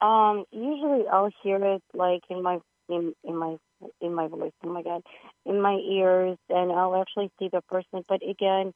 Um, 0.00 0.44
usually 0.50 1.06
I'll 1.08 1.30
hear 1.42 1.62
it 1.62 1.82
like 1.94 2.22
in 2.30 2.42
my 2.42 2.58
in 2.88 3.14
in 3.24 3.36
my 3.36 3.56
in 4.00 4.14
my 4.14 4.28
voice. 4.28 4.52
Oh 4.64 4.72
my 4.72 4.82
god, 4.82 5.02
in 5.46 5.60
my 5.60 5.74
ears, 5.76 6.38
and 6.48 6.72
I'll 6.72 7.00
actually 7.00 7.30
see 7.38 7.48
the 7.52 7.60
person. 7.62 8.04
But 8.08 8.20
again, 8.28 8.72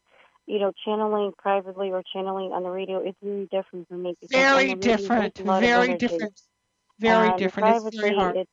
you 0.47 0.59
know, 0.59 0.73
channeling 0.85 1.33
privately 1.39 1.91
or 1.91 2.03
channeling 2.13 2.53
on 2.53 2.63
the 2.63 2.71
radio 2.71 3.07
is 3.07 3.15
very 3.23 3.49
different 3.51 3.89
for 3.89 3.95
me. 3.95 4.17
Very 4.31 4.75
different. 4.75 5.35
there's 5.35 5.47
a 5.47 5.49
lot 5.49 5.63
of 5.63 5.71
Very 5.71 5.99
different. 5.99 6.41
Very 6.99 7.29
And 7.29 7.39
different. 7.39 7.69
It's 7.69 7.81
privately, 7.85 8.01
very 8.01 8.15
hard. 8.15 8.37
It's, 8.37 8.51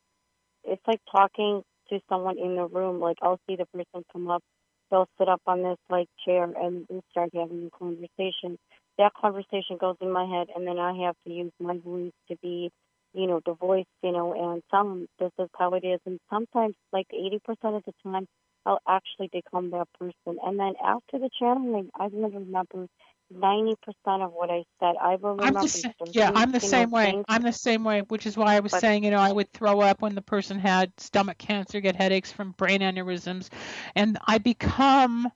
it's 0.64 0.82
like 0.88 0.99
talking 1.12 1.64
to 1.92 2.02
someone 2.10 2.39
in 2.39 2.56
the 2.58 2.68
room. 2.68 3.00
Like 3.02 3.18
I'll 3.22 3.39
see 3.48 3.58
the 3.58 3.68
person 3.68 4.04
come 4.14 4.30
up, 4.32 4.44
they'll 4.92 5.10
sit 5.20 5.30
up 5.30 5.42
on 5.48 5.64
this 5.64 5.78
like 5.89 6.08
chair 6.26 6.46
and 6.46 6.88
we 6.89 7.02
start 7.12 7.32
having 7.36 7.70
a 7.74 7.78
conversation. 7.78 8.58
that 8.98 9.14
conversation 9.20 9.78
goes 9.80 9.98
in 10.02 10.12
my 10.12 10.26
head, 10.26 10.48
and 10.56 10.68
then 10.68 10.80
I 10.80 10.94
have 11.06 11.16
to 11.28 11.34
use 11.34 11.54
my 11.60 11.78
voice 11.78 12.12
to 12.30 12.38
be, 12.44 12.72
you 13.14 13.28
know, 13.28 13.42
the 13.46 13.54
voice, 13.56 13.86
you 14.04 14.12
know, 14.12 14.34
and 14.34 14.64
some 14.72 15.08
this 15.20 15.32
is 15.39 15.50
how 15.58 15.74
it 15.74 15.84
is, 15.86 16.00
and 16.06 16.20
sometimes 16.30 16.76
like 16.94 17.08
80% 17.14 17.39
of 17.78 17.84
the 17.86 17.94
time, 18.04 18.28
I'll 18.66 18.80
actually 18.88 19.30
become 19.34 19.72
that 19.72 19.88
person, 20.00 20.39
and 20.46 20.60
then 20.60 20.74
after 20.84 21.20
the 21.20 21.30
channeling, 21.39 21.89
I 22.00 22.08
will 22.08 22.30
remember 22.30 22.88
90% 23.32 23.75
of 24.05 24.32
what 24.34 24.49
I 24.49 24.63
said. 24.79 24.95
I 25.01 25.15
will 25.15 25.36
remember. 25.36 25.59
I'm 25.59 25.65
the, 25.65 25.93
yeah, 26.11 26.32
I'm 26.34 26.51
the 26.51 26.59
same 26.59 26.91
way. 26.91 27.11
Things. 27.11 27.25
I'm 27.27 27.43
the 27.43 27.53
same 27.53 27.84
way, 27.84 28.01
which 28.01 28.25
is 28.25 28.38
why 28.38 28.55
I 28.55 28.59
was 28.59 28.71
but, 28.71 28.82
saying, 28.82 29.03
you 29.03 29.11
know, 29.11 29.19
I 29.19 29.32
would 29.32 29.51
throw 29.51 29.82
up 29.82 30.01
when 30.01 30.15
the 30.15 30.21
person 30.21 30.59
had 30.59 30.91
stomach 30.97 31.38
cancer, 31.38 31.79
get 31.79 31.95
headaches 31.95 32.32
from 32.32 32.51
brain 32.51 32.82
aneurysms, 32.82 33.49
and 33.95 34.17
I 34.27 34.38
become 34.38 35.32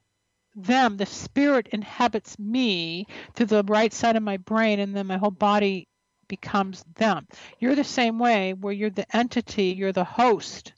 them. 0.54 0.96
The 0.96 1.06
spirit 1.06 1.68
inhabits 1.72 2.38
me 2.38 3.06
through 3.34 3.46
the 3.46 3.64
right 3.64 3.92
side 3.92 4.16
of 4.16 4.22
my 4.22 4.36
brain, 4.36 4.80
and 4.80 4.96
then 4.96 5.06
my 5.06 5.18
whole 5.18 5.30
body 5.30 5.88
becomes 6.28 6.84
them. 6.96 7.26
You're 7.58 7.74
the 7.74 7.84
same 7.84 8.18
way, 8.18 8.52
where 8.52 8.72
you're 8.72 8.90
the 8.90 9.16
entity, 9.16 9.74
you're 9.76 9.92
the 9.92 10.04
host 10.04 10.72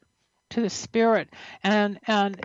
to 0.50 0.60
the 0.60 0.70
spirit, 0.70 1.28
and 1.62 1.98
and 2.06 2.40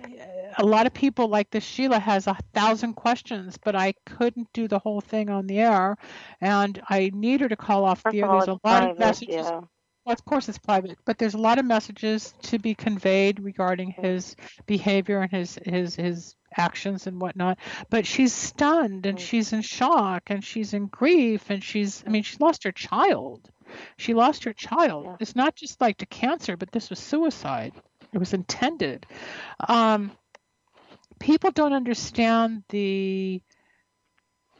a 0.58 0.66
lot 0.66 0.86
of 0.86 0.94
people 0.94 1.28
like 1.28 1.50
this 1.52 1.64
Sheila 1.64 2.00
has 2.00 2.28
a 2.28 2.38
thousand 2.54 2.94
questions, 2.94 3.58
but 3.64 3.76
I 3.76 3.94
couldn't 4.06 4.52
do 4.54 4.68
the 4.68 4.80
whole 4.80 5.02
thing 5.02 5.30
on 5.30 5.48
the 5.48 5.60
air, 5.60 5.98
and 6.42 6.82
I 6.90 7.12
need 7.14 7.42
her 7.42 7.50
to 7.50 7.56
call 7.56 7.86
off 7.86 8.02
First 8.02 8.14
the 8.14 8.22
air. 8.22 8.30
There's 8.30 8.48
a 8.48 8.52
lot 8.52 8.62
private, 8.62 8.92
of 8.92 9.00
messages. 9.00 9.36
Yeah. 9.36 9.62
Well, 10.06 10.14
of 10.14 10.26
course 10.26 10.50
it's 10.50 10.58
private, 10.58 10.98
but 11.06 11.18
there's 11.18 11.34
a 11.34 11.38
lot 11.38 11.60
of 11.60 11.66
messages 11.66 12.34
to 12.44 12.60
be 12.60 12.76
conveyed 12.76 13.40
regarding 13.40 13.92
his 13.92 14.36
behavior 14.66 15.22
and 15.22 15.32
his 15.32 15.58
his 15.64 15.96
his 15.96 16.36
actions 16.58 17.08
and 17.08 17.22
whatnot. 17.22 17.58
But 17.90 18.06
she's 18.06 18.34
stunned 18.34 19.06
and 19.06 19.18
mm. 19.18 19.22
she's 19.22 19.54
in 19.54 19.62
shock 19.62 20.24
and 20.28 20.44
she's 20.44 20.74
in 20.74 20.88
grief 20.88 21.50
and 21.50 21.64
she's 21.64 22.04
I 22.06 22.10
mean 22.10 22.24
she's 22.24 22.42
lost 22.42 22.64
her 22.66 22.72
child. 22.74 23.50
She 23.98 24.14
lost 24.14 24.44
her 24.44 24.54
child. 24.54 25.06
Yeah. 25.06 25.16
It's 25.20 25.36
not 25.36 25.56
just 25.56 25.80
like 25.80 25.98
to 25.98 26.06
cancer, 26.06 26.58
but 26.58 26.72
this 26.72 26.90
was 26.90 27.00
suicide. 27.00 27.74
It 28.14 28.20
was 28.20 28.34
intended. 28.34 29.06
Um, 29.68 30.12
people 31.20 31.52
don't 31.52 31.74
understand 31.74 32.64
the 32.70 33.42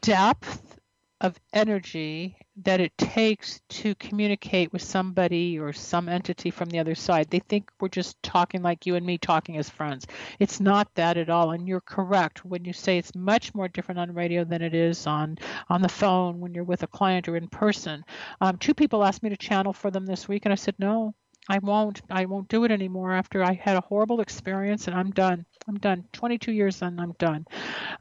depth 0.02 0.80
of 1.22 1.40
energy 1.54 2.36
that 2.58 2.82
it 2.82 2.96
takes 2.98 3.62
to 3.70 3.96
communicate 3.96 4.74
with 4.74 4.82
somebody 4.82 5.58
or 5.58 5.72
some 5.72 6.10
entity 6.10 6.52
from 6.52 6.70
the 6.70 6.80
other 6.80 6.96
side. 6.96 7.30
They 7.30 7.40
think 7.40 7.72
we're 7.80 7.88
just 7.88 8.22
talking 8.22 8.62
like 8.62 8.86
you 8.86 8.96
and 8.96 9.06
me 9.06 9.18
talking 9.18 9.58
as 9.58 9.70
friends. 9.70 10.06
It's 10.40 10.60
not 10.60 10.94
that 10.96 11.18
at 11.18 11.30
all. 11.30 11.52
And 11.52 11.66
you're 11.66 11.82
correct 11.82 12.44
when 12.44 12.66
you 12.66 12.74
say 12.74 12.98
it's 12.98 13.16
much 13.16 13.56
more 13.56 13.70
different 13.70 14.00
on 14.00 14.14
radio 14.14 14.44
than 14.44 14.62
it 14.62 14.76
is 14.76 15.08
on 15.08 15.38
on 15.70 15.82
the 15.82 15.90
phone 15.90 16.42
when 16.42 16.54
you're 16.54 16.66
with 16.66 16.84
a 16.84 16.88
client 16.88 17.30
or 17.30 17.38
in 17.38 17.48
person. 17.48 18.04
Um, 18.42 18.58
two 18.58 18.74
people 18.74 19.04
asked 19.04 19.24
me 19.24 19.30
to 19.30 19.38
channel 19.38 19.72
for 19.72 19.90
them 19.90 20.06
this 20.06 20.28
week, 20.28 20.46
and 20.46 20.52
I 20.52 20.56
said 20.56 20.76
no. 20.78 21.16
I 21.50 21.60
won't. 21.60 22.02
I 22.10 22.26
won't 22.26 22.48
do 22.48 22.64
it 22.64 22.72
anymore 22.72 23.12
after 23.14 23.44
I 23.44 23.54
had 23.54 23.76
a 23.76 23.82
horrible 23.82 24.22
experience 24.22 24.88
and 24.88 24.96
I'm 24.96 25.12
done. 25.12 25.46
I'm 25.68 25.78
done. 25.78 26.06
22 26.14 26.52
years 26.52 26.82
and 26.82 27.00
I'm 27.02 27.14
done. 27.20 27.46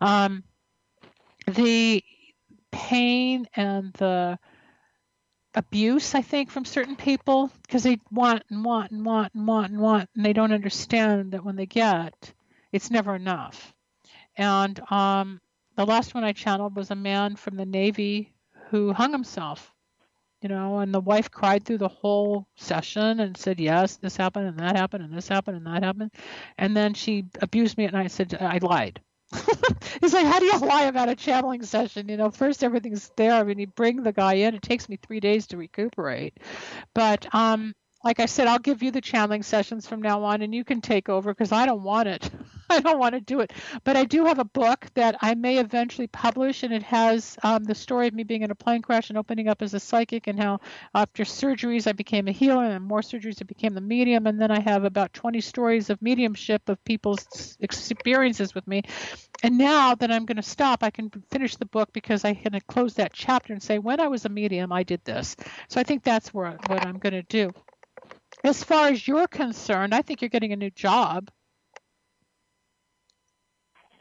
Um, 0.00 0.44
the 1.46 2.04
pain 2.70 3.46
and 3.56 3.92
the 3.94 4.38
abuse, 5.54 6.14
I 6.14 6.22
think, 6.22 6.50
from 6.50 6.64
certain 6.64 6.96
people 6.96 7.50
because 7.62 7.82
they 7.82 7.98
want 8.10 8.44
and 8.48 8.64
want 8.64 8.92
and 8.92 9.04
want 9.04 9.34
and 9.34 9.46
want 9.46 9.72
and 9.72 9.80
want, 9.80 10.08
and 10.14 10.24
they 10.24 10.32
don't 10.32 10.52
understand 10.52 11.32
that 11.32 11.44
when 11.44 11.56
they 11.56 11.66
get, 11.66 12.32
it's 12.70 12.90
never 12.90 13.14
enough. 13.14 13.74
And 14.36 14.80
um, 14.90 15.40
the 15.76 15.84
last 15.84 16.14
one 16.14 16.24
I 16.24 16.32
channeled 16.32 16.76
was 16.76 16.90
a 16.90 16.96
man 16.96 17.36
from 17.36 17.56
the 17.56 17.66
Navy 17.66 18.32
who 18.70 18.92
hung 18.92 19.12
himself 19.12 19.71
you 20.42 20.48
know, 20.48 20.78
and 20.80 20.92
the 20.92 21.00
wife 21.00 21.30
cried 21.30 21.64
through 21.64 21.78
the 21.78 21.88
whole 21.88 22.48
session 22.56 23.20
and 23.20 23.36
said, 23.36 23.60
Yes, 23.60 23.96
this 23.96 24.16
happened 24.16 24.48
and 24.48 24.58
that 24.58 24.76
happened 24.76 25.04
and 25.04 25.16
this 25.16 25.28
happened 25.28 25.56
and 25.58 25.66
that 25.66 25.84
happened. 25.84 26.12
And 26.58 26.76
then 26.76 26.94
she 26.94 27.26
abused 27.40 27.78
me 27.78 27.84
at 27.86 27.92
night 27.92 28.02
and 28.02 28.12
said, 28.12 28.34
I 28.40 28.58
lied. 28.58 29.00
He's 30.00 30.12
like, 30.12 30.26
How 30.26 30.40
do 30.40 30.46
you 30.46 30.58
lie 30.58 30.84
about 30.84 31.08
a 31.08 31.14
channeling 31.16 31.62
session? 31.62 32.08
You 32.08 32.16
know, 32.16 32.30
first 32.30 32.64
everything's 32.64 33.10
there. 33.16 33.32
I 33.34 33.44
mean, 33.44 33.58
you 33.58 33.68
bring 33.68 34.02
the 34.02 34.12
guy 34.12 34.34
in, 34.34 34.54
it 34.54 34.62
takes 34.62 34.88
me 34.88 34.96
three 34.96 35.20
days 35.20 35.46
to 35.48 35.56
recuperate. 35.56 36.38
But 36.94 37.32
um 37.34 37.74
like 38.04 38.20
I 38.20 38.26
said, 38.26 38.46
I'll 38.46 38.58
give 38.58 38.82
you 38.82 38.90
the 38.90 39.00
channeling 39.00 39.42
sessions 39.42 39.86
from 39.86 40.02
now 40.02 40.24
on, 40.24 40.42
and 40.42 40.54
you 40.54 40.64
can 40.64 40.80
take 40.80 41.08
over 41.08 41.32
because 41.32 41.52
I 41.52 41.66
don't 41.66 41.82
want 41.82 42.08
it. 42.08 42.30
I 42.70 42.80
don't 42.80 42.98
want 42.98 43.14
to 43.14 43.20
do 43.20 43.40
it. 43.40 43.52
But 43.84 43.96
I 43.96 44.04
do 44.04 44.24
have 44.24 44.38
a 44.38 44.44
book 44.44 44.86
that 44.94 45.16
I 45.20 45.34
may 45.34 45.58
eventually 45.58 46.06
publish, 46.06 46.62
and 46.62 46.72
it 46.72 46.82
has 46.82 47.36
um, 47.42 47.64
the 47.64 47.74
story 47.74 48.08
of 48.08 48.14
me 48.14 48.22
being 48.24 48.42
in 48.42 48.50
a 48.50 48.54
plane 48.54 48.82
crash 48.82 49.10
and 49.10 49.18
opening 49.18 49.48
up 49.48 49.62
as 49.62 49.74
a 49.74 49.80
psychic, 49.80 50.26
and 50.26 50.38
how 50.40 50.60
after 50.94 51.24
surgeries 51.24 51.86
I 51.86 51.92
became 51.92 52.28
a 52.28 52.32
healer, 52.32 52.64
and 52.64 52.84
more 52.84 53.00
surgeries 53.00 53.42
I 53.42 53.44
became 53.44 53.74
the 53.74 53.80
medium, 53.80 54.26
and 54.26 54.40
then 54.40 54.50
I 54.50 54.60
have 54.60 54.84
about 54.84 55.12
20 55.12 55.40
stories 55.40 55.90
of 55.90 56.00
mediumship 56.02 56.68
of 56.68 56.82
people's 56.84 57.56
experiences 57.60 58.54
with 58.54 58.66
me. 58.66 58.82
And 59.42 59.58
now 59.58 59.94
that 59.96 60.10
I'm 60.10 60.24
going 60.24 60.36
to 60.36 60.42
stop, 60.42 60.82
I 60.82 60.90
can 60.90 61.10
finish 61.30 61.56
the 61.56 61.66
book 61.66 61.92
because 61.92 62.24
I 62.24 62.34
can 62.34 62.58
close 62.68 62.94
that 62.94 63.12
chapter 63.12 63.52
and 63.52 63.62
say, 63.62 63.78
when 63.78 64.00
I 64.00 64.08
was 64.08 64.24
a 64.24 64.28
medium, 64.28 64.72
I 64.72 64.84
did 64.84 65.04
this. 65.04 65.36
So 65.68 65.80
I 65.80 65.82
think 65.82 66.04
that's 66.04 66.32
where, 66.32 66.52
what 66.68 66.84
I'm 66.84 66.98
going 66.98 67.14
to 67.14 67.22
do. 67.22 67.52
As 68.44 68.64
far 68.64 68.88
as 68.88 69.06
you're 69.06 69.28
concerned, 69.28 69.94
I 69.94 70.02
think 70.02 70.20
you're 70.20 70.28
getting 70.28 70.52
a 70.52 70.56
new 70.56 70.70
job. 70.70 71.30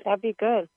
That'd 0.03 0.21
be 0.21 0.33
good. 0.33 0.67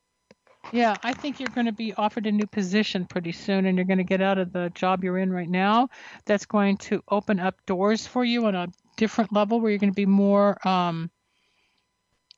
Yeah, 0.72 0.96
I 1.02 1.12
think 1.12 1.40
you're 1.40 1.48
going 1.54 1.66
to 1.66 1.72
be 1.72 1.92
offered 1.94 2.26
a 2.26 2.32
new 2.32 2.46
position 2.46 3.06
pretty 3.06 3.32
soon, 3.32 3.66
and 3.66 3.76
you're 3.76 3.84
going 3.84 3.98
to 3.98 4.04
get 4.04 4.20
out 4.20 4.38
of 4.38 4.52
the 4.52 4.70
job 4.74 5.04
you're 5.04 5.18
in 5.18 5.32
right 5.32 5.48
now. 5.48 5.88
That's 6.24 6.46
going 6.46 6.78
to 6.78 7.02
open 7.08 7.38
up 7.38 7.56
doors 7.66 8.06
for 8.06 8.24
you 8.24 8.46
on 8.46 8.54
a 8.54 8.68
different 8.96 9.32
level 9.32 9.60
where 9.60 9.70
you're 9.70 9.78
going 9.78 9.92
to 9.92 9.96
be 9.96 10.06
more 10.06 10.56
um, 10.66 11.10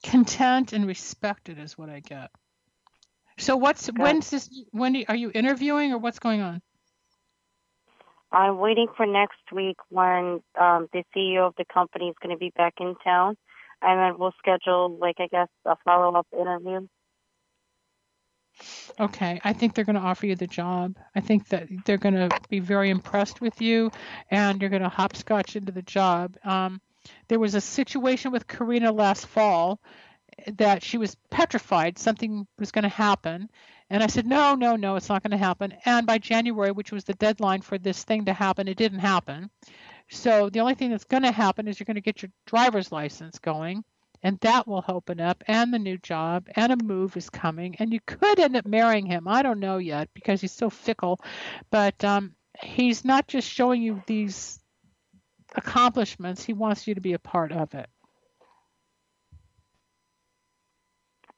content 0.03 0.73
and 0.73 0.87
respected, 0.87 1.59
is 1.59 1.79
what 1.79 1.89
I 1.89 2.01
get. 2.01 2.31
So, 3.39 3.57
what's 3.57 3.89
okay. 3.89 4.03
when's 4.03 4.31
this? 4.31 4.51
When 4.71 5.05
are 5.09 5.17
you 5.17 5.31
interviewing, 5.33 5.93
or 5.93 5.99
what's 5.99 6.19
going 6.19 6.41
on? 6.41 6.63
I'm 8.33 8.59
waiting 8.59 8.89
for 8.97 9.07
next 9.07 9.41
week 9.53 9.77
when 9.89 10.41
um, 10.61 10.89
the 10.93 11.05
CEO 11.15 11.47
of 11.47 11.55
the 11.57 11.65
company 11.65 12.09
is 12.09 12.17
going 12.23 12.35
to 12.35 12.39
be 12.39 12.53
back 12.57 12.75
in 12.81 12.95
town, 13.05 13.37
and 13.83 14.01
then 14.01 14.19
we'll 14.19 14.35
schedule, 14.39 14.97
like 15.01 15.17
I 15.19 15.29
guess, 15.29 15.49
a 15.65 15.77
follow-up 15.85 16.27
interview. 16.33 16.87
Okay, 18.99 19.41
I 19.45 19.53
think 19.53 19.75
they're 19.75 19.85
going 19.85 19.97
to 19.97 20.03
offer 20.03 20.27
you 20.27 20.35
the 20.35 20.47
job. 20.47 20.97
I 21.15 21.21
think 21.21 21.49
that 21.49 21.69
they're 21.85 21.99
going 21.99 22.15
to 22.15 22.31
be 22.49 22.61
very 22.61 22.91
impressed 22.91 23.41
with 23.41 23.61
you, 23.61 23.91
and 24.31 24.61
you're 24.61 24.71
going 24.71 24.83
to 24.83 24.89
hopscotch 24.89 25.57
into 25.57 25.73
the 25.73 25.83
job. 25.83 26.37
Um, 26.43 26.81
there 27.29 27.39
was 27.39 27.55
a 27.55 27.61
situation 27.61 28.33
with 28.33 28.47
Karina 28.47 28.93
last 28.93 29.27
fall 29.27 29.81
that 30.57 30.83
she 30.83 30.99
was 30.99 31.17
petrified 31.31 31.99
something 31.99 32.47
was 32.59 32.73
going 32.73 32.83
to 32.83 32.89
happen, 32.89 33.49
and 33.89 34.03
I 34.03 34.09
said, 34.09 34.27
no, 34.27 34.55
no, 34.55 34.75
no, 34.75 34.97
it's 34.97 35.09
not 35.09 35.23
going 35.23 35.31
to 35.31 35.37
happen. 35.37 35.75
And 35.85 36.07
by 36.07 36.19
January, 36.19 36.73
which 36.73 36.91
was 36.91 37.05
the 37.05 37.15
deadline 37.15 37.63
for 37.63 37.79
this 37.79 38.03
thing 38.03 38.25
to 38.25 38.33
happen, 38.33 38.67
it 38.67 38.77
didn't 38.77 38.99
happen. 38.99 39.51
So 40.11 40.51
the 40.51 40.61
only 40.61 40.75
thing 40.75 40.91
that's 40.91 41.05
going 41.05 41.23
to 41.23 41.33
happen 41.33 41.69
is 41.69 41.79
you're 41.79 41.85
going 41.85 41.95
to 41.97 42.01
get 42.01 42.23
your 42.23 42.31
driver's 42.47 42.91
license 42.91 43.39
going, 43.39 43.85
and 44.23 44.39
that 44.41 44.67
will 44.67 44.85
open 44.89 45.21
up, 45.21 45.43
and 45.47 45.73
the 45.73 45.79
new 45.79 45.99
job, 45.99 46.49
and 46.57 46.73
a 46.73 46.85
move 46.85 47.17
is 47.17 47.31
coming, 47.31 47.77
and 47.79 47.93
you 47.93 48.01
could 48.07 48.41
end 48.41 48.57
up 48.57 48.67
marrying 48.67 49.07
him. 49.07 49.29
I 49.29 49.43
don't 49.43 49.61
know 49.61 49.79
yet 49.79 50.09
because 50.15 50.41
he's 50.41 50.53
so 50.53 50.71
fickle, 50.71 51.21
but 51.71 52.03
um, 52.05 52.35
he's 52.61 53.05
not 53.05 53.29
just 53.29 53.49
showing 53.49 53.83
you 53.83 54.03
these 54.07 54.61
accomplishments; 55.55 56.45
he 56.45 56.53
wants 56.53 56.87
you 56.87 56.95
to 56.95 57.01
be 57.01 57.13
a 57.13 57.19
part 57.19 57.53
of 57.53 57.75
it. 57.75 57.89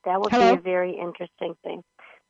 That 0.04 0.20
would 0.20 0.30
Hello? 0.30 0.54
be 0.54 0.60
a 0.60 0.62
very 0.62 0.98
interesting 0.98 1.54
thing 1.62 1.82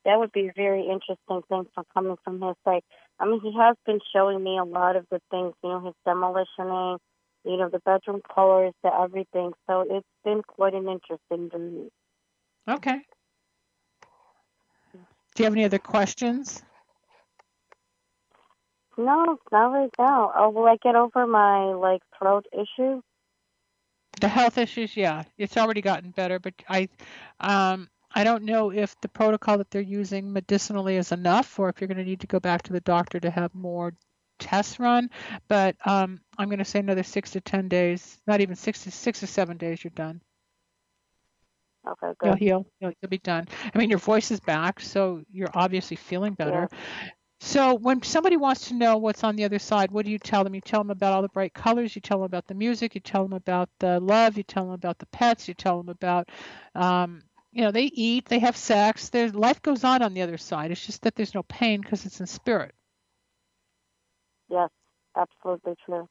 that 0.05 0.19
would 0.19 0.31
be 0.31 0.47
a 0.47 0.53
very 0.55 0.81
interesting 0.81 1.41
thing 1.49 1.65
from 1.73 1.85
coming 1.93 2.17
from 2.23 2.41
his 2.41 2.55
side. 2.65 2.81
I 3.19 3.25
mean, 3.25 3.41
he 3.41 3.53
has 3.57 3.75
been 3.85 3.99
showing 4.13 4.43
me 4.43 4.57
a 4.57 4.63
lot 4.63 4.95
of 4.95 5.05
the 5.11 5.21
things, 5.29 5.53
you 5.63 5.69
know, 5.69 5.85
his 5.85 5.93
demolitioning, 6.07 6.99
you 7.43 7.57
know, 7.57 7.69
the 7.69 7.79
bedroom 7.79 8.21
colors, 8.33 8.73
the 8.83 8.91
everything. 8.93 9.51
So 9.67 9.85
it's 9.89 10.07
been 10.23 10.41
quite 10.43 10.73
an 10.73 10.87
interesting 10.87 11.49
journey. 11.49 11.89
Okay. 12.67 13.01
Do 14.93 15.43
you 15.43 15.45
have 15.45 15.53
any 15.53 15.65
other 15.65 15.79
questions? 15.79 16.63
No, 18.97 19.37
not 19.51 19.67
right 19.67 19.89
now. 19.97 20.33
Oh, 20.35 20.49
will 20.49 20.65
I 20.65 20.77
get 20.81 20.95
over 20.95 21.25
my 21.25 21.73
like 21.73 22.01
throat 22.17 22.45
issue? 22.51 23.01
The 24.19 24.27
health 24.27 24.57
issues, 24.57 24.97
yeah, 24.97 25.23
it's 25.37 25.55
already 25.55 25.81
gotten 25.81 26.11
better, 26.11 26.39
but 26.39 26.53
I, 26.67 26.89
um, 27.39 27.87
I 28.13 28.23
don't 28.23 28.43
know 28.43 28.71
if 28.71 28.99
the 29.01 29.09
protocol 29.09 29.57
that 29.59 29.69
they're 29.71 29.81
using 29.81 30.31
medicinally 30.33 30.97
is 30.97 31.11
enough 31.11 31.59
or 31.59 31.69
if 31.69 31.79
you're 31.79 31.87
going 31.87 31.97
to 31.97 32.03
need 32.03 32.21
to 32.21 32.27
go 32.27 32.39
back 32.39 32.63
to 32.63 32.73
the 32.73 32.81
doctor 32.81 33.19
to 33.19 33.29
have 33.29 33.53
more 33.53 33.93
tests 34.39 34.79
run. 34.79 35.09
But 35.47 35.75
um, 35.85 36.19
I'm 36.37 36.47
going 36.47 36.59
to 36.59 36.65
say 36.65 36.79
another 36.79 37.03
six 37.03 37.31
to 37.31 37.41
10 37.41 37.67
days, 37.67 38.17
not 38.25 38.41
even 38.41 38.55
six 38.55 38.83
to 38.83 38.91
six 38.91 39.21
or 39.21 39.27
seven 39.27 39.57
days, 39.57 39.83
you're 39.83 39.91
done. 39.95 40.21
Okay, 41.87 42.13
good. 42.19 42.27
You'll 42.27 42.35
heal. 42.35 42.65
You'll, 42.79 42.93
you'll 43.01 43.09
be 43.09 43.19
done. 43.19 43.47
I 43.73 43.77
mean, 43.77 43.89
your 43.89 43.99
voice 43.99 44.31
is 44.31 44.39
back, 44.39 44.79
so 44.79 45.21
you're 45.31 45.51
obviously 45.53 45.97
feeling 45.97 46.33
better. 46.33 46.67
So 47.41 47.75
when 47.75 48.03
somebody 48.03 48.35
wants 48.35 48.67
to 48.67 48.73
know 48.73 48.97
what's 48.97 49.23
on 49.23 49.37
the 49.37 49.45
other 49.45 49.59
side, 49.59 49.91
what 49.91 50.05
do 50.05 50.11
you 50.11 50.19
tell 50.19 50.43
them? 50.43 50.53
You 50.53 50.61
tell 50.61 50.81
them 50.81 50.89
about 50.89 51.13
all 51.13 51.21
the 51.21 51.29
bright 51.29 51.53
colors. 51.53 51.95
You 51.95 52.01
tell 52.01 52.17
them 52.17 52.25
about 52.25 52.47
the 52.47 52.53
music. 52.53 52.95
You 52.95 53.01
tell 53.01 53.23
them 53.23 53.33
about 53.33 53.69
the 53.79 53.99
love. 54.01 54.35
You 54.35 54.43
tell 54.43 54.65
them 54.65 54.73
about 54.73 54.99
the 54.99 55.05
pets. 55.07 55.47
You 55.47 55.53
tell 55.53 55.77
them 55.77 55.87
about, 55.87 56.27
um, 56.75 57.21
you 57.51 57.63
know, 57.63 57.71
they 57.71 57.85
eat, 57.85 58.25
they 58.25 58.39
have 58.39 58.55
sex. 58.55 59.09
Their 59.09 59.29
life 59.29 59.61
goes 59.61 59.83
on 59.83 60.01
on 60.01 60.13
the 60.13 60.21
other 60.21 60.37
side. 60.37 60.71
It's 60.71 60.85
just 60.85 61.01
that 61.01 61.15
there's 61.15 61.33
no 61.33 61.43
pain 61.43 61.81
because 61.81 62.05
it's 62.05 62.19
in 62.19 62.27
spirit. 62.27 62.73
Yes, 64.49 64.69
absolutely 65.15 65.75
true. 65.85 66.07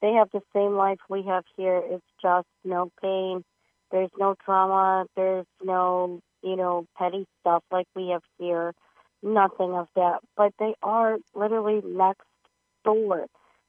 They 0.00 0.12
have 0.12 0.28
the 0.32 0.42
same 0.54 0.76
life 0.76 0.98
we 1.08 1.22
have 1.22 1.44
here. 1.56 1.82
It's 1.84 2.04
just 2.20 2.46
no 2.64 2.90
pain. 3.00 3.42
There's 3.90 4.10
no 4.18 4.34
trauma. 4.44 5.06
There's 5.16 5.46
no, 5.62 6.20
you 6.42 6.56
know, 6.56 6.86
petty 6.96 7.26
stuff 7.40 7.64
like 7.70 7.86
we 7.94 8.08
have 8.08 8.22
here. 8.38 8.74
Nothing 9.22 9.72
of 9.72 9.88
that. 9.96 10.18
But 10.36 10.52
they 10.58 10.74
are 10.82 11.18
literally 11.34 11.80
next 11.84 12.26
door. 12.84 13.26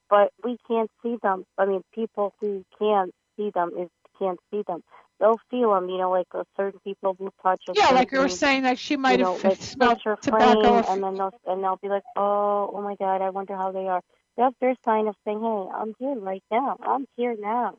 But 0.10 0.32
we 0.43 0.58
can't 0.68 0.91
see 1.02 1.18
them. 1.24 1.46
I 1.58 1.66
mean, 1.66 1.82
people 1.93 2.34
who 2.39 2.66
can't 2.78 3.14
see 3.38 3.52
them 3.54 3.72
is 3.78 3.89
can't 4.20 4.39
see 4.52 4.64
them. 4.68 4.84
They'll 5.20 5.39
feel 5.49 5.74
them. 5.74 5.89
You 5.89 5.97
know, 5.97 6.11
like 6.11 6.28
uh, 6.34 6.43
certain 6.57 6.80
people 6.84 7.16
will 7.18 7.34
touch. 7.41 7.61
Yeah, 7.74 7.91
like 7.91 8.11
you 8.11 8.20
were 8.20 8.30
saying 8.30 8.63
that 8.63 8.78
she 8.78 8.97
might 8.97 9.20
you 9.20 9.26
know, 9.26 9.34
have 9.34 9.43
like 9.43 9.61
smelled 9.61 10.01
your 10.05 10.18
tobacco. 10.18 10.84
flame, 10.84 10.86
and 10.88 11.03
then 11.03 11.16
they'll 11.16 11.34
and 11.47 11.63
they'll 11.63 11.78
be 11.78 11.89
like, 11.89 12.03
oh, 12.16 12.72
oh 12.74 12.82
my 12.82 12.95
God, 12.95 13.22
I 13.22 13.30
wonder 13.30 13.55
how 13.55 13.72
they 13.72 13.88
are. 13.88 14.01
That's 14.38 14.55
their 14.59 14.76
sign 14.84 15.07
of 15.07 15.16
saying, 15.26 15.39
hey, 15.39 15.68
I'm 15.74 15.93
here 15.97 16.16
right 16.16 16.43
now. 16.51 16.78
I'm 16.82 17.05
here 17.16 17.36
now. 17.39 17.78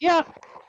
Yeah, 0.00 0.22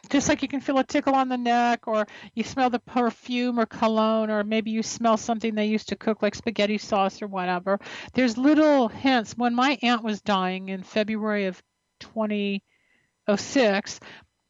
just 0.10 0.30
like 0.30 0.42
you 0.42 0.48
can 0.48 0.62
feel 0.62 0.78
a 0.78 0.84
tickle 0.84 1.16
on 1.16 1.30
the 1.30 1.38
neck, 1.38 1.88
or 1.88 2.06
you 2.36 2.44
smell 2.44 2.70
the 2.70 2.80
perfume 2.80 3.60
or 3.60 3.66
cologne, 3.66 4.30
or 4.30 4.44
maybe 4.44 4.72
you 4.72 4.84
smell 4.84 5.18
something 5.18 5.56
they 5.56 5.66
used 5.66 5.90
to 5.90 5.96
cook, 5.96 6.22
like 6.22 6.36
spaghetti 6.36 6.78
sauce 6.78 7.22
or 7.22 7.28
whatever. 7.28 7.80
There's 8.14 8.38
little 8.38 8.88
hints. 8.88 9.34
When 9.38 9.56
my 9.56 9.78
aunt 9.82 10.04
was 10.04 10.22
dying 10.22 10.70
in 10.70 10.84
February 10.84 11.46
of 11.46 11.62
2006, 12.02 14.00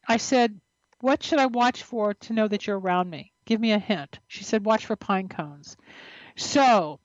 I 0.08 0.18
said, 0.18 0.60
What 1.06 1.22
should 1.22 1.38
I 1.38 1.46
watch 1.46 1.84
for 1.84 2.16
to 2.16 2.34
know 2.34 2.48
that 2.48 2.66
you're 2.66 2.80
around 2.80 3.12
me? 3.12 3.32
Give 3.46 3.62
me 3.62 3.74
a 3.74 3.78
hint. 3.78 4.18
She 4.28 4.44
said, 4.44 4.66
Watch 4.66 4.88
for 4.88 4.96
pine 4.96 5.30
cones. 5.30 5.78
So 6.36 7.00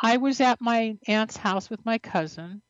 I 0.00 0.16
was 0.16 0.40
at 0.40 0.62
my 0.62 0.96
aunt's 1.06 1.36
house 1.36 1.68
with 1.68 1.84
my 1.84 1.98
cousin 1.98 2.62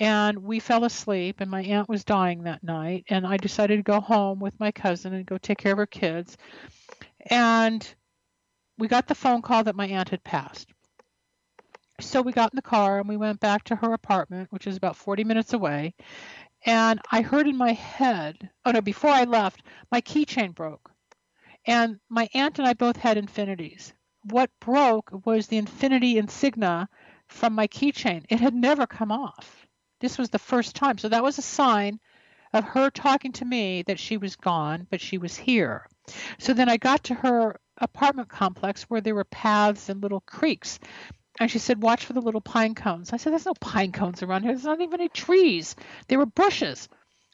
and 0.00 0.38
we 0.38 0.58
fell 0.58 0.82
asleep 0.82 1.36
and 1.38 1.48
my 1.48 1.62
aunt 1.62 1.88
was 1.88 2.02
dying 2.02 2.42
that 2.42 2.64
night 2.64 3.04
and 3.08 3.26
i 3.26 3.38
decided 3.38 3.76
to 3.76 3.82
go 3.82 3.98
home 3.98 4.40
with 4.40 4.60
my 4.60 4.70
cousin 4.70 5.14
and 5.14 5.24
go 5.24 5.38
take 5.38 5.56
care 5.56 5.72
of 5.72 5.78
her 5.78 5.86
kids 5.86 6.36
and 7.30 7.94
we 8.76 8.88
got 8.88 9.06
the 9.06 9.14
phone 9.14 9.40
call 9.40 9.64
that 9.64 9.74
my 9.74 9.86
aunt 9.86 10.10
had 10.10 10.22
passed 10.22 10.68
so 11.98 12.20
we 12.20 12.32
got 12.32 12.52
in 12.52 12.56
the 12.56 12.60
car 12.60 12.98
and 12.98 13.08
we 13.08 13.16
went 13.16 13.40
back 13.40 13.64
to 13.64 13.76
her 13.76 13.94
apartment 13.94 14.48
which 14.50 14.66
is 14.66 14.76
about 14.76 14.96
40 14.96 15.24
minutes 15.24 15.54
away 15.54 15.94
and 16.66 17.00
i 17.10 17.22
heard 17.22 17.48
in 17.48 17.56
my 17.56 17.72
head 17.72 18.50
oh 18.66 18.70
no 18.70 18.82
before 18.82 19.10
i 19.10 19.24
left 19.24 19.62
my 19.90 20.00
keychain 20.02 20.54
broke 20.54 20.90
and 21.66 21.98
my 22.10 22.28
aunt 22.34 22.58
and 22.58 22.68
i 22.68 22.74
both 22.74 22.96
had 22.96 23.16
infinities 23.16 23.94
what 24.24 24.50
broke 24.60 25.10
was 25.24 25.46
the 25.46 25.56
infinity 25.56 26.18
insignia 26.18 26.86
from 27.28 27.54
my 27.54 27.66
keychain 27.66 28.24
it 28.28 28.40
had 28.40 28.54
never 28.54 28.86
come 28.86 29.10
off 29.10 29.66
this 30.00 30.18
was 30.18 30.30
the 30.30 30.38
first 30.38 30.76
time. 30.76 30.98
So 30.98 31.08
that 31.08 31.22
was 31.22 31.38
a 31.38 31.42
sign 31.42 32.00
of 32.52 32.64
her 32.64 32.90
talking 32.90 33.32
to 33.32 33.44
me 33.44 33.82
that 33.82 33.98
she 33.98 34.16
was 34.16 34.36
gone, 34.36 34.86
but 34.90 35.00
she 35.00 35.18
was 35.18 35.36
here. 35.36 35.86
So 36.38 36.52
then 36.52 36.68
I 36.68 36.76
got 36.76 37.04
to 37.04 37.14
her 37.14 37.58
apartment 37.78 38.28
complex 38.28 38.84
where 38.84 39.00
there 39.00 39.14
were 39.14 39.24
paths 39.24 39.88
and 39.88 40.02
little 40.02 40.20
creeks. 40.20 40.78
And 41.38 41.50
she 41.50 41.58
said, 41.58 41.82
Watch 41.82 42.04
for 42.04 42.12
the 42.12 42.20
little 42.20 42.40
pine 42.40 42.74
cones. 42.74 43.12
I 43.12 43.16
said, 43.16 43.32
There's 43.32 43.46
no 43.46 43.54
pine 43.54 43.92
cones 43.92 44.22
around 44.22 44.42
here. 44.42 44.52
There's 44.52 44.64
not 44.64 44.80
even 44.80 45.00
any 45.00 45.08
trees. 45.08 45.76
They 46.08 46.16
were 46.16 46.26
bushes. 46.26 46.88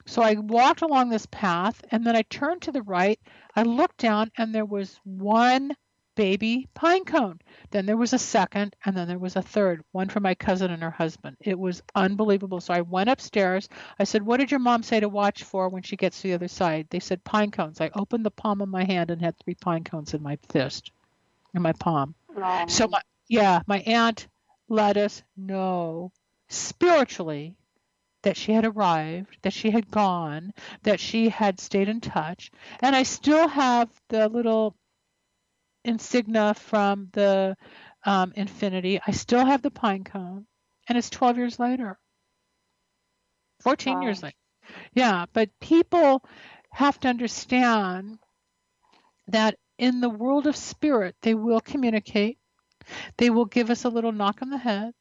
So 0.06 0.22
I 0.22 0.34
walked 0.34 0.82
along 0.82 1.10
this 1.10 1.26
path 1.26 1.84
and 1.90 2.04
then 2.04 2.16
I 2.16 2.22
turned 2.22 2.62
to 2.62 2.72
the 2.72 2.82
right. 2.82 3.20
I 3.54 3.62
looked 3.62 3.98
down 3.98 4.32
and 4.36 4.52
there 4.52 4.64
was 4.64 4.98
one 5.04 5.76
baby 6.14 6.68
pine 6.74 7.04
cone. 7.04 7.40
Then 7.70 7.86
there 7.86 7.96
was 7.96 8.12
a 8.12 8.18
second, 8.18 8.76
and 8.84 8.96
then 8.96 9.08
there 9.08 9.18
was 9.18 9.36
a 9.36 9.42
third, 9.42 9.82
one 9.92 10.08
for 10.08 10.20
my 10.20 10.34
cousin 10.34 10.70
and 10.70 10.82
her 10.82 10.90
husband. 10.90 11.36
It 11.40 11.58
was 11.58 11.82
unbelievable. 11.94 12.60
So 12.60 12.74
I 12.74 12.82
went 12.82 13.10
upstairs. 13.10 13.68
I 13.98 14.04
said, 14.04 14.22
What 14.22 14.38
did 14.40 14.50
your 14.50 14.60
mom 14.60 14.82
say 14.82 15.00
to 15.00 15.08
watch 15.08 15.44
for 15.44 15.68
when 15.68 15.82
she 15.82 15.96
gets 15.96 16.20
to 16.20 16.28
the 16.28 16.34
other 16.34 16.48
side? 16.48 16.86
They 16.90 17.00
said 17.00 17.24
pine 17.24 17.50
cones. 17.50 17.80
I 17.80 17.90
opened 17.94 18.26
the 18.26 18.30
palm 18.30 18.60
of 18.60 18.68
my 18.68 18.84
hand 18.84 19.10
and 19.10 19.22
had 19.22 19.36
three 19.38 19.54
pine 19.54 19.84
cones 19.84 20.14
in 20.14 20.22
my 20.22 20.36
fist, 20.50 20.90
in 21.54 21.62
my 21.62 21.72
palm. 21.72 22.14
Um, 22.36 22.68
So 22.68 22.88
my 22.88 23.00
yeah, 23.28 23.62
my 23.66 23.80
aunt 23.80 24.28
let 24.68 24.96
us 24.96 25.22
know 25.36 26.12
spiritually 26.48 27.56
that 28.22 28.36
she 28.36 28.52
had 28.52 28.64
arrived, 28.64 29.38
that 29.42 29.52
she 29.52 29.70
had 29.70 29.90
gone, 29.90 30.52
that 30.82 31.00
she 31.00 31.28
had 31.28 31.60
stayed 31.60 31.88
in 31.88 32.00
touch, 32.00 32.50
and 32.80 32.94
I 32.96 33.02
still 33.04 33.48
have 33.48 33.90
the 34.08 34.28
little 34.28 34.76
insignia 35.84 36.54
from 36.54 37.08
the 37.12 37.56
um, 38.04 38.32
infinity. 38.34 39.00
I 39.06 39.12
still 39.12 39.44
have 39.46 39.62
the 39.62 39.70
pine 39.70 40.02
cone, 40.04 40.46
and 40.88 40.98
it's 40.98 41.10
12 41.10 41.36
years 41.38 41.58
later, 41.60 41.98
14 43.60 44.00
Wow. 44.00 44.02
years 44.02 44.22
later. 44.22 44.36
Yeah, 44.94 45.26
but 45.32 45.50
people 45.60 46.24
have 46.72 46.98
to 47.00 47.08
understand 47.08 48.18
that 49.28 49.58
in 49.78 50.00
the 50.00 50.08
world 50.08 50.46
of 50.46 50.56
spirit, 50.56 51.16
they 51.22 51.34
will 51.34 51.60
communicate. 51.60 52.38
They 53.16 53.30
will 53.30 53.44
give 53.44 53.70
us 53.70 53.84
a 53.84 53.88
little 53.88 54.12
knock 54.12 54.42
on 54.42 54.50
the 54.50 54.58
head. 54.58 54.94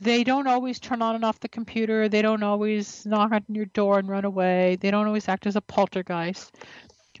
They 0.00 0.24
don't 0.24 0.48
always 0.48 0.80
turn 0.80 1.00
on 1.00 1.14
and 1.14 1.24
off 1.24 1.38
the 1.38 1.48
computer. 1.48 2.08
They 2.08 2.22
don't 2.22 2.42
always 2.42 3.06
knock 3.06 3.30
on 3.32 3.44
your 3.48 3.66
door 3.66 3.98
and 4.00 4.08
run 4.08 4.24
away. 4.24 4.76
They 4.80 4.90
don't 4.90 5.06
always 5.06 5.28
act 5.28 5.46
as 5.46 5.54
a 5.54 5.60
poltergeist. 5.60 6.56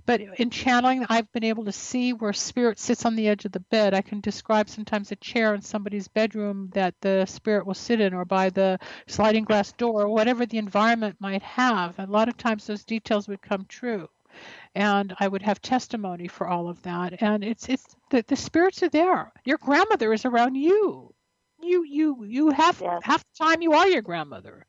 But 0.04 0.20
in 0.38 0.50
channeling, 0.50 1.06
I've 1.08 1.30
been 1.30 1.44
able 1.44 1.64
to 1.66 1.72
see 1.72 2.12
where 2.12 2.32
spirit 2.32 2.80
sits 2.80 3.04
on 3.04 3.14
the 3.14 3.28
edge 3.28 3.44
of 3.44 3.52
the 3.52 3.60
bed. 3.60 3.94
I 3.94 4.00
can 4.00 4.20
describe 4.20 4.68
sometimes 4.68 5.12
a 5.12 5.16
chair 5.16 5.54
in 5.54 5.62
somebody's 5.62 6.08
bedroom 6.08 6.70
that 6.74 6.94
the 7.00 7.24
spirit 7.26 7.66
will 7.66 7.74
sit 7.74 8.00
in, 8.00 8.12
or 8.12 8.24
by 8.24 8.50
the 8.50 8.78
sliding 9.06 9.44
glass 9.44 9.70
door, 9.72 10.02
or 10.02 10.08
whatever 10.08 10.44
the 10.44 10.58
environment 10.58 11.16
might 11.20 11.42
have. 11.42 11.96
A 12.00 12.06
lot 12.06 12.28
of 12.28 12.36
times 12.36 12.66
those 12.66 12.84
details 12.84 13.28
would 13.28 13.42
come 13.42 13.64
true. 13.68 14.08
And 14.74 15.14
I 15.20 15.28
would 15.28 15.42
have 15.42 15.60
testimony 15.62 16.26
for 16.26 16.48
all 16.48 16.68
of 16.68 16.82
that. 16.82 17.22
And 17.22 17.44
it's 17.44 17.68
it's 17.68 17.94
the, 18.12 18.24
the 18.28 18.36
spirits 18.36 18.82
are 18.82 18.90
there. 18.90 19.32
Your 19.44 19.58
grandmother 19.58 20.12
is 20.12 20.24
around 20.24 20.54
you. 20.54 21.14
You 21.62 21.84
you 21.84 22.24
you 22.24 22.50
have 22.50 22.80
half 23.02 23.24
the 23.24 23.44
time 23.44 23.62
you 23.62 23.72
are 23.72 23.88
your 23.88 24.02
grandmother 24.02 24.66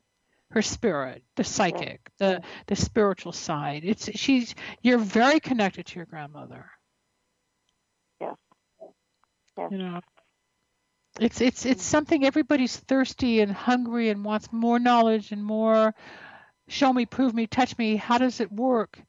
her 0.51 0.61
spirit, 0.61 1.23
the 1.35 1.43
psychic, 1.43 2.09
the 2.19 2.41
the 2.67 2.75
spiritual 2.75 3.31
side. 3.31 3.81
It's 3.83 4.09
she's 4.17 4.55
you're 4.81 4.99
very 4.99 5.39
connected 5.39 5.87
to 5.87 5.95
your 5.95 6.05
grandmother. 6.05 6.69
Yes. 8.21 8.35
Yes. 9.57 9.71
You 9.71 9.77
know. 9.79 10.01
It's 11.19 11.41
it's 11.41 11.65
it's 11.65 11.83
mm. 11.83 11.87
something 11.87 12.23
everybody's 12.23 12.77
thirsty 12.77 13.41
and 13.41 13.51
hungry 13.51 14.09
and 14.09 14.23
wants 14.23 14.53
more 14.53 14.79
knowledge 14.79 15.31
and 15.31 15.43
more 15.43 15.95
show 16.67 16.93
me, 16.93 17.05
prove 17.07 17.33
me, 17.33 17.47
touch 17.47 17.77
me. 17.77 17.95
How 17.95 18.19
does 18.19 18.39
it 18.39 18.51
work? 18.51 19.01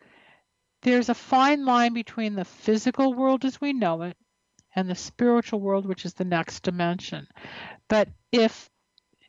There's 0.83 1.11
a 1.11 1.15
fine 1.15 1.65
line 1.67 1.93
between 1.93 2.35
the 2.35 2.45
physical 2.45 3.15
world 3.15 3.45
as 3.45 3.61
we 3.61 3.75
know 3.75 4.03
it 4.03 4.17
and 4.75 4.89
the 4.89 4.95
spiritual 4.95 5.61
world, 5.61 5.87
which 5.87 6.05
is 6.05 6.15
the 6.15 6.25
next 6.25 6.63
dimension. 6.63 7.27
But 7.89 8.09
if 8.33 8.71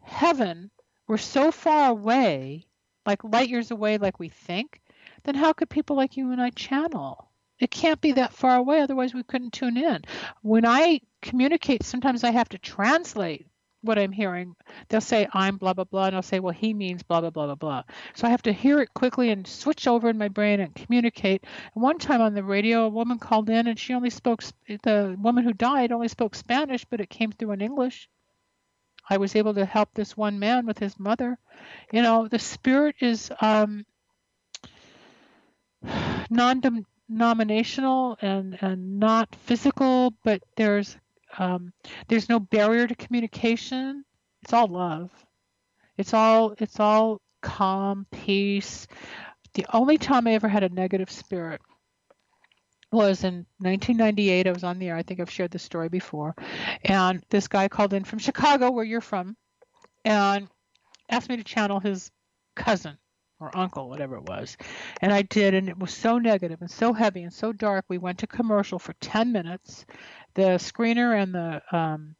heaven 0.01 0.71
were 1.07 1.17
so 1.17 1.51
far 1.51 1.89
away, 1.89 2.65
like 3.05 3.23
light 3.23 3.49
years 3.49 3.71
away, 3.71 3.97
like 3.97 4.19
we 4.19 4.29
think, 4.29 4.81
then 5.23 5.35
how 5.35 5.53
could 5.53 5.69
people 5.69 5.95
like 5.95 6.17
you 6.17 6.31
and 6.31 6.41
I 6.41 6.49
channel? 6.51 7.29
It 7.59 7.71
can't 7.71 8.01
be 8.01 8.11
that 8.13 8.33
far 8.33 8.57
away, 8.57 8.81
otherwise, 8.81 9.13
we 9.13 9.23
couldn't 9.23 9.53
tune 9.53 9.77
in. 9.77 10.01
When 10.41 10.65
I 10.65 11.01
communicate, 11.21 11.83
sometimes 11.83 12.23
I 12.23 12.31
have 12.31 12.49
to 12.49 12.57
translate 12.57 13.47
what 13.85 13.99
I'm 13.99 14.11
hearing. 14.11 14.55
They'll 14.89 15.01
say, 15.01 15.27
I'm 15.33 15.57
blah, 15.57 15.73
blah, 15.73 15.85
blah, 15.85 16.07
and 16.07 16.15
I'll 16.15 16.21
say, 16.21 16.39
well, 16.39 16.53
he 16.53 16.73
means 16.73 17.03
blah, 17.03 17.21
blah, 17.21 17.29
blah, 17.29 17.45
blah, 17.45 17.55
blah. 17.55 17.83
So 18.15 18.27
I 18.27 18.31
have 18.31 18.43
to 18.43 18.53
hear 18.53 18.79
it 18.81 18.93
quickly 18.93 19.29
and 19.29 19.47
switch 19.47 19.87
over 19.87 20.09
in 20.09 20.17
my 20.17 20.27
brain 20.27 20.59
and 20.59 20.73
communicate. 20.75 21.43
And 21.73 21.83
one 21.83 21.97
time 21.97 22.21
on 22.21 22.33
the 22.33 22.43
radio, 22.43 22.85
a 22.85 22.89
woman 22.89 23.19
called 23.19 23.49
in 23.49 23.67
and 23.67 23.79
she 23.79 23.93
only 23.93 24.09
spoke, 24.09 24.43
the 24.67 25.15
woman 25.19 25.43
who 25.43 25.53
died 25.53 25.91
only 25.91 26.07
spoke 26.07 26.35
Spanish, 26.35 26.85
but 26.85 27.01
it 27.01 27.09
came 27.09 27.31
through 27.31 27.51
in 27.51 27.61
English. 27.61 28.09
I 29.09 29.17
was 29.17 29.35
able 29.35 29.53
to 29.53 29.65
help 29.65 29.93
this 29.93 30.17
one 30.17 30.39
man 30.39 30.65
with 30.65 30.79
his 30.79 30.99
mother. 30.99 31.37
You 31.91 32.01
know, 32.01 32.27
the 32.27 32.39
spirit 32.39 32.95
is 33.01 33.31
um, 33.39 33.85
non-denominational 36.29 38.17
and, 38.21 38.57
and 38.61 38.99
not 38.99 39.35
physical, 39.35 40.13
but 40.23 40.41
there's 40.57 40.97
um, 41.37 41.73
there's 42.07 42.29
no 42.29 42.39
barrier 42.39 42.87
to 42.87 42.95
communication. 42.95 44.03
It's 44.43 44.53
all 44.53 44.67
love. 44.67 45.11
It's 45.97 46.13
all 46.13 46.55
it's 46.59 46.79
all 46.79 47.21
calm, 47.41 48.05
peace. 48.11 48.87
The 49.53 49.65
only 49.73 49.97
time 49.97 50.27
I 50.27 50.33
ever 50.33 50.47
had 50.47 50.63
a 50.63 50.69
negative 50.69 51.09
spirit 51.09 51.61
was 52.91 53.23
in 53.23 53.45
1998. 53.59 54.47
I 54.47 54.51
was 54.51 54.63
on 54.63 54.79
the 54.79 54.89
air. 54.89 54.95
I 54.95 55.03
think 55.03 55.19
I've 55.19 55.31
shared 55.31 55.51
this 55.51 55.63
story 55.63 55.89
before. 55.89 56.35
And 56.83 57.23
this 57.29 57.47
guy 57.47 57.67
called 57.67 57.93
in 57.93 58.03
from 58.03 58.19
Chicago, 58.19 58.71
where 58.71 58.85
you're 58.85 59.01
from, 59.01 59.35
and 60.03 60.47
asked 61.09 61.29
me 61.29 61.37
to 61.37 61.43
channel 61.43 61.79
his 61.79 62.11
cousin 62.55 62.97
or 63.39 63.55
uncle, 63.55 63.89
whatever 63.89 64.15
it 64.15 64.23
was. 64.23 64.57
And 65.01 65.11
I 65.13 65.21
did, 65.23 65.53
and 65.53 65.69
it 65.69 65.77
was 65.77 65.93
so 65.93 66.17
negative 66.17 66.61
and 66.61 66.71
so 66.71 66.93
heavy 66.93 67.23
and 67.23 67.33
so 67.33 67.51
dark. 67.51 67.85
We 67.87 67.97
went 67.97 68.19
to 68.19 68.27
commercial 68.27 68.79
for 68.79 68.93
10 68.93 69.31
minutes. 69.31 69.85
The 70.33 70.57
screener 70.57 71.21
and 71.21 71.33
the 71.33 71.61
um, 71.71 72.15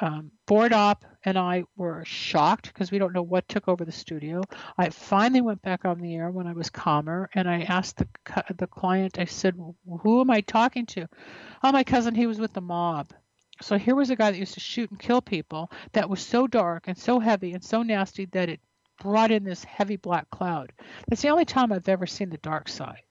um, 0.00 0.32
board 0.46 0.72
op 0.72 1.04
and 1.24 1.38
I 1.38 1.64
were 1.76 2.04
shocked 2.04 2.66
because 2.66 2.90
we 2.90 2.98
don't 2.98 3.12
know 3.12 3.22
what 3.22 3.48
took 3.48 3.68
over 3.68 3.84
the 3.84 3.92
studio. 3.92 4.42
I 4.76 4.90
finally 4.90 5.40
went 5.40 5.62
back 5.62 5.84
on 5.84 6.00
the 6.00 6.16
air 6.16 6.30
when 6.30 6.46
I 6.46 6.52
was 6.52 6.70
calmer, 6.70 7.30
and 7.34 7.48
I 7.48 7.62
asked 7.62 7.98
the 7.98 8.08
the 8.58 8.66
client. 8.66 9.18
I 9.18 9.26
said, 9.26 9.54
"Who 10.02 10.20
am 10.20 10.30
I 10.30 10.40
talking 10.40 10.86
to?" 10.86 11.06
Oh, 11.62 11.72
my 11.72 11.84
cousin. 11.84 12.14
He 12.14 12.26
was 12.26 12.40
with 12.40 12.52
the 12.52 12.60
mob. 12.60 13.12
So 13.60 13.78
here 13.78 13.94
was 13.94 14.10
a 14.10 14.16
guy 14.16 14.32
that 14.32 14.38
used 14.38 14.54
to 14.54 14.60
shoot 14.60 14.90
and 14.90 14.98
kill 14.98 15.20
people. 15.20 15.70
That 15.92 16.10
was 16.10 16.20
so 16.20 16.48
dark 16.48 16.88
and 16.88 16.98
so 16.98 17.20
heavy 17.20 17.52
and 17.52 17.62
so 17.62 17.82
nasty 17.82 18.24
that 18.26 18.48
it 18.48 18.60
brought 19.00 19.30
in 19.30 19.44
this 19.44 19.64
heavy 19.64 19.96
black 19.96 20.30
cloud. 20.30 20.72
That's 21.08 21.22
the 21.22 21.30
only 21.30 21.44
time 21.44 21.72
I've 21.72 21.88
ever 21.88 22.06
seen 22.06 22.30
the 22.30 22.38
dark 22.38 22.68
side. 22.68 23.02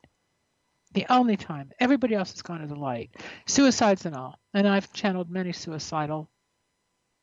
The 0.93 1.05
only 1.09 1.37
time. 1.37 1.71
Everybody 1.79 2.15
else 2.15 2.31
has 2.31 2.41
gone 2.41 2.61
to 2.61 2.67
the 2.67 2.75
light. 2.75 3.11
Suicides 3.45 4.05
and 4.05 4.15
all. 4.15 4.39
And 4.53 4.67
I've 4.67 4.91
channeled 4.93 5.29
many 5.29 5.53
suicidal 5.53 6.29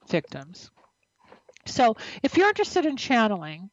victims. 0.08 0.70
So 1.66 1.96
if 2.22 2.36
you're 2.36 2.48
interested 2.48 2.86
in 2.86 2.96
channeling 2.96 3.70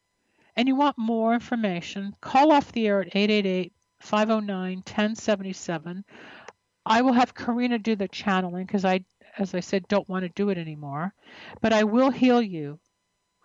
and 0.56 0.68
you 0.68 0.76
want 0.76 0.98
more 0.98 1.34
information, 1.34 2.16
call 2.22 2.52
off 2.52 2.72
the 2.72 2.88
air 2.88 3.02
at 3.02 3.16
888 3.16 3.74
509 4.02 4.78
1077. 4.78 6.04
I 6.86 7.02
will 7.02 7.14
have 7.14 7.34
Karina 7.34 7.80
do 7.80 7.96
the 7.96 8.08
channeling 8.08 8.66
because 8.66 8.86
I, 8.86 9.06
as 9.38 9.56
I 9.56 9.60
said, 9.62 9.88
don't 9.88 10.08
want 10.08 10.24
to 10.24 10.30
do 10.30 10.50
it 10.50 10.58
anymore. 10.58 11.14
But 11.62 11.74
I 11.74 11.84
will 11.84 12.12
heal 12.12 12.42
you 12.42 12.80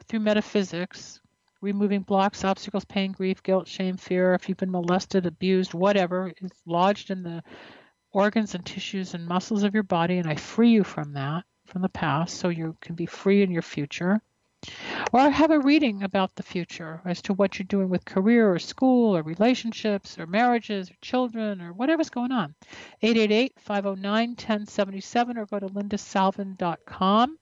through 0.06 0.20
metaphysics, 0.20 1.19
removing 1.60 2.02
blocks, 2.02 2.44
obstacles, 2.44 2.84
pain, 2.84 3.12
grief, 3.12 3.42
guilt, 3.42 3.68
shame, 3.68 3.96
fear. 3.96 4.34
If 4.34 4.48
you've 4.48 4.58
been 4.58 4.70
molested, 4.70 5.26
abused, 5.26 5.74
whatever 5.74 6.32
is 6.40 6.52
lodged 6.66 7.10
in 7.10 7.22
the 7.22 7.42
organs 8.12 8.54
and 8.54 8.64
tissues 8.64 9.14
and 9.14 9.26
muscles 9.26 9.62
of 9.62 9.74
your 9.74 9.82
body, 9.82 10.18
and 10.18 10.28
I 10.28 10.34
free 10.34 10.70
you 10.70 10.84
from 10.84 11.12
that 11.14 11.44
from 11.66 11.82
the 11.82 11.88
past 11.88 12.36
so 12.36 12.48
you 12.48 12.76
can 12.80 12.94
be 12.94 13.06
free 13.06 13.42
in 13.42 13.50
your 13.50 13.62
future. 13.62 14.20
Or 15.12 15.30
have 15.30 15.50
a 15.50 15.58
reading 15.58 16.02
about 16.02 16.34
the 16.34 16.42
future 16.42 17.00
as 17.06 17.22
to 17.22 17.32
what 17.32 17.58
you're 17.58 17.64
doing 17.64 17.88
with 17.88 18.04
career 18.04 18.52
or 18.52 18.58
school 18.58 19.16
or 19.16 19.22
relationships 19.22 20.18
or 20.18 20.26
marriages 20.26 20.90
or 20.90 20.94
children 21.00 21.62
or 21.62 21.72
whatever's 21.72 22.10
going 22.10 22.30
on. 22.30 22.54
888 23.00 23.54
509 23.58 24.28
1077 24.30 25.38
or 25.38 25.46
go 25.46 25.60
to 25.60 25.66
lindasalvin.com. 25.66 27.38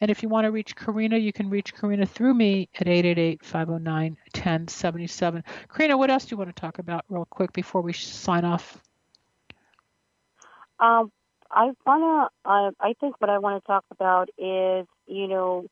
And 0.00 0.10
if 0.10 0.22
you 0.22 0.28
want 0.28 0.44
to 0.44 0.50
reach 0.50 0.74
Karina, 0.74 1.16
you 1.16 1.32
can 1.32 1.48
reach 1.50 1.74
Karina 1.74 2.06
through 2.06 2.34
me 2.34 2.68
at 2.80 2.88
888 2.88 3.44
509 3.44 4.16
1077. 4.34 5.44
Karina, 5.74 5.96
what 5.96 6.10
else 6.10 6.24
do 6.24 6.34
you 6.34 6.36
want 6.36 6.54
to 6.54 6.60
talk 6.60 6.78
about 6.78 7.04
real 7.08 7.26
quick 7.26 7.52
before 7.52 7.82
we 7.82 7.92
sign 7.92 8.44
off? 8.44 8.78
Um, 10.80 11.12
I 11.50 11.70
wanna. 11.86 12.28
Uh, 12.44 12.70
I 12.80 12.94
think 13.00 13.20
what 13.20 13.30
I 13.30 13.38
want 13.38 13.62
to 13.62 13.66
talk 13.66 13.84
about 13.90 14.30
is, 14.38 14.86
you 15.06 15.28
know, 15.28 15.66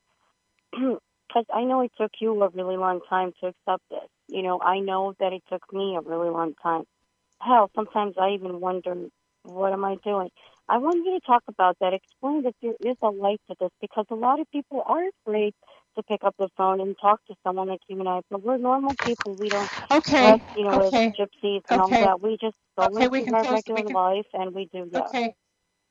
because 0.72 1.46
I 1.52 1.64
know 1.64 1.80
it 1.82 1.92
took 1.98 2.12
you 2.20 2.42
a 2.42 2.48
really 2.48 2.76
long 2.76 3.00
time 3.08 3.32
to 3.40 3.48
accept 3.48 3.82
this. 3.90 4.08
You 4.28 4.42
know, 4.42 4.60
I 4.60 4.80
know 4.80 5.14
that 5.18 5.32
it 5.32 5.42
took 5.50 5.72
me 5.72 5.96
a 5.96 6.00
really 6.00 6.30
long 6.30 6.54
time. 6.62 6.84
Hell, 7.40 7.70
sometimes 7.74 8.16
I 8.20 8.30
even 8.30 8.60
wonder, 8.60 8.94
what 9.44 9.72
am 9.72 9.84
I 9.84 9.96
doing? 10.04 10.30
I 10.70 10.78
want 10.78 11.04
you 11.04 11.18
to 11.18 11.26
talk 11.26 11.42
about 11.48 11.76
that. 11.80 11.92
Explain 11.92 12.44
that 12.44 12.54
there 12.62 12.74
is 12.80 12.96
a 13.02 13.08
light 13.08 13.40
to 13.48 13.56
this 13.58 13.70
because 13.80 14.06
a 14.08 14.14
lot 14.14 14.38
of 14.38 14.48
people 14.52 14.84
are 14.86 15.02
afraid 15.08 15.52
to 15.96 16.02
pick 16.04 16.22
up 16.22 16.36
the 16.38 16.48
phone 16.56 16.80
and 16.80 16.94
talk 17.00 17.18
to 17.26 17.34
someone 17.42 17.68
like 17.68 17.80
you 17.88 17.98
and 17.98 18.08
I. 18.08 18.20
But 18.30 18.44
we're 18.44 18.56
normal 18.56 18.94
people. 18.94 19.34
We 19.34 19.48
don't, 19.48 19.68
okay, 19.90 20.40
you 20.56 20.62
know, 20.62 20.82
okay. 20.84 21.12
gypsies 21.18 21.62
and 21.70 21.80
okay. 21.80 22.02
all 22.02 22.06
that. 22.06 22.22
We 22.22 22.38
just 22.40 22.54
go 22.78 22.84
okay, 22.84 23.08
we 23.08 23.24
can 23.24 23.34
our 23.34 23.42
close, 23.42 23.54
regular 23.66 23.82
can, 23.82 23.94
life 23.94 24.26
and 24.32 24.54
we 24.54 24.68
do 24.72 24.88
that. 24.92 25.06
Okay. 25.08 25.34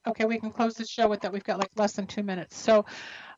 Okay, 0.08 0.24
we 0.24 0.40
can 0.40 0.50
close 0.50 0.76
the 0.76 0.88
show 0.88 1.10
with 1.10 1.20
that. 1.22 1.34
We've 1.34 1.44
got 1.44 1.60
like 1.60 1.72
less 1.76 1.92
than 1.94 2.08
two 2.08 2.24
minutes. 2.24 2.58
So, 2.58 2.86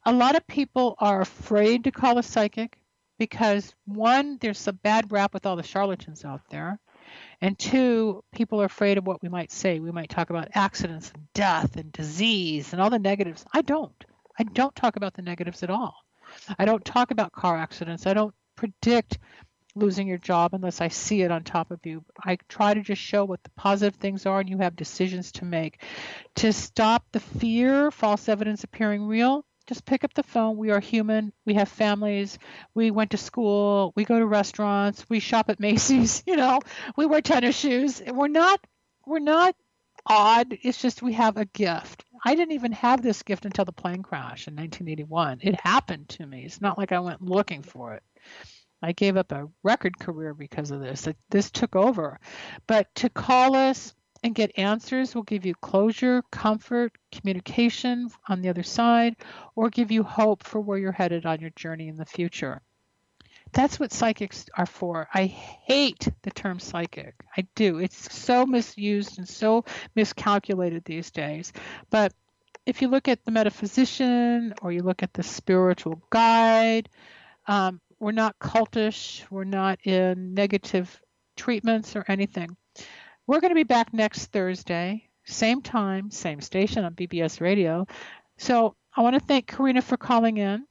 a 0.05 0.13
lot 0.13 0.35
of 0.35 0.45
people 0.45 0.95
are 0.99 1.21
afraid 1.21 1.85
to 1.85 1.91
call 1.91 2.19
a 2.19 2.23
psychic 2.23 2.77
because 3.17 3.73
one, 3.85 4.37
there's 4.41 4.67
a 4.67 4.73
bad 4.73 5.11
rap 5.11 5.33
with 5.33 5.47
all 5.47 5.55
the 5.55 5.63
charlatans 5.63 6.23
out 6.23 6.41
there. 6.51 6.79
And 7.41 7.57
two, 7.57 8.23
people 8.31 8.61
are 8.61 8.65
afraid 8.65 8.97
of 8.97 9.07
what 9.07 9.21
we 9.23 9.29
might 9.29 9.51
say. 9.51 9.79
We 9.79 9.91
might 9.91 10.09
talk 10.09 10.29
about 10.29 10.49
accidents 10.53 11.11
and 11.13 11.25
death 11.33 11.75
and 11.75 11.91
disease 11.91 12.71
and 12.71 12.81
all 12.81 12.91
the 12.91 12.99
negatives. 12.99 13.43
I 13.51 13.61
don't. 13.63 14.05
I 14.37 14.43
don't 14.43 14.75
talk 14.75 14.95
about 14.95 15.15
the 15.15 15.23
negatives 15.23 15.63
at 15.63 15.71
all. 15.71 15.95
I 16.57 16.65
don't 16.65 16.85
talk 16.85 17.11
about 17.11 17.31
car 17.31 17.57
accidents. 17.57 18.05
I 18.05 18.13
don't 18.13 18.33
predict 18.55 19.17
losing 19.75 20.07
your 20.07 20.17
job 20.17 20.53
unless 20.53 20.81
I 20.81 20.89
see 20.89 21.21
it 21.21 21.31
on 21.31 21.43
top 21.43 21.71
of 21.71 21.79
you. 21.83 22.03
I 22.23 22.37
try 22.47 22.73
to 22.73 22.81
just 22.81 23.01
show 23.01 23.25
what 23.25 23.43
the 23.43 23.49
positive 23.51 23.95
things 23.95 24.25
are 24.25 24.39
and 24.39 24.49
you 24.49 24.57
have 24.59 24.75
decisions 24.75 25.31
to 25.33 25.45
make. 25.45 25.83
To 26.35 26.53
stop 26.53 27.05
the 27.11 27.19
fear, 27.19 27.89
false 27.89 28.29
evidence 28.29 28.63
appearing 28.63 29.07
real, 29.07 29.45
just 29.67 29.85
pick 29.85 30.03
up 30.03 30.13
the 30.13 30.23
phone. 30.23 30.57
We 30.57 30.71
are 30.71 30.79
human. 30.79 31.33
We 31.45 31.53
have 31.55 31.69
families. 31.69 32.37
We 32.73 32.91
went 32.91 33.11
to 33.11 33.17
school. 33.17 33.93
We 33.95 34.05
go 34.05 34.19
to 34.19 34.25
restaurants. 34.25 35.05
We 35.09 35.19
shop 35.19 35.49
at 35.49 35.59
Macy's, 35.61 36.23
you 36.25 36.35
know. 36.35 36.59
We 36.97 37.05
wear 37.05 37.21
tennis 37.21 37.57
shoes. 37.57 38.01
We're 38.05 38.27
not 38.27 38.59
we're 39.05 39.19
not 39.19 39.55
odd. 40.05 40.57
It's 40.61 40.81
just 40.81 41.01
we 41.01 41.13
have 41.13 41.37
a 41.37 41.45
gift. 41.45 42.05
I 42.23 42.35
didn't 42.35 42.53
even 42.53 42.71
have 42.73 43.01
this 43.01 43.23
gift 43.23 43.45
until 43.45 43.65
the 43.65 43.71
plane 43.71 44.03
crash 44.03 44.47
in 44.47 44.55
1981. 44.55 45.39
It 45.41 45.59
happened 45.59 46.09
to 46.09 46.25
me. 46.25 46.43
It's 46.45 46.61
not 46.61 46.77
like 46.77 46.91
I 46.91 46.99
went 46.99 47.21
looking 47.21 47.63
for 47.63 47.95
it. 47.95 48.03
I 48.83 48.91
gave 48.93 49.17
up 49.17 49.31
a 49.31 49.47
record 49.63 49.99
career 49.99 50.33
because 50.33 50.71
of 50.71 50.79
this. 50.79 51.07
This 51.29 51.51
took 51.51 51.75
over. 51.75 52.19
But 52.67 52.93
to 52.95 53.09
call 53.09 53.55
us 53.55 53.93
and 54.23 54.35
get 54.35 54.57
answers 54.57 55.15
will 55.15 55.23
give 55.23 55.45
you 55.45 55.55
closure, 55.55 56.21
comfort, 56.31 56.93
communication 57.11 58.09
on 58.27 58.41
the 58.41 58.49
other 58.49 58.63
side, 58.63 59.15
or 59.55 59.69
give 59.69 59.91
you 59.91 60.03
hope 60.03 60.43
for 60.43 60.59
where 60.59 60.77
you're 60.77 60.91
headed 60.91 61.25
on 61.25 61.39
your 61.39 61.49
journey 61.51 61.87
in 61.87 61.97
the 61.97 62.05
future. 62.05 62.61
That's 63.53 63.79
what 63.79 63.91
psychics 63.91 64.45
are 64.57 64.65
for. 64.65 65.07
I 65.13 65.25
hate 65.25 66.07
the 66.21 66.31
term 66.31 66.59
psychic. 66.59 67.15
I 67.35 67.47
do. 67.55 67.79
It's 67.79 68.13
so 68.15 68.45
misused 68.45 69.17
and 69.17 69.27
so 69.27 69.65
miscalculated 69.95 70.85
these 70.85 71.11
days. 71.11 71.51
But 71.89 72.13
if 72.65 72.81
you 72.81 72.87
look 72.87 73.07
at 73.07 73.25
the 73.25 73.31
metaphysician 73.31 74.53
or 74.61 74.71
you 74.71 74.83
look 74.83 75.03
at 75.03 75.13
the 75.13 75.23
spiritual 75.23 76.01
guide, 76.11 76.89
um, 77.47 77.81
we're 77.99 78.11
not 78.11 78.39
cultish. 78.39 79.23
We're 79.29 79.43
not 79.43 79.79
in 79.85 80.33
negative 80.33 81.01
treatments 81.35 81.95
or 81.95 82.05
anything. 82.07 82.55
We're 83.31 83.39
going 83.39 83.51
to 83.51 83.55
be 83.55 83.63
back 83.63 83.93
next 83.93 84.25
Thursday, 84.25 85.07
same 85.23 85.61
time, 85.61 86.11
same 86.11 86.41
station 86.41 86.83
on 86.83 86.95
BBS 86.95 87.39
Radio. 87.39 87.87
So 88.37 88.75
I 88.93 89.03
want 89.03 89.13
to 89.13 89.21
thank 89.21 89.47
Karina 89.47 89.81
for 89.81 89.95
calling 89.95 90.35
in. 90.35 90.65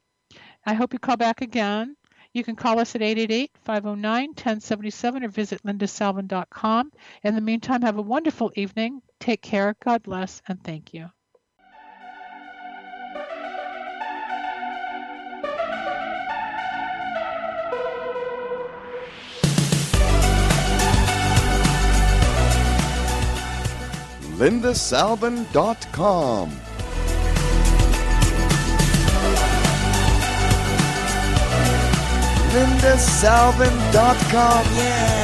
I 0.67 0.75
hope 0.75 0.93
you 0.93 0.99
call 0.99 1.17
back 1.17 1.41
again. 1.41 1.97
You 2.35 2.45
can 2.45 2.57
call 2.57 2.79
us 2.79 2.95
at 2.95 3.01
888 3.01 3.53
509 3.65 4.29
1077 4.29 5.25
or 5.25 5.29
visit 5.29 5.63
lindasalvin.com. 5.63 6.93
In 7.25 7.35
the 7.35 7.41
meantime, 7.41 7.81
have 7.81 7.97
a 7.97 8.03
wonderful 8.03 8.53
evening. 8.55 9.01
Take 9.21 9.41
care. 9.41 9.75
God 9.83 10.03
bless, 10.03 10.43
and 10.47 10.63
thank 10.63 10.93
you. 10.93 11.09
lindasalvin.com. 24.41 26.49
lindasalvin.com, 32.55 34.65
yeah. 34.77 35.20